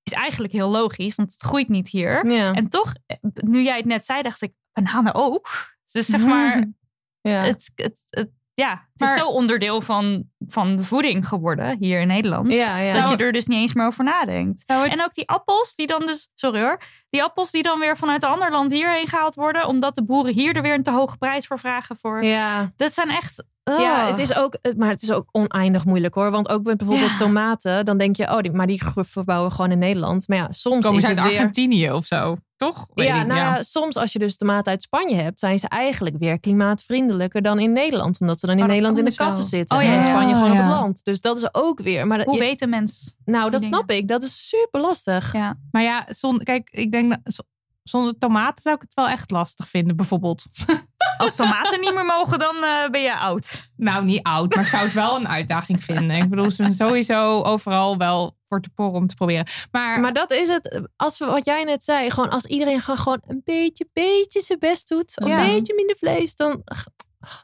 [0.03, 2.31] is eigenlijk heel logisch, want het groeit niet hier.
[2.31, 2.53] Ja.
[2.53, 5.75] En toch, eh, nu jij het net zei, dacht ik, bananen ook.
[5.91, 6.65] Dus zeg maar,
[7.21, 7.43] ja.
[7.43, 8.29] het, het, het,
[8.61, 12.53] ja, het Maar- is zo onderdeel van, van de voeding geworden hier in Nederland.
[12.53, 12.93] ja, ja.
[12.93, 14.63] Dat je er dus niet eens meer over nadenkt.
[14.65, 17.97] Het- En ook die appels die dan dus, sorry hoor, die appels die dan weer
[17.97, 20.91] vanuit een ander land hierheen gehaald worden, omdat de boeren hier er weer een te
[20.91, 22.23] hoge prijs voor vragen voor.
[22.23, 22.71] ja.
[22.75, 23.43] Dat zijn echt.
[23.75, 24.07] Ja, oh.
[24.09, 26.31] het is ook, maar het is ook oneindig moeilijk hoor.
[26.31, 27.17] Want ook met bijvoorbeeld Ja.
[27.17, 30.27] tomaten, dan denk je, oh, die, maar die verbouwen we gewoon in Nederland.
[30.27, 31.37] Maar ja, soms Komen is ze uit het weer.
[31.37, 32.87] Argentinië of zo, toch?
[32.93, 35.67] Weet Ja, ik, nou ja, soms als je dus tomaten uit Spanje hebt, zijn ze
[35.67, 38.19] eigenlijk weer klimaatvriendelijker dan in Nederland.
[38.19, 39.27] Omdat ze dan in Oh, Nederland in de dus wel.
[39.27, 39.77] kassen zitten.
[39.77, 40.01] Oh, en in.
[40.01, 41.03] Spanje gewoon op het land.
[41.03, 42.07] Dus dat is ook weer.
[42.07, 43.13] Maar dat- Hoe je- weten mensen?
[43.25, 44.07] nou, dat snap ik.
[44.07, 45.33] Dat is super lastig.
[45.33, 45.55] Ja.
[45.71, 47.43] Maar ja, zon, kijk, ik denk dat
[47.83, 50.43] zonder tomaten zou ik het wel echt lastig vinden, bijvoorbeeld.
[51.17, 53.69] Als tomaten niet meer mogen, dan eh, ben je oud.
[53.75, 56.15] Nou, niet oud, maar ik zou het wel een uitdaging vinden.
[56.17, 59.47] Ik bedoel, ze zijn sowieso overal wel voor te porren om te proberen.
[59.71, 60.81] Maar, Maar dat is het.
[60.95, 64.59] Als we, wat jij net zei, gewoon als iedereen gewoon, gewoon een beetje, beetje zijn
[64.59, 65.45] best doet, een Ja.
[65.45, 66.85] beetje minder vlees, dan ach,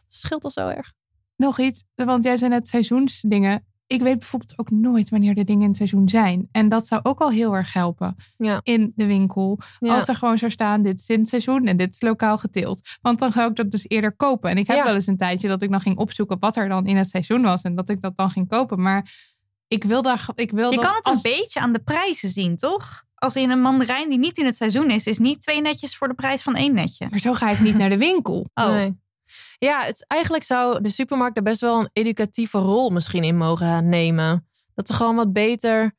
[0.10, 0.92] scheelt al zo erg.
[1.36, 3.66] nog iets, want jij zei net seizoensdingen.
[3.94, 6.48] Ik weet bijvoorbeeld ook nooit wanneer de dingen in het seizoen zijn.
[6.52, 8.60] En dat zou ook al heel erg helpen Ja.
[8.64, 9.60] in de winkel.
[9.80, 9.96] Ja.
[9.96, 12.82] Als er gewoon zou staan, dit is in het seizoen en dit is lokaal geteeld.
[13.02, 14.50] Want dan ga ik dat dus eerder kopen.
[14.50, 14.84] En ik heb Ja.
[14.84, 17.42] wel eens een tijdje dat ik dan ging opzoeken wat er dan in het seizoen
[17.42, 17.62] was.
[17.62, 18.82] En dat ik dat dan ging kopen.
[18.82, 19.32] Maar
[19.68, 20.26] ik wil daar...
[20.36, 23.04] Ik wil Je dat kan het als- een beetje aan de prijzen zien, toch?
[23.16, 26.08] Als in een mandarijn die niet in het seizoen is, is niet twee netjes voor
[26.08, 27.08] de prijs van één netje.
[27.10, 28.50] Maar zo ga ik niet naar de winkel.
[28.54, 29.02] Oh, Nee.
[29.58, 33.90] Ja, het, eigenlijk zou de supermarkt er best wel een educatieve rol misschien in mogen
[33.90, 34.48] nemen.
[34.74, 35.96] Dat ze gewoon wat beter,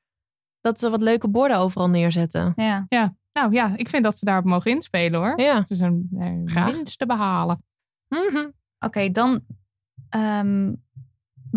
[0.60, 2.52] dat ze wat leuke borden overal neerzetten.
[2.88, 3.14] ja.
[3.32, 5.40] Nou ja, ik vind dat ze daarop mogen inspelen hoor.
[5.40, 5.60] Ja.
[5.60, 6.72] Het is een eh, Graag.
[6.72, 7.64] winst te behalen.
[8.08, 8.48] Mhm.
[8.78, 9.44] Oké, dan
[10.08, 10.72] ehm,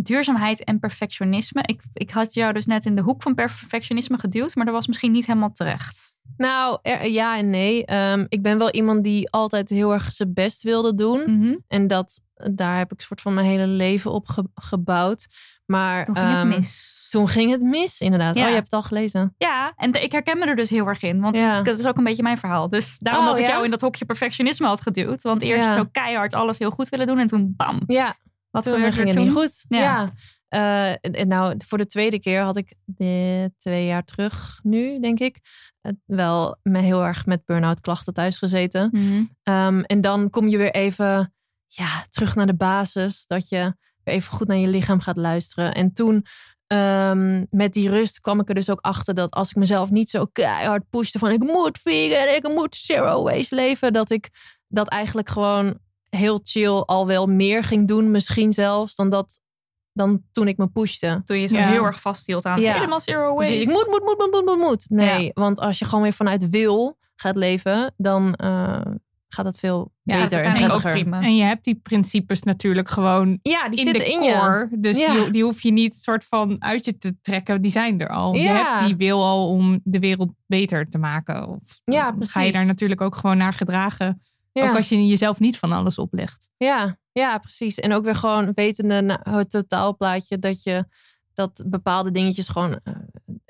[0.03, 1.61] duurzaamheid en perfectionisme.
[1.65, 4.87] Ik, ik had jou dus net in de hoek van perfectionisme geduwd, maar dat was
[4.87, 6.15] misschien niet helemaal terecht.
[6.37, 7.85] Nou, er- ja en nee.
[7.85, 11.63] Ehm, ik ben wel iemand die altijd heel erg zijn best wilde doen.
[11.67, 12.21] En dat,
[12.53, 15.27] daar heb ik soort van mijn hele leven op ge- gebouwd.
[15.65, 16.95] Maar Toen ging ehm, het mis.
[17.11, 18.35] Toen ging het mis, inderdaad.
[18.35, 18.41] Ja.
[18.41, 19.33] Oh, je hebt het al gelezen.
[19.37, 21.19] Ja, en de- ik herken me er dus heel erg in.
[21.21, 21.61] Want Ja.
[21.61, 22.69] dat is ook een beetje mijn verhaal.
[22.69, 23.51] Dus daarom Oh, dat ik ja?
[23.51, 25.21] jou in dat hokje perfectionisme had geduwd.
[25.21, 27.19] Want eerst zo keihard alles heel goed willen doen.
[27.19, 27.81] En toen bam.
[27.87, 28.15] Ja,
[28.57, 29.23] Wat toen gebeurde ging er toen?
[29.23, 29.65] niet goed.
[29.67, 29.79] Ja.
[29.79, 30.11] Ja.
[30.47, 35.19] Eh, en- nou, voor de tweede keer had ik eh, twee jaar terug nu, denk
[35.19, 35.37] ik,
[35.81, 38.89] eh, wel me heel erg met burn-out klachten thuis gezeten.
[38.91, 39.23] Mhm.
[39.43, 41.33] Ehm, en dan kom je weer even
[41.67, 43.25] ja, terug naar de basis.
[43.25, 45.73] Dat je weer even goed naar je lichaam gaat luisteren.
[45.73, 46.25] En toen
[46.67, 50.09] ehm, met die rust kwam ik er dus ook achter dat als ik mezelf niet
[50.09, 53.93] zo keihard pushte van ik moet vegan, ik moet zero waste leven.
[53.93, 54.29] Dat ik
[54.67, 55.79] dat eigenlijk gewoon
[56.09, 58.11] heel chill al wel meer ging doen.
[58.11, 59.39] Misschien zelfs dan, dat,
[59.93, 61.21] dan toen ik me pushte.
[61.25, 61.67] Toen je zo Ja.
[61.67, 62.73] heel erg vasthield aan Ja.
[62.73, 63.53] helemaal zero waste.
[63.53, 64.85] Precies, ik moet, moet, moet, moet, moet, moet, moet.
[64.89, 65.31] Nee, Ja.
[65.33, 68.81] want als je gewoon weer vanuit wil gaat leven, dan eh,
[69.29, 70.91] gaat het veel Ja, beter en prettiger.
[70.91, 71.21] prima.
[71.21, 74.31] En je hebt die principes natuurlijk gewoon Ja, die in zitten de in je.
[74.33, 74.67] core.
[74.71, 75.13] Dus Ja.
[75.13, 77.61] die, die hoef je niet soort van uit je te trekken.
[77.61, 78.33] Die zijn er al.
[78.33, 81.47] Je hebt die wil al om de wereld beter te maken.
[81.47, 82.51] Of Ja, dan ga je precies.
[82.51, 84.21] daar natuurlijk ook gewoon naar gedragen.
[84.57, 84.69] Ja.
[84.69, 86.49] Ook als je jezelf niet van alles oplegt.
[86.57, 87.79] Ja, ja, precies.
[87.79, 90.85] En ook weer gewoon wetende het totaalplaatje dat je
[91.33, 92.93] dat bepaalde dingetjes gewoon eh,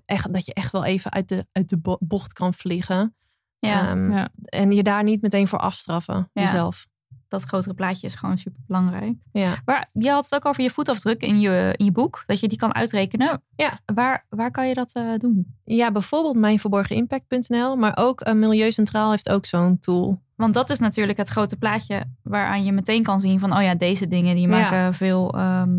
[0.05, 3.15] echt dat je echt wel even uit de, uit de bo- bocht kan vliegen.
[3.59, 4.29] Ja, Ehm, Ja.
[4.45, 6.41] En je daar niet meteen voor afstraffen, Ja.
[6.41, 6.87] jezelf.
[7.27, 9.13] Dat grotere plaatje is gewoon super belangrijk.
[9.31, 9.55] Ja.
[9.65, 12.23] Maar je had het ook over je voetafdruk in je, in je boek.
[12.25, 13.41] Dat je die kan uitrekenen.
[13.55, 13.79] Ja.
[13.85, 15.55] Waar, waar kan je dat eh, doen?
[15.63, 20.21] ja, bijvoorbeeld mijnverborgenimpact.nl, maar ook eh, Milieu Centraal heeft ook zo'n tool.
[20.35, 23.55] Want dat is natuurlijk het grote plaatje waaraan je meteen kan zien van...
[23.55, 24.59] oh ja, deze dingen die Ja.
[24.59, 25.69] maken veel, ehm,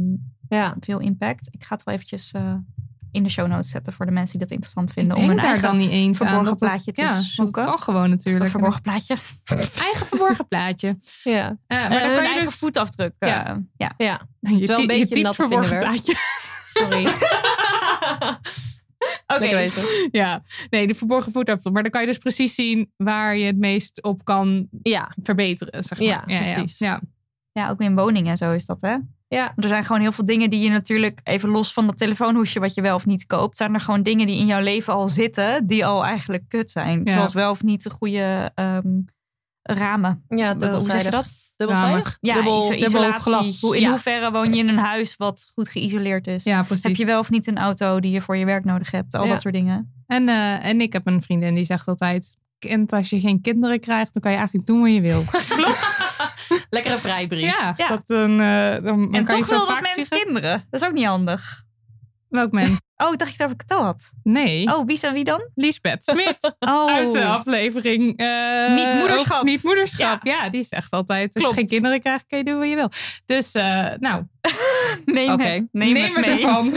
[0.49, 1.49] Ja, veel impact.
[1.51, 2.55] Ik ga het wel eventjes eh,
[3.13, 5.17] in de show notes zetten voor de mensen die dat interessant vinden.
[5.17, 6.45] ik om hun daar dan niet eens verborgen aan.
[6.51, 7.63] dat het- plaatje te ja, zoeken.
[7.65, 8.45] Dat kan gewoon natuurlijk.
[8.45, 9.17] Een verborgen plaatje.
[9.85, 10.99] Eigen verborgen plaatje.
[11.23, 12.55] ja, Eh, maar Eh, dan kan je eigen dus...
[12.55, 13.13] voetafdruk.
[13.19, 13.63] eh, Ja.
[13.77, 13.93] ja.
[13.97, 14.21] ja.
[14.41, 16.15] Je, wel een beetje natte verborgen plaatje.
[16.75, 17.09] Sorry.
[19.27, 19.69] Oké.
[20.11, 21.73] Ja, nee, de verborgen voetafdruk.
[21.73, 25.85] Maar dan kan je dus precies zien waar je het meest op kan Ja, verbeteren.
[25.85, 26.07] Zeg maar.
[26.09, 26.79] Ja, precies.
[26.79, 27.01] Ja,
[27.53, 28.97] Ja, ook in woningen en zo is dat, hè?
[29.29, 32.61] Ja, Er zijn gewoon heel veel dingen die je natuurlijk, even los van dat telefoonhoesje
[32.61, 35.09] wat je wel of niet koopt, zijn er gewoon dingen die in jouw leven al
[35.09, 37.01] zitten, die al eigenlijk kut zijn.
[37.05, 37.13] Ja.
[37.13, 38.89] Zoals wel of niet de goede ehm,
[39.63, 40.25] ramen.
[40.29, 41.11] ja, Hoe zeg je dubbelzijdig.
[41.11, 41.27] dat?
[41.57, 42.19] Dubbelzijdig?
[42.21, 43.61] Ja, Dubbel, glas.
[43.61, 43.89] Hoe, in ja.
[43.89, 46.45] hoeverre woon je in een huis wat goed geïsoleerd is?
[46.45, 46.85] ja, precies.
[46.85, 49.15] Heb je wel of niet een auto die je voor je werk nodig hebt?
[49.15, 49.33] Al Ja.
[49.33, 50.03] dat soort dingen.
[50.07, 52.37] En, eh, en ik heb een vriendin die zegt altijd...
[52.59, 55.23] Kind, als je geen kinderen krijgt, dan kan je eigenlijk doen wat je wil.
[56.71, 57.59] Lekkere vrijbrief.
[57.59, 57.89] ja, Ja.
[57.89, 60.67] Dat, dan, eh, dan, dan en kan je toch zo wil dat mens kinderen.
[60.71, 61.63] Dat is ook niet handig.
[62.29, 62.77] Welk mens?
[63.01, 64.11] Oh, ik dacht je het over Cato had.
[64.23, 65.51] Nee, Oh, wie, wie dan?
[65.55, 66.55] Lisbeth Smit.
[66.59, 69.43] Oh, Uit de aflevering eh, Niet moederschap.
[69.43, 70.25] Niet moederschap.
[70.25, 70.49] Ja.
[70.51, 71.55] die zegt altijd: als Klopt.
[71.55, 72.91] je geen kinderen krijgt, kun je doen wat je wil.
[73.27, 74.25] Dus, eh, nou,
[75.05, 75.43] neem Oké.
[75.45, 75.67] het.
[75.73, 76.45] Neem, neem het het mee.
[76.45, 76.73] ervan.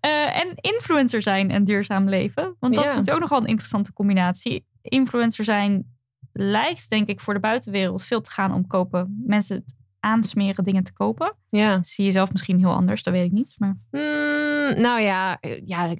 [0.00, 2.56] Eh, en influencer zijn en duurzaam leven.
[2.60, 2.90] Want dat Ja.
[2.90, 4.64] is natuurlijk ook nog wel een interessante combinatie.
[4.82, 5.84] Influencer zijn
[6.32, 9.22] lijkt denk ik voor de buitenwereld veel te gaan om kopen.
[9.26, 11.34] Mensen het aansmeren dingen te kopen.
[11.50, 11.82] Ja.
[11.82, 13.54] Zie je zelf misschien heel anders, dat weet ik niet.
[13.58, 15.94] Maar Mm, nou ja, eh, ja,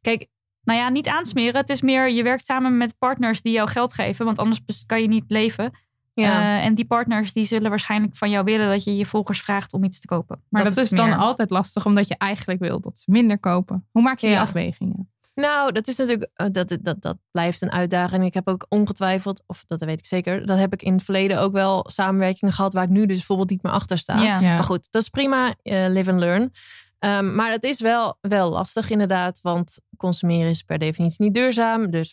[0.00, 0.26] kijk,
[0.62, 1.60] nou ja, niet aansmeren.
[1.60, 4.24] Het is meer, je werkt samen met partners die jou geld geven.
[4.24, 5.70] Want anders kan je niet leven.
[6.14, 6.40] ja.
[6.58, 9.72] Eh, en die partners die zullen waarschijnlijk van jou willen dat je je volgers vraagt
[9.72, 10.42] om iets te kopen.
[10.48, 13.86] Maar dat, is, dan meer- altijd lastig, omdat je eigenlijk wil dat ze minder kopen.
[13.90, 14.42] Hoe maak je die Ja.
[14.42, 15.10] afwegingen?
[15.40, 18.24] Nou, dat is natuurlijk, eh, dat, dat, dat blijft een uitdaging.
[18.24, 21.40] Ik heb ook ongetwijfeld, of dat weet ik zeker, dat heb ik in het verleden
[21.40, 24.22] ook wel samenwerkingen gehad waar ik nu dus bijvoorbeeld niet meer achter sta.
[24.22, 24.40] Ja.
[24.40, 24.54] Ja.
[24.54, 26.52] Maar goed, dat is prima, eh, live and learn.
[26.98, 31.90] Ehm, maar het is wel, wel lastig inderdaad, want consumeren is per definitie niet duurzaam.
[31.90, 32.12] Dus,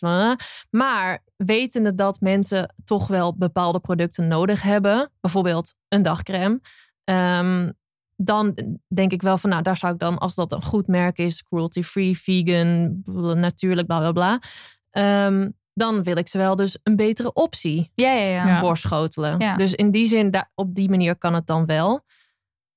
[0.70, 6.60] maar wetende dat mensen toch wel bepaalde producten nodig hebben, bijvoorbeeld een dagcreme,
[7.04, 7.70] ehm,
[8.16, 8.54] dan
[8.88, 11.42] denk ik wel van, nou, daar zou ik dan, als dat een goed merk is,
[11.42, 13.02] cruelty-free, vegan,
[13.40, 14.38] natuurlijk, bla bla bla,
[14.90, 18.60] ehm, dan wil ik ze wel dus een betere optie Ja, ja, ja.
[18.60, 19.56] Voorschotelen.
[19.56, 22.04] Dus in die zin, daar, op die manier kan het dan wel.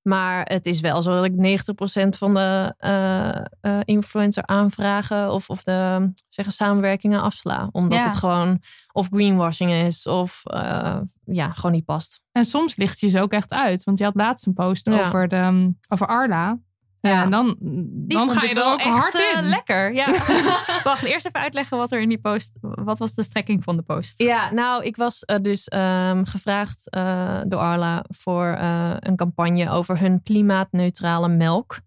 [0.08, 5.50] Maar het is wel zo dat ik 90% van de eh, eh, influencer aanvragen of,
[5.50, 7.68] of de zeggen, samenwerkingen afsla.
[7.72, 8.04] Omdat Ja.
[8.04, 8.62] het gewoon
[8.92, 12.20] of greenwashing is of eh, ja, gewoon niet past.
[12.32, 13.84] En soms licht je ze ook echt uit.
[13.84, 15.06] Want je had laatst een post Ja.
[15.06, 16.58] over, de, over Arla.
[17.00, 17.22] Ja.
[17.22, 17.56] En dan,
[18.08, 19.48] dan vond ga je ik er wel ook echt, hard eh, in.
[19.48, 19.94] lekker.
[19.94, 20.06] Ja.
[20.84, 22.52] Wacht, eerst even uitleggen wat er in die post.
[22.60, 24.22] Wat was de strekking van de post?
[24.22, 29.70] Ja, nou, ik was eh, dus ehm, gevraagd eh, door Arla voor eh, een campagne
[29.70, 31.80] over hun klimaatneutrale melk.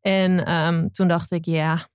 [0.00, 1.88] En ehm, toen dacht ik, ja,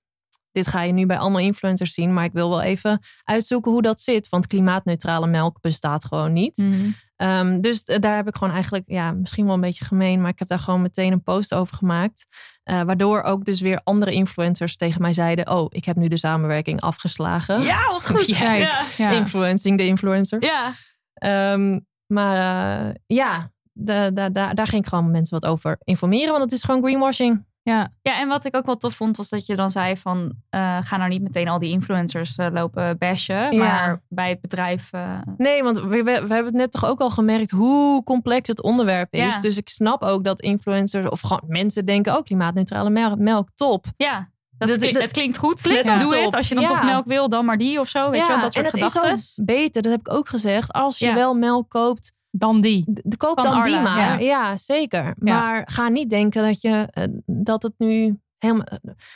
[0.54, 3.82] dit ga je nu bij allemaal influencers zien, maar ik wil wel even uitzoeken hoe
[3.82, 6.56] dat zit, want klimaatneutrale melk bestaat gewoon niet.
[6.56, 6.74] Mhm.
[7.16, 10.30] Ehm, dus d- daar heb ik gewoon eigenlijk, ja, misschien wel een beetje gemeen, maar
[10.30, 12.26] ik heb daar gewoon meteen een post over gemaakt.
[12.62, 16.16] Eh, waardoor ook dus weer andere influencers tegen mij zeiden, oh, ik heb nu de
[16.16, 17.62] samenwerking afgeslagen.
[17.62, 18.26] Ja, wat goed.
[18.26, 18.58] Yes.
[18.58, 18.82] Ja.
[18.96, 19.10] Ja.
[19.10, 20.46] Influencing de influencers.
[20.46, 20.72] ja.
[21.14, 22.36] Ehm, maar
[22.88, 26.82] eh, ja, da- daar ging ik gewoon mensen wat over informeren, want het is gewoon
[26.82, 27.44] greenwashing.
[27.64, 27.88] Ja.
[28.02, 30.32] Ja, en wat ik ook wel tof vond, was dat je dan zei van...
[30.50, 33.52] eh, ga nou niet meteen al die influencers eh, lopen bashen.
[33.52, 33.58] Ja.
[33.64, 34.90] Maar bij het bedrijf...
[35.36, 38.62] Nee, want we, we, we hebben het net toch ook al gemerkt hoe complex het
[38.62, 39.34] onderwerp is.
[39.34, 39.40] Ja.
[39.40, 43.86] Dus ik snap ook dat influencers of gewoon mensen denken, oh, klimaatneutrale melk, melk top.
[43.96, 45.60] ja, dat, Dat- dat- klinkt goed.
[45.60, 46.34] klinkt Let's do it.
[46.34, 46.68] Als je dan Ja.
[46.70, 48.10] toch melk wil, dan maar die of zo.
[48.10, 49.12] Weet je wel, dat soort en het gedachten.
[49.12, 50.72] is ook beter, dat heb ik ook gezegd.
[50.72, 51.14] Als je Ja.
[51.14, 52.84] wel melk koopt, Dan die.
[52.92, 53.98] d- d- koop Van dan die maar.
[53.98, 54.18] ja.
[54.18, 55.04] Ja, zeker.
[55.04, 55.14] Ja.
[55.40, 58.66] Maar ga niet denken dat, je, eh, dat het nu helemaal...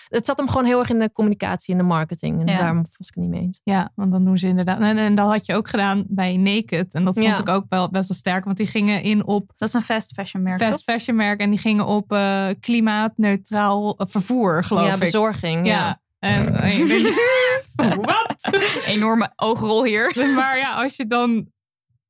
[0.09, 2.41] Het zat hem gewoon heel erg in de communicatie en de marketing.
[2.41, 2.59] En Ja.
[2.59, 3.61] daarom was ik het niet mee eens.
[3.65, 4.81] Ja, want dan doen ze inderdaad.
[4.81, 6.95] En, en dat had je ook gedaan bij Naked.
[6.95, 7.39] En dat vond Ja.
[7.39, 8.45] ik ook wel best wel sterk.
[8.45, 10.83] Want die gingen in op Dat is een fast fashion merk, fast toch?
[10.83, 11.41] fashion merk.
[11.41, 14.99] En die gingen op eh, klimaatneutraal eh, vervoer, geloof ja, ik.
[14.99, 15.67] bezorging.
[15.67, 15.75] Ja.
[15.77, 16.01] Ja.
[16.19, 17.15] En, en je denkt,
[18.13, 18.61] wat?
[18.87, 20.13] Enorme oogrol hier.
[20.37, 21.47] Maar ja, als je dan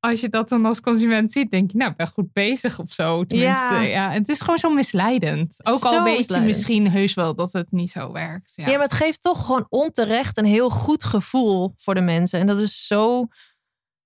[0.00, 2.92] als je dat dan als consument ziet, denk je, nou, ik ben goed bezig of
[2.92, 3.24] zo.
[3.24, 3.80] Tenminste, Ja.
[3.80, 4.10] ja.
[4.10, 5.56] het is gewoon zo misleidend.
[5.62, 6.50] Ook al weet misleidend.
[6.50, 8.52] je misschien heus wel dat het niet zo werkt.
[8.54, 8.72] Ja, Ja.
[8.72, 12.40] maar het geeft toch gewoon onterecht een heel goed gevoel voor de mensen.
[12.40, 13.26] En dat is zo.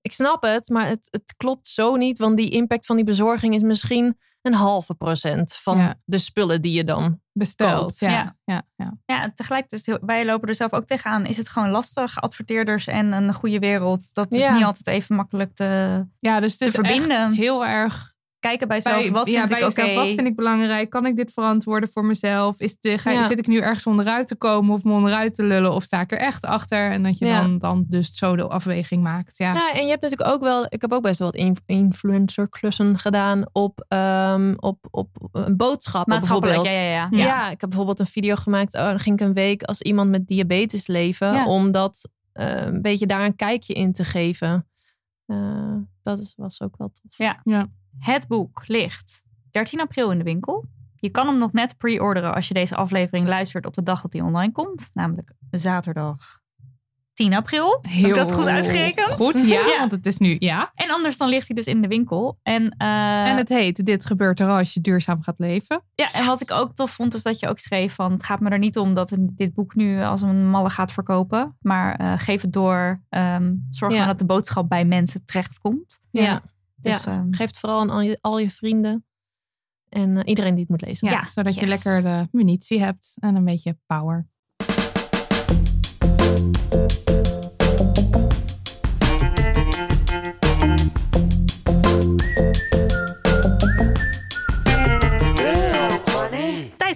[0.01, 2.19] Ik snap het, maar het, het klopt zo niet.
[2.19, 5.95] Want die impact van die bezorging is misschien een halve procent van Ja.
[6.05, 7.21] de spullen die je dan.
[7.35, 7.81] besteld.
[7.81, 7.99] koopt.
[7.99, 8.37] Ja.
[8.45, 8.63] Ja.
[8.77, 8.93] Ja.
[9.07, 9.31] Ja.
[9.35, 11.27] Tegelijkertijd, heel- wij lopen er zelf ook tegenaan.
[11.27, 14.15] Is het gewoon lastig, adverteerders en een goede wereld.
[14.15, 14.55] Dat is Ja.
[14.55, 15.65] niet altijd even makkelijk te
[16.19, 17.27] Ja, dus het Te is verbinden.
[17.29, 18.12] echt heel erg
[18.43, 19.95] kijken bij bij, wat ja, vind ik oké?
[19.95, 20.91] wat vind ik belangrijk?
[20.91, 22.61] Kan ik dit verantwoorden voor mezelf?
[22.61, 23.25] Is de, ga, Ja.
[23.25, 25.73] Zit ik nu ergens onderuit te komen of me onderuit te lullen?
[25.75, 26.91] Of sta ik er echt achter?
[26.91, 27.41] En dat je Ja.
[27.41, 29.39] dan, dan dus zo de afweging maakt.
[29.39, 29.53] Ja.
[29.53, 30.67] Nou, en je hebt natuurlijk ook wel.
[30.69, 35.45] Ik heb ook best wel wat inf- influencer klussen gedaan op, ehm, op, op eh,
[35.57, 36.87] boodschappen Maatschappelijk, bijvoorbeeld.
[36.87, 37.25] ja, ja, ja.
[37.25, 37.51] Ja.
[37.51, 38.75] ik heb bijvoorbeeld een video gemaakt.
[38.75, 41.33] Oh, dan ging ik een week als iemand met diabetes leven.
[41.33, 41.47] Ja.
[41.47, 44.67] Om dat eh, een beetje daar een kijkje in te geven.
[45.27, 47.17] Eh, dat is, was ook wel tof.
[47.45, 47.67] Ja.
[47.99, 50.65] Het boek ligt 13 april in de winkel.
[50.97, 54.13] Je kan hem nog net pre-orderen als je deze aflevering luistert op de dag dat
[54.13, 54.91] hij online komt.
[54.95, 56.41] Namelijk zaterdag
[57.13, 57.79] 10 april.
[57.89, 59.11] Heb ik dat goed uitgerekend?
[59.11, 59.79] Goed, ja, Ja.
[59.79, 60.73] want het is nu, ja.
[60.75, 62.39] En anders dan ligt hij dus in de winkel.
[62.43, 65.83] En, eh, En het heet Dit gebeurt er als je duurzaam gaat leven.
[65.95, 68.13] ja, en wat ik ook tof vond, is dat je ook schreef van...
[68.13, 71.57] het gaat me er niet om dat dit boek nu als een malle gaat verkopen.
[71.61, 73.03] Maar eh, geef het door.
[73.09, 73.99] ehm, zorg Ja.
[73.99, 76.01] gewoon dat de boodschap bij mensen terechtkomt.
[76.11, 76.43] Ja.
[76.83, 77.13] Dus, Ja.
[77.13, 79.07] ehm, Geef het vooral aan al je, al je vrienden.
[79.89, 81.09] En eh, iedereen die het moet lezen.
[81.09, 84.29] Ja, Ja, zodat je lekker de munitie hebt en een beetje power.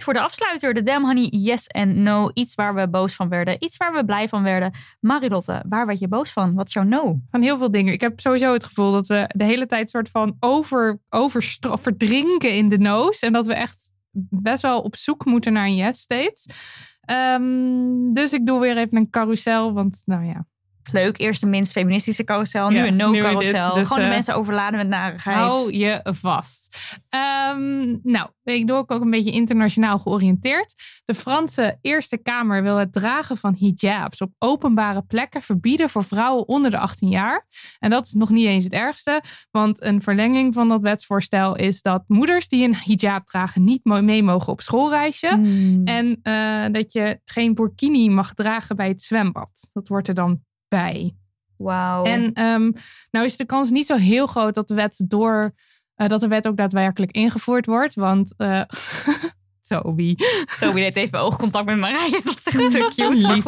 [0.06, 0.74] Voor de afsluiter.
[0.74, 2.30] De Damn Honey Yes en No.
[2.34, 3.56] Iets waar we boos van werden.
[3.58, 4.72] Iets waar we blij van werden.
[5.00, 6.54] Marilotte, waar werd je boos van?
[6.54, 7.20] Wat is jouw no?
[7.30, 7.92] Van heel veel dingen.
[7.92, 12.54] Ik heb sowieso het gevoel dat we de hele tijd soort van over, overstra- verdrinken
[12.54, 13.18] in de noos.
[13.18, 13.92] En dat we echt
[14.30, 16.46] best wel op zoek moeten naar een yes steeds.
[17.00, 19.72] Ehm, dus ik doe weer even een carousel.
[19.72, 20.46] Want nou ja,
[20.92, 22.68] Leuk, eerst de minst feministische carousel.
[22.68, 23.74] Nu Ja, een no-carousel.
[23.74, 25.36] dus, Gewoon de eh, mensen overladen met narigheid.
[25.36, 26.76] hou je vast.
[27.08, 30.74] Ehm, nou, ik doe ook, ook een beetje internationaal georiënteerd.
[31.04, 36.48] De Franse Eerste Kamer wil het dragen van hijabs op openbare plekken verbieden voor vrouwen
[36.48, 37.46] onder de 18 jaar.
[37.78, 41.82] En dat is nog niet eens het ergste, want een verlenging van dat wetsvoorstel is
[41.82, 45.28] dat moeders die een hijab dragen niet mee mogen op schoolreisje.
[45.28, 45.84] Hmm.
[45.84, 49.68] En eh, dat je geen burkini mag dragen bij het zwembad.
[49.72, 51.16] Dat wordt er dan bij.
[51.56, 52.04] Wauw.
[52.04, 52.70] En ehm,
[53.10, 55.54] nou is de kans niet zo heel groot dat de wet door
[55.94, 57.94] eh, dat de wet ook daadwerkelijk ingevoerd wordt.
[57.94, 58.60] Want eh
[59.68, 60.14] Toby.
[60.58, 62.16] Toby deed even oogcontact met Marije.
[62.16, 63.32] Het was echt te cute.
[63.32, 63.44] Lief.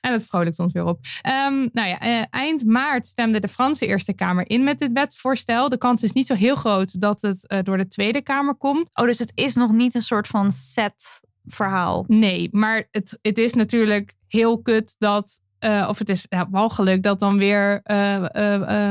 [0.00, 0.98] En het vrolijkt ons weer op.
[1.20, 5.68] Ehm, nou ja, eh, eind maart stemde de Franse Eerste Kamer in met dit wetsvoorstel.
[5.68, 8.90] De kans is niet zo heel groot dat het door de Tweede Kamer komt.
[8.92, 12.04] Oh, dus het is nog niet een soort van set verhaal.
[12.08, 15.40] Nee, maar het, het is natuurlijk heel kut dat.
[15.62, 18.14] Eh, of het is ja, walgelijk dat dan weer eh,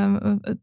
[0.06, 0.14] eh,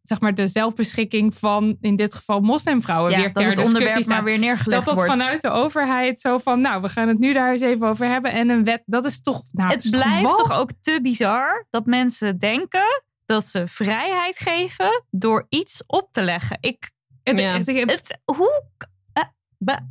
[0.02, 3.84] zeg maar de zelfbeschikking van in dit geval moslimvrouwen Ja, weer dat ter het onderwerp
[3.84, 4.28] discussie maar staat.
[4.30, 5.20] weer neergelegd dat dat wordt.
[5.20, 8.32] vanuit de overheid zo van, nou, we gaan het nu daar eens even over hebben.
[8.32, 9.42] En een wet, dat is toch.
[9.52, 15.04] Nou, het is blijft toch ook te bizar dat mensen denken dat ze vrijheid geven
[15.10, 16.58] door iets op te leggen.
[16.60, 16.90] Ik,
[17.22, 17.52] Het, Ja.
[17.52, 18.62] het- het- het, hoe?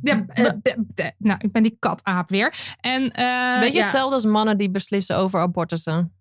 [0.02, 2.54] Ja, eh, nou, ik ben die kataap weer.
[2.80, 6.12] En, eh, Weet je ja, hetzelfde als mannen die beslissen over abortussen?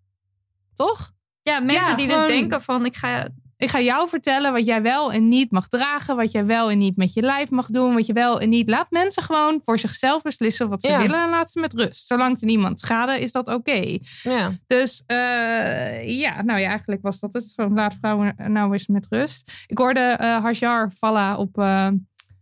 [0.74, 1.12] Toch?
[1.42, 3.28] ja, mensen Ja, die gewoon- dus denken van ik ga.
[3.58, 6.16] Ik ga jou vertellen wat jij wel en niet mag dragen.
[6.16, 7.94] Wat jij wel en niet met je lijf mag doen.
[7.94, 8.70] Wat je wel en niet.
[8.70, 10.98] Laat mensen gewoon voor zichzelf beslissen wat ze Ja.
[11.02, 11.24] willen.
[11.24, 12.08] En laat ze met rust.
[12.08, 13.98] Zolang het niemand schade, is dat oké.
[14.24, 14.52] Ja.
[14.68, 17.52] Dus eh, ja, nou ja, eigenlijk was dat het.
[17.56, 19.52] Gewoon laat vrouwen nou eens met rust.
[19.68, 21.58] Ik hoorde eh Hajar Falla op.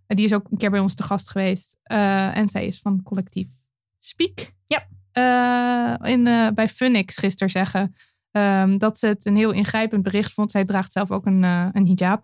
[0.07, 1.77] die is ook een keer bij ons te gast geweest.
[1.83, 3.47] Eh, en zij is van collectief
[3.99, 4.51] Speak.
[4.65, 4.87] Ja.
[5.11, 7.95] Eh, in, eh, bij Funix gisteren zeggen.
[8.31, 10.51] ehm, dat ze het een heel ingrijpend bericht vond.
[10.51, 12.23] Zij draagt zelf ook een, een hijab.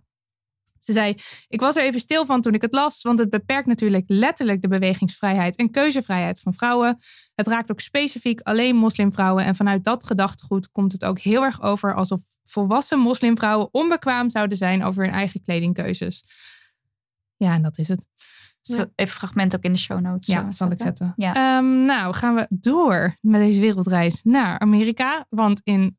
[0.78, 1.14] Ze zei:
[1.48, 4.62] Ik was er even stil van toen ik het las, want het beperkt natuurlijk letterlijk
[4.62, 6.98] de bewegingsvrijheid en keuzevrijheid van vrouwen.
[7.34, 11.62] Het raakt ook specifiek alleen moslimvrouwen en vanuit dat gedachtegoed komt het ook heel erg
[11.62, 16.24] over alsof volwassen moslimvrouwen onbekwaam zouden zijn over hun eigen kledingkeuzes.
[17.42, 18.06] Ja, en dat is het.
[18.94, 20.26] Even fragment ook in de show notes.
[20.26, 21.12] Ja, eh, zal ik zetten.
[21.16, 21.34] Ja.
[21.34, 25.26] Ehm, nou, gaan we door met deze wereldreis naar Amerika.
[25.28, 25.98] Want in,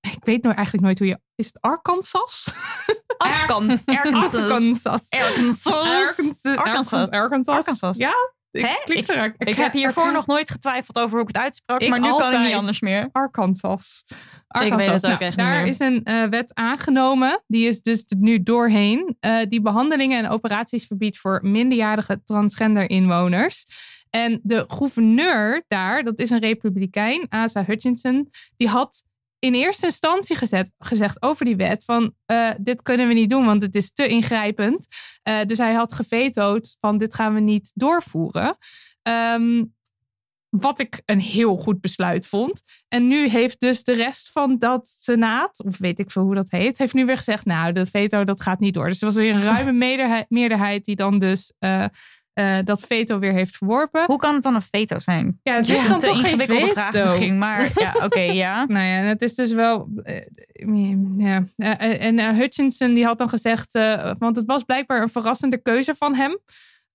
[0.16, 2.54] ik weet nou eigenlijk nooit hoe je, is het Arkansas?
[3.16, 4.34] Arkan, Arkansas.
[4.34, 5.10] Arkansas.
[5.10, 5.72] Arkansas.
[5.72, 6.56] Arkansas.
[6.56, 7.08] Arkansas.
[7.08, 7.56] Arkansas.
[7.56, 7.96] Arkansas.
[7.96, 8.14] Ja,
[8.52, 9.34] ik.
[9.38, 12.32] Ik heb hiervoor nog nooit getwijfeld over hoe ik het uitsprak, Ik maar nu kan
[12.34, 13.08] ik niet anders meer.
[13.12, 14.04] Arkansas.
[14.76, 15.66] weet het ook Nou, echt niet Daar meer.
[15.66, 17.42] is een eh, wet aangenomen.
[17.46, 19.16] Die is dus nu doorheen.
[19.20, 23.64] eh, die behandelingen en operaties verbiedt voor minderjarige transgender inwoners.
[24.10, 29.02] En de gouverneur daar, dat is een republikein, Asa Hutchinson, die had
[29.42, 33.44] in eerste instantie gezet, gezegd over die wet van eh, dit kunnen we niet doen,
[33.44, 34.86] want het is te ingrijpend.
[35.22, 38.56] Eh, dus hij had gevetood van dit gaan we niet doorvoeren.
[39.02, 39.64] Ehm,
[40.48, 42.62] wat ik een heel goed besluit vond.
[42.88, 46.50] En nu heeft dus de rest van dat senaat, of weet ik veel hoe dat
[46.50, 48.86] heet, heeft nu weer gezegd, nou, dat veto dat gaat niet door.
[48.86, 51.84] Dus er was weer een ruime meerderheid, meerderheid die dan dus eh,
[52.32, 54.04] eh, dat veto weer heeft verworpen.
[54.06, 55.40] Hoe kan het dan een veto zijn?
[55.42, 56.66] Ja, het is is dan toch geen veto.
[56.66, 58.64] vraag misschien, maar ja, oké, ja.
[58.64, 59.88] Nou ja, het is dus wel.
[61.18, 61.44] ja.
[61.56, 63.72] Eh, En Hutchinson die had dan gezegd,
[64.18, 66.38] want het was blijkbaar een verrassende keuze van hem.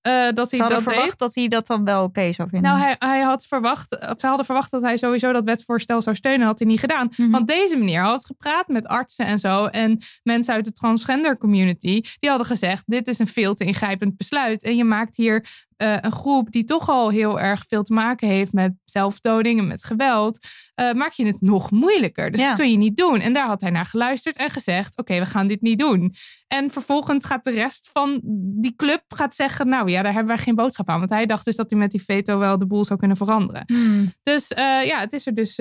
[0.02, 1.18] Eh, dat hij dat verwacht deed.
[1.18, 2.72] dat hij dat dan wel oké zou vinden.
[2.72, 6.16] Nou, hij, hij had verwacht, of ze hadden verwacht dat hij sowieso dat wetsvoorstel zou
[6.16, 6.48] steunen.
[6.48, 7.10] Had hij niet gedaan.
[7.18, 7.32] Mhm.
[7.32, 9.66] Want deze meneer had gepraat met artsen en zo.
[9.66, 12.02] En mensen uit de transgender community.
[12.20, 14.64] Die hadden gezegd: Dit is een veel te ingrijpend besluit.
[14.64, 18.28] En je maakt hier eh, een groep die toch al heel erg veel te maken
[18.28, 20.40] heeft met zelfdoding en met geweld.
[20.74, 22.32] eh, maak je het nog moeilijker.
[22.32, 22.48] Dus Ja.
[22.48, 23.20] dat kun je niet doen.
[23.20, 26.14] En daar had hij naar geluisterd en gezegd: Oké, we gaan dit niet doen.
[26.48, 28.20] En vervolgens gaat de rest van
[28.62, 31.00] die club gaat zeggen: Nou ja, daar hebben wij geen boodschap aan.
[31.00, 33.64] Want hij dacht dus dat hij met die veto wel de boel zou kunnen veranderen.
[33.68, 34.14] Hmm.
[34.24, 35.56] Dus eh, ja, het is er dus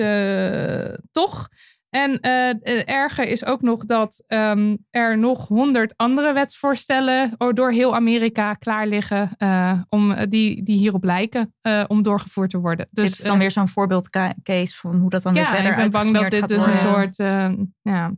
[1.11, 1.47] toch.
[1.89, 7.71] En eh, het erger is ook nog dat ehm, er nog honderd andere wetsvoorstellen door
[7.71, 12.87] heel Amerika klaar liggen uh, om, die, die hierop lijken uh, om doorgevoerd te worden.
[12.91, 15.77] Dus, dit is dan weer zo'n voorbeeldcase van hoe dat dan ja, weer verder ik
[15.77, 16.73] ben bang dat dit dus worden.
[16.73, 17.15] een soort,
[17.81, 18.11] ja.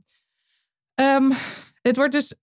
[1.15, 1.31] Um,
[1.81, 2.35] het wordt dus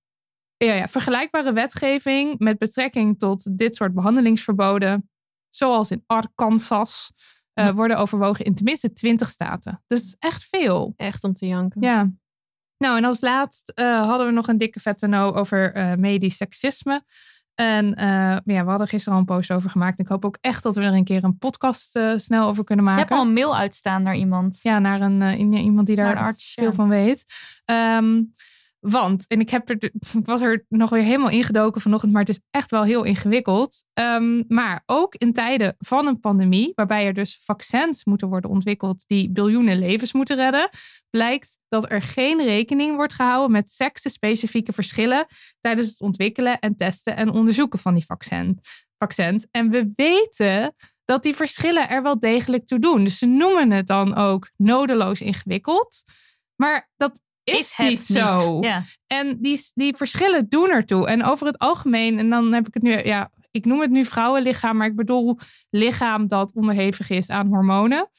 [0.56, 5.10] ja, ja, vergelijkbare wetgeving met betrekking tot dit soort behandelingsverboden,
[5.50, 7.12] zoals in Arkansas,
[7.60, 9.82] uh, worden overwogen in tenminste 20 staten.
[9.86, 10.94] Dus echt veel.
[10.96, 11.82] Echt om te janken.
[11.82, 12.10] Ja.
[12.78, 16.36] Nou, en als laatst uh, hadden we nog een dikke vette no over uh, medisch
[16.36, 17.04] seksisme.
[17.54, 17.86] En
[18.44, 19.98] ja, we hadden gisteren al een post over gemaakt.
[19.98, 23.02] Ik hoop ook echt dat we er een keer een podcast snel over kunnen maken.
[23.02, 24.58] Je hebt al een mail uitstaan naar iemand.
[24.62, 26.72] Ja, naar een, iemand die daar arts, veel ja.
[26.72, 27.24] van weet.
[27.64, 28.34] Um,
[28.90, 29.90] want, en ik, heb er,
[30.24, 33.84] was er nog weer helemaal ingedoken vanochtend, maar het is echt wel heel ingewikkeld.
[34.00, 39.04] Um, maar ook in tijden van een pandemie, waarbij er dus vaccins moeten worden ontwikkeld
[39.06, 40.68] die biljoenen levens moeten redden,
[41.10, 45.26] blijkt dat er geen rekening wordt gehouden met seksenspecifieke verschillen
[45.60, 48.58] tijdens het ontwikkelen en testen en onderzoeken van die vaccin,
[48.98, 49.46] vaccins.
[49.50, 53.04] En we weten dat die verschillen er wel degelijk toe doen.
[53.04, 56.02] Dus ze noemen het dan ook nodeloos ingewikkeld.
[56.56, 57.20] Maar dat
[57.54, 58.58] is, het niet zo.
[58.60, 58.84] Ja.
[59.06, 61.06] En die, die verschillen doen ertoe.
[61.06, 64.04] En over het algemeen, en dan heb ik het nu, ja, ik noem het nu
[64.04, 65.38] vrouwenlichaam, maar ik bedoel
[65.70, 68.10] lichaam dat onderhevig is aan hormonen.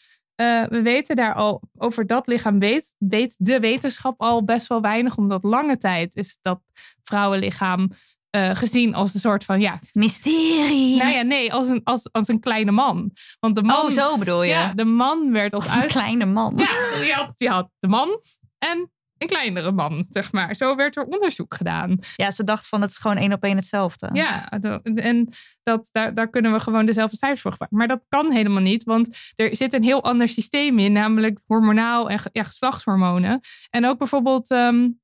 [0.41, 4.81] Uh, we weten daar al, over dat lichaam weet, weet de wetenschap al best wel
[4.81, 6.59] weinig, omdat lange tijd is dat
[7.03, 7.89] vrouwenlichaam
[8.35, 9.79] uh, gezien als een soort van, ja...
[9.91, 10.97] Mysterie.
[10.97, 13.11] Nou ja, nee, als een, als, als een kleine man.
[13.39, 13.85] Want de man...
[13.85, 14.49] Oh, zo bedoel je?
[14.49, 15.91] Ja, de man werd als, als een uit...
[15.91, 16.53] kleine man.
[16.57, 18.21] Ja, je had, je had de man
[18.57, 20.55] en een kleinere man, zeg maar.
[20.55, 21.97] Zo werd er onderzoek gedaan.
[22.15, 24.09] Ja, ze dacht van het is gewoon één op één hetzelfde.
[24.13, 24.49] Ja,
[24.93, 25.29] en
[25.63, 27.77] dat, daar, daar kunnen we gewoon dezelfde cijfers voor gebruiken.
[27.77, 32.09] Maar dat kan helemaal niet, want er zit een heel ander systeem in, namelijk hormonaal
[32.09, 33.39] en ja, geslachtshormonen.
[33.69, 34.99] En ook bijvoorbeeld um,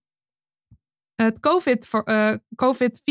[1.15, 3.01] het COVID-virus uh, COVID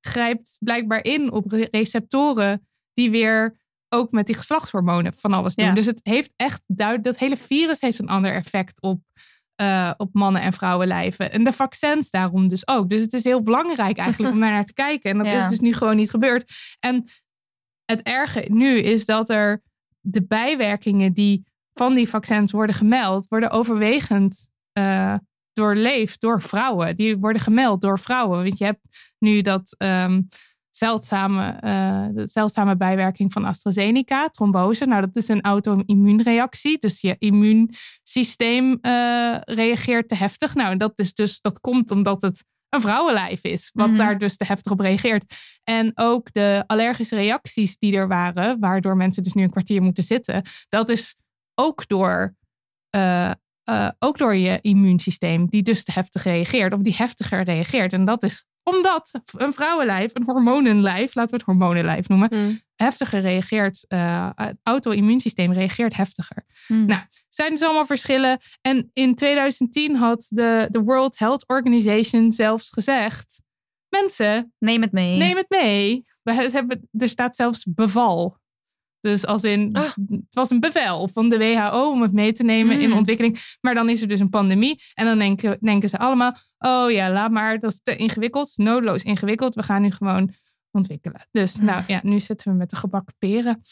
[0.00, 5.66] grijpt blijkbaar in op receptoren die weer ook met die geslachtshormonen van alles doen.
[5.66, 5.72] Ja.
[5.72, 9.00] Dus het heeft echt duidelijk, dat hele virus heeft een ander effect op
[9.60, 11.32] uh, op mannen- en vrouwenlijven.
[11.32, 12.90] En de vaccins daarom dus ook.
[12.90, 15.10] Dus het is heel belangrijk eigenlijk om daar naar te kijken.
[15.10, 15.44] En dat Ja.
[15.44, 16.52] is dus nu gewoon niet gebeurd.
[16.80, 17.04] En
[17.84, 19.62] het erge nu is dat er
[20.00, 25.14] de bijwerkingen die van die vaccins worden gemeld, worden overwegend uh,
[25.52, 26.96] doorleefd door vrouwen.
[26.96, 28.42] Die worden gemeld door vrouwen.
[28.44, 30.28] Want je hebt nu dat um,
[30.76, 34.86] zeldzame, uh, de zeldzame bijwerking van AstraZeneca, trombose.
[34.86, 36.78] Nou, dat is een auto-immuunreactie.
[36.78, 40.54] Dus je immuunsysteem uh, reageert te heftig.
[40.54, 43.96] Nou, dat, is dus, dat komt omdat het een vrouwenlijf is, wat Mhm.
[43.96, 45.34] daar dus te heftig op reageert.
[45.64, 50.04] En ook de allergische reacties die er waren, waardoor mensen dus nu een kwartier moeten
[50.04, 51.16] zitten, dat is
[51.54, 52.34] ook door,
[52.96, 53.30] uh,
[53.70, 57.92] uh, ook door je immuunsysteem, die dus te heftig reageert, of die heftiger reageert.
[57.92, 62.60] En dat is omdat een vrouwenlijf, een hormonenlijf, laten we het hormonenlijf noemen, Mm.
[62.76, 63.84] heftiger reageert.
[63.88, 66.44] Uh, het auto-immuunsysteem reageert heftiger.
[66.66, 66.86] Hmm.
[66.86, 68.38] Nou, zijn dus allemaal verschillen.
[68.60, 73.40] En in 2010 had de, de World Health Organization zelfs gezegd:
[73.88, 75.16] mensen, Neem het mee.
[75.18, 76.04] neem het mee.
[76.22, 78.38] We hebben, er staat zelfs beval.
[79.06, 79.82] Dus als in, Ah.
[80.10, 82.96] het was een bevel van de WHO om het mee te nemen in Mm.
[82.96, 83.56] ontwikkeling.
[83.60, 84.82] Maar dan is er dus een pandemie.
[84.94, 88.52] En dan denken, denken ze allemaal, oh ja, laat maar, dat is te ingewikkeld.
[88.56, 89.54] Noodloos ingewikkeld.
[89.54, 90.32] We gaan nu gewoon
[90.70, 91.28] ontwikkelen.
[91.30, 93.62] Dus nou ja, nu zitten we met de gebakken peren.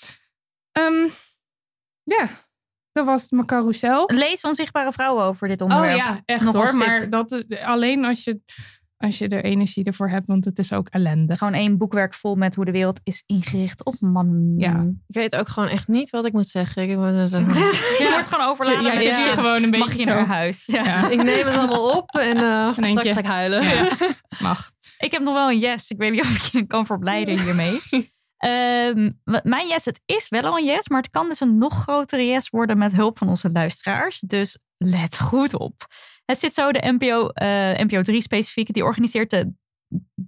[0.73, 1.09] Ehm,
[2.03, 2.29] ja,
[2.93, 4.11] dat was mijn carousel.
[4.15, 5.91] Lees onzichtbare vrouwen over dit onderwerp.
[5.93, 6.75] Oh ja, echt Nog hoor.
[6.75, 8.41] Maar dat is alleen als je,
[9.05, 11.37] als je er energie ervoor hebt, want het is ook ellende.
[11.39, 14.55] Gewoon één boekwerk vol met hoe de wereld is ingericht op mannen.
[14.59, 14.81] Ja.
[15.07, 16.83] Ik weet ook gewoon echt niet wat ik moet zeggen.
[16.83, 16.89] Ik,
[17.99, 20.15] Je wordt gewoon overladen Ja, je zit gewoon een beetje Mag je zo.
[20.15, 20.67] naar huis.
[20.67, 20.85] Ja.
[20.85, 21.09] Ja.
[21.11, 23.63] ik neem het allemaal op en uh, straks ga ik huilen.
[23.63, 23.89] Ja.
[24.41, 24.71] Mag.
[24.99, 25.91] Ik heb nog wel een yes.
[25.91, 27.81] Ik weet niet of ik je kan verblijden hiermee.
[28.37, 29.11] Ehm,
[29.43, 32.27] mijn yes, het is wel al een yes, maar het kan dus een nog grotere
[32.27, 34.21] yes worden met hulp van onze luisteraars.
[34.21, 35.87] Dus let goed op.
[36.25, 39.53] Het zit zo, de NPO, eh, NPO 3 specifiek, die organiseert de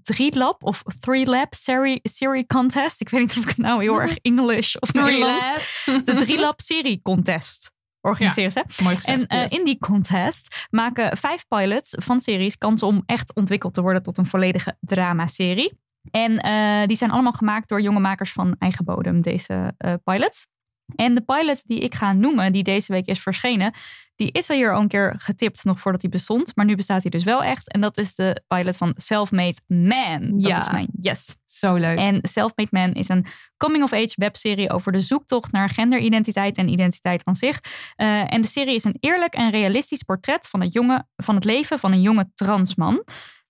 [0.03, 3.01] 3-lab of 3-lab serie, serie contest.
[3.01, 5.85] Ik weet niet of ik het nou heel erg English of Nederlands.
[6.05, 8.65] De 3-lab serie contest organiseren ze.
[8.83, 9.19] Mooi gezegd.
[9.19, 9.59] En eh, yes.
[9.59, 14.19] in die contest maken vijf pilots van series kans om echt ontwikkeld te worden tot
[14.19, 15.79] een volledige dramaserie.
[16.11, 19.75] En eh, die zijn allemaal gemaakt door jonge makers van eigen bodem, deze
[20.05, 20.47] pilots.
[20.95, 23.73] En de pilot die ik ga noemen, die deze week is verschenen,
[24.17, 26.53] die is al hier al een keer getipt nog voordat hij bestond.
[26.57, 27.73] Maar nu bestaat hij dus wel echt.
[27.73, 30.31] En dat is de pilot van Self-Made Man.
[30.31, 30.57] Dat Ja.
[30.59, 31.37] is mijn yes.
[31.45, 31.99] Zo leuk.
[31.99, 33.27] En Self-Made Man is een
[33.57, 37.61] coming-of-age webserie over de zoektocht naar genderidentiteit en identiteit van zich.
[37.97, 41.45] Eh, en de serie is een eerlijk en realistisch portret van het, jonge, van het
[41.45, 43.05] leven van een jonge transman.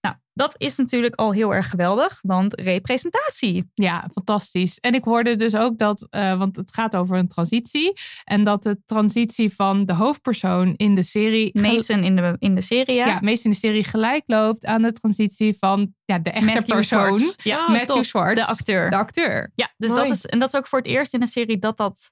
[0.07, 3.71] Nou, dat is natuurlijk al heel erg geweldig, want representatie.
[3.75, 4.79] Ja, fantastisch.
[4.81, 7.93] En ik hoorde dus ook dat, eh, want het gaat over een transitie.
[8.25, 11.61] En dat de transitie van de hoofdpersoon in de serie.
[11.61, 13.07] Mason in de, in de serie, ja.
[13.07, 16.75] Ja, meest in de serie gelijk loopt aan de transitie van ja, de echte Matthew
[16.75, 17.19] persoon.
[17.19, 17.45] Schwartz.
[17.45, 18.03] Ja, Oh, Matthew.
[18.05, 18.41] Schwartz.
[18.41, 18.91] de acteur.
[18.91, 19.53] De acteur.
[19.55, 20.03] Ja, dus Mooi.
[20.03, 22.11] dat is, en dat is ook voor het eerst in een serie dat dat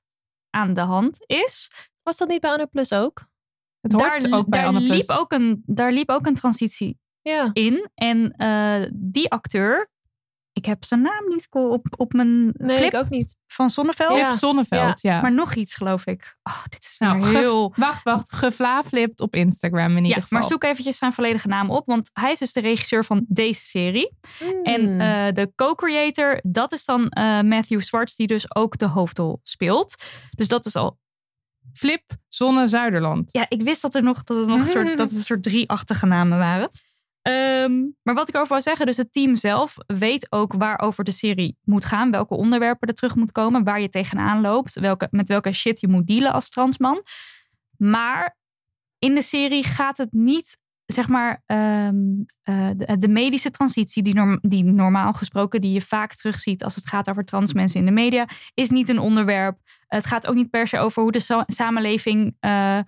[0.51, 1.71] aan de hand is.
[2.03, 3.27] Was dat niet bij Anne Plus ook?
[3.81, 4.97] Het hoort daar ook bij daar, Anne Plus.
[4.97, 7.51] liep ook een, daar liep ook een transitie Ja.
[7.53, 7.91] in.
[7.95, 9.91] En eh, die acteur,
[10.53, 13.37] ik heb zijn naam niet op, op mijn Nee, flip ik ook niet.
[13.47, 14.17] van Zonneveld.
[14.19, 14.27] Ja.
[14.27, 15.21] Flip Zonneveld, ja.
[15.21, 16.37] Maar nog iets, geloof ik.
[16.43, 17.73] Oh, dit is Nou, ge- heel...
[17.77, 18.33] Wacht, wacht.
[18.33, 20.39] Gevlaaflipt op Instagram in ieder Ja, geval.
[20.39, 21.87] maar zoek eventjes zijn volledige naam op.
[21.87, 24.17] Want hij is dus de regisseur van deze serie.
[24.63, 25.01] En Hmm.
[25.01, 30.03] eh, de co-creator, dat is dan eh, Matthew Schwartz, die dus ook de hoofdrol speelt.
[30.31, 30.99] Dus dat is al...
[31.73, 33.29] Flip Zonne Zuiderland.
[33.33, 35.43] Ja, ik wist dat er nog, dat er nog een soort, dat het een soort
[35.43, 36.69] drieachtige namen waren.
[37.25, 37.73] Ehm,
[38.03, 41.57] maar wat ik over wil zeggen, dus het team zelf weet ook waarover de serie
[41.63, 42.11] moet gaan.
[42.11, 43.65] Welke onderwerpen er terug moet komen.
[43.65, 44.81] Waar je tegenaan loopt.
[44.81, 47.03] Welke, met welke shit je moet dealen als transman.
[47.77, 48.37] Maar
[48.99, 51.97] in de serie gaat het niet, zeg maar, ehm,
[52.43, 57.11] eh, de, medische transitie, die, die normaal gesproken, die je vaak terugziet als het gaat
[57.11, 59.59] over trans mensen in de media, is niet een onderwerp.
[59.87, 62.79] Het gaat ook niet per se over hoe de sa- samenleving eh,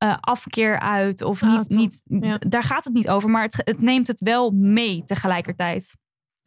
[0.00, 1.22] eh, afkeer uit.
[1.22, 2.38] Of Ah, niet, niet, Ja.
[2.38, 5.96] daar gaat het niet over, maar het, het neemt het wel mee tegelijkertijd.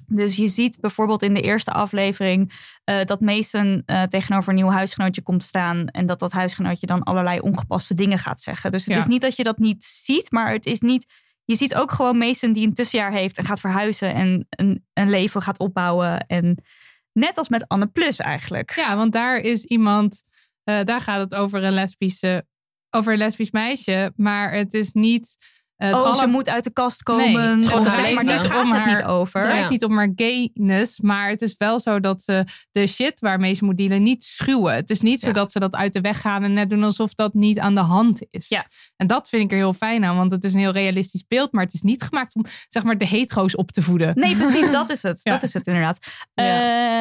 [0.07, 2.51] Dus je ziet bijvoorbeeld in de eerste aflevering
[2.83, 5.87] eh, dat Mason eh, tegenover een nieuw huisgenootje komt staan.
[5.87, 8.71] En dat dat huisgenootje dan allerlei ongepaste dingen gaat zeggen.
[8.71, 8.99] Dus het Ja.
[8.99, 11.13] is niet dat je dat niet ziet, maar het is niet.
[11.45, 15.09] Je ziet ook gewoon Mason die een tussenjaar heeft en gaat verhuizen en een, een
[15.09, 16.27] leven gaat opbouwen.
[16.27, 16.63] En
[17.11, 18.73] net als met Anne Plus eigenlijk.
[18.75, 20.23] Ja, want daar is iemand,
[20.63, 22.45] eh, daar gaat het over een lesbische,
[22.95, 25.37] over een lesbisch meisje, maar het is niet.
[25.83, 27.57] Eh, oh, alle- ze moet uit de kast Nee, komen.
[27.59, 28.15] of leven.
[28.15, 29.39] maar daar Het gaat om het haar- niet over.
[29.39, 29.69] Het draait Ja.
[29.69, 33.65] niet om haar gayness, maar het is wel zo dat ze de shit waarmee ze
[33.65, 34.75] moet dealen niet schuwen.
[34.75, 35.33] Het is niet zo Ja.
[35.33, 37.81] dat ze dat uit de weg gaan en net doen alsof dat niet aan de
[37.81, 38.47] hand is.
[38.47, 38.63] Ja.
[38.95, 41.51] En dat vind ik er heel fijn aan, want het is een heel realistisch beeld,
[41.51, 44.11] maar het is niet gemaakt om zeg maar de hetero's op te voeden.
[44.15, 45.19] Nee, precies, dat is het.
[45.23, 45.31] Ja.
[45.31, 45.97] Dat is het inderdaad.
[46.33, 46.43] Ja.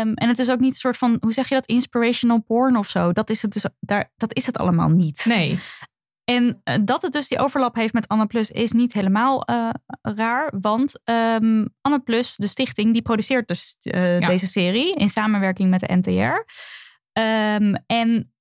[0.00, 2.76] Ehm, en het is ook niet een soort van, hoe zeg je dat, inspirational porn
[2.76, 3.12] of zo.
[3.12, 5.24] Dat is het dus, daar, dat is het allemaal niet.
[5.24, 5.58] Nee.
[6.24, 9.70] En eh, dat het dus die overlap heeft met Anne Plus is niet helemaal eh,
[10.02, 10.52] raar.
[10.60, 14.26] Want Anne Plus, de stichting, die produceert dus eh, Ja.
[14.28, 16.52] deze serie in samenwerking met de NTR.
[17.12, 18.32] Ehm, en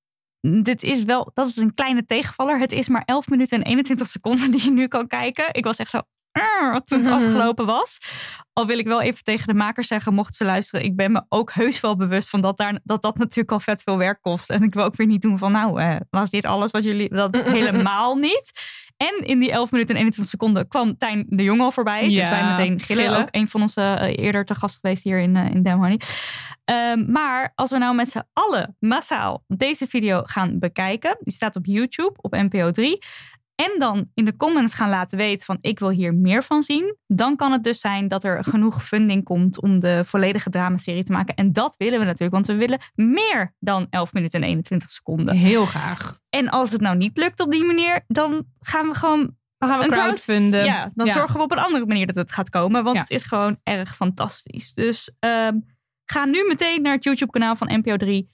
[0.62, 2.58] dit is wel, dat is een kleine tegenvaller.
[2.58, 5.54] Het is maar 11 minuten en 21 seconden die je nu kan kijken.
[5.54, 6.00] Ik was echt zo,
[6.84, 7.98] Toen het afgelopen was.
[8.52, 11.24] Al wil ik wel even tegen de makers zeggen, mochten ze luisteren, ik ben me
[11.28, 14.50] ook heus wel bewust van dat daar, dat, dat natuurlijk al vet veel werk kost.
[14.50, 17.08] En ik wil ook weer niet doen van, nou, eh, was dit alles wat jullie,
[17.14, 18.52] dat helemaal niet.
[18.96, 22.08] En in die 11 minuten en 21 seconden kwam Tijn de Jong al voorbij.
[22.08, 23.04] dus wij meteen gillen.
[23.04, 23.20] gillen.
[23.20, 26.00] Ook een van onze eh, eerder te gast geweest hier in, eh, in Damn Honey.
[26.64, 31.16] Ehm, maar als we nou met z'n allen massaal deze video gaan bekijken.
[31.20, 32.98] Die staat op YouTube, op NPO 3.
[33.64, 36.96] En dan in de comments gaan laten weten van ik wil hier meer van zien.
[37.06, 41.12] Dan kan het dus zijn dat er genoeg funding komt om de volledige dramaserie te
[41.12, 41.34] maken.
[41.34, 45.34] En dat willen we natuurlijk, want we willen meer dan 11 minuten en 21 seconden.
[45.36, 46.18] Heel graag.
[46.30, 49.78] En als het nou niet lukt op die manier, dan gaan we gewoon Dan gaan
[49.78, 50.64] we een crowd- crowdfunden.
[50.64, 51.12] Ja, dan Ja.
[51.12, 52.84] zorgen we op een andere manier dat het gaat komen.
[52.84, 53.02] Want Ja.
[53.02, 54.72] het is gewoon erg fantastisch.
[54.74, 55.56] Dus ehm,
[56.04, 58.30] ga nu meteen naar het YouTube-kanaal van NPO 3.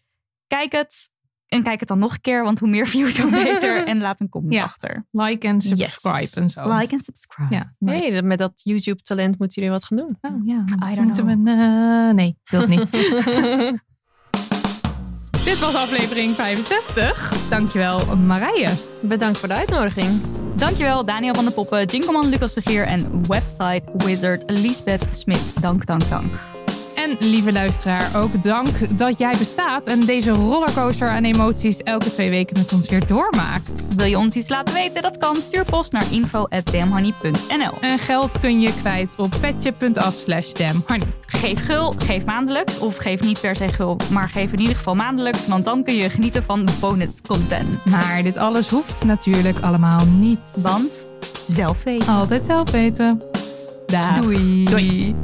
[0.47, 1.11] Kijk het.
[1.49, 3.87] En kijk het dan nog een keer, want hoe meer views, hoe beter.
[3.87, 4.63] En laat een comment Ja.
[4.65, 5.07] achter.
[5.11, 6.35] Like en subscribe Yes.
[6.35, 6.77] en zo.
[6.77, 7.55] Like en subscribe.
[7.55, 7.75] Ja.
[7.79, 10.19] Nee, met dat YouTube-talent moeten jullie wat gaan doen.
[10.21, 11.27] Oh ja, I don't know.
[11.45, 12.91] we, eh, nee, wil het niet.
[15.45, 17.49] Dit was aflevering 65.
[17.49, 18.69] Dankjewel Marije.
[19.03, 20.21] Bedankt voor de uitnodiging.
[20.57, 25.53] Dankjewel Daniel van de Poppen, Jinkelman Lucas de Gier en website wizard Lisbeth Smit.
[25.61, 26.58] Dank, dank, dank.
[27.09, 32.31] En lieve luisteraar, ook dank dat jij bestaat en deze rollercoaster aan emoties elke twee
[32.31, 33.95] weken met ons weer doormaakt.
[33.97, 35.03] Wil je ons iets laten weten?
[35.03, 35.37] Dat kan.
[35.37, 37.73] Stuur post naar info.damhoney.nl.
[37.81, 41.07] En geld kun je kwijt op petje.af slash damnhoney.
[41.27, 42.79] Geef gul, geef maandelijks.
[42.79, 45.47] Of geef niet per se gul, maar geef in ieder geval maandelijks.
[45.47, 47.91] Want dan kun je genieten van bonus content.
[47.91, 50.41] Maar dit alles hoeft natuurlijk allemaal niet.
[50.57, 51.07] Want
[51.49, 52.09] zelf weten.
[52.09, 53.23] Altijd zelf weten.
[53.87, 54.21] Dag.
[54.21, 54.65] Doei.
[54.65, 55.17] Doei.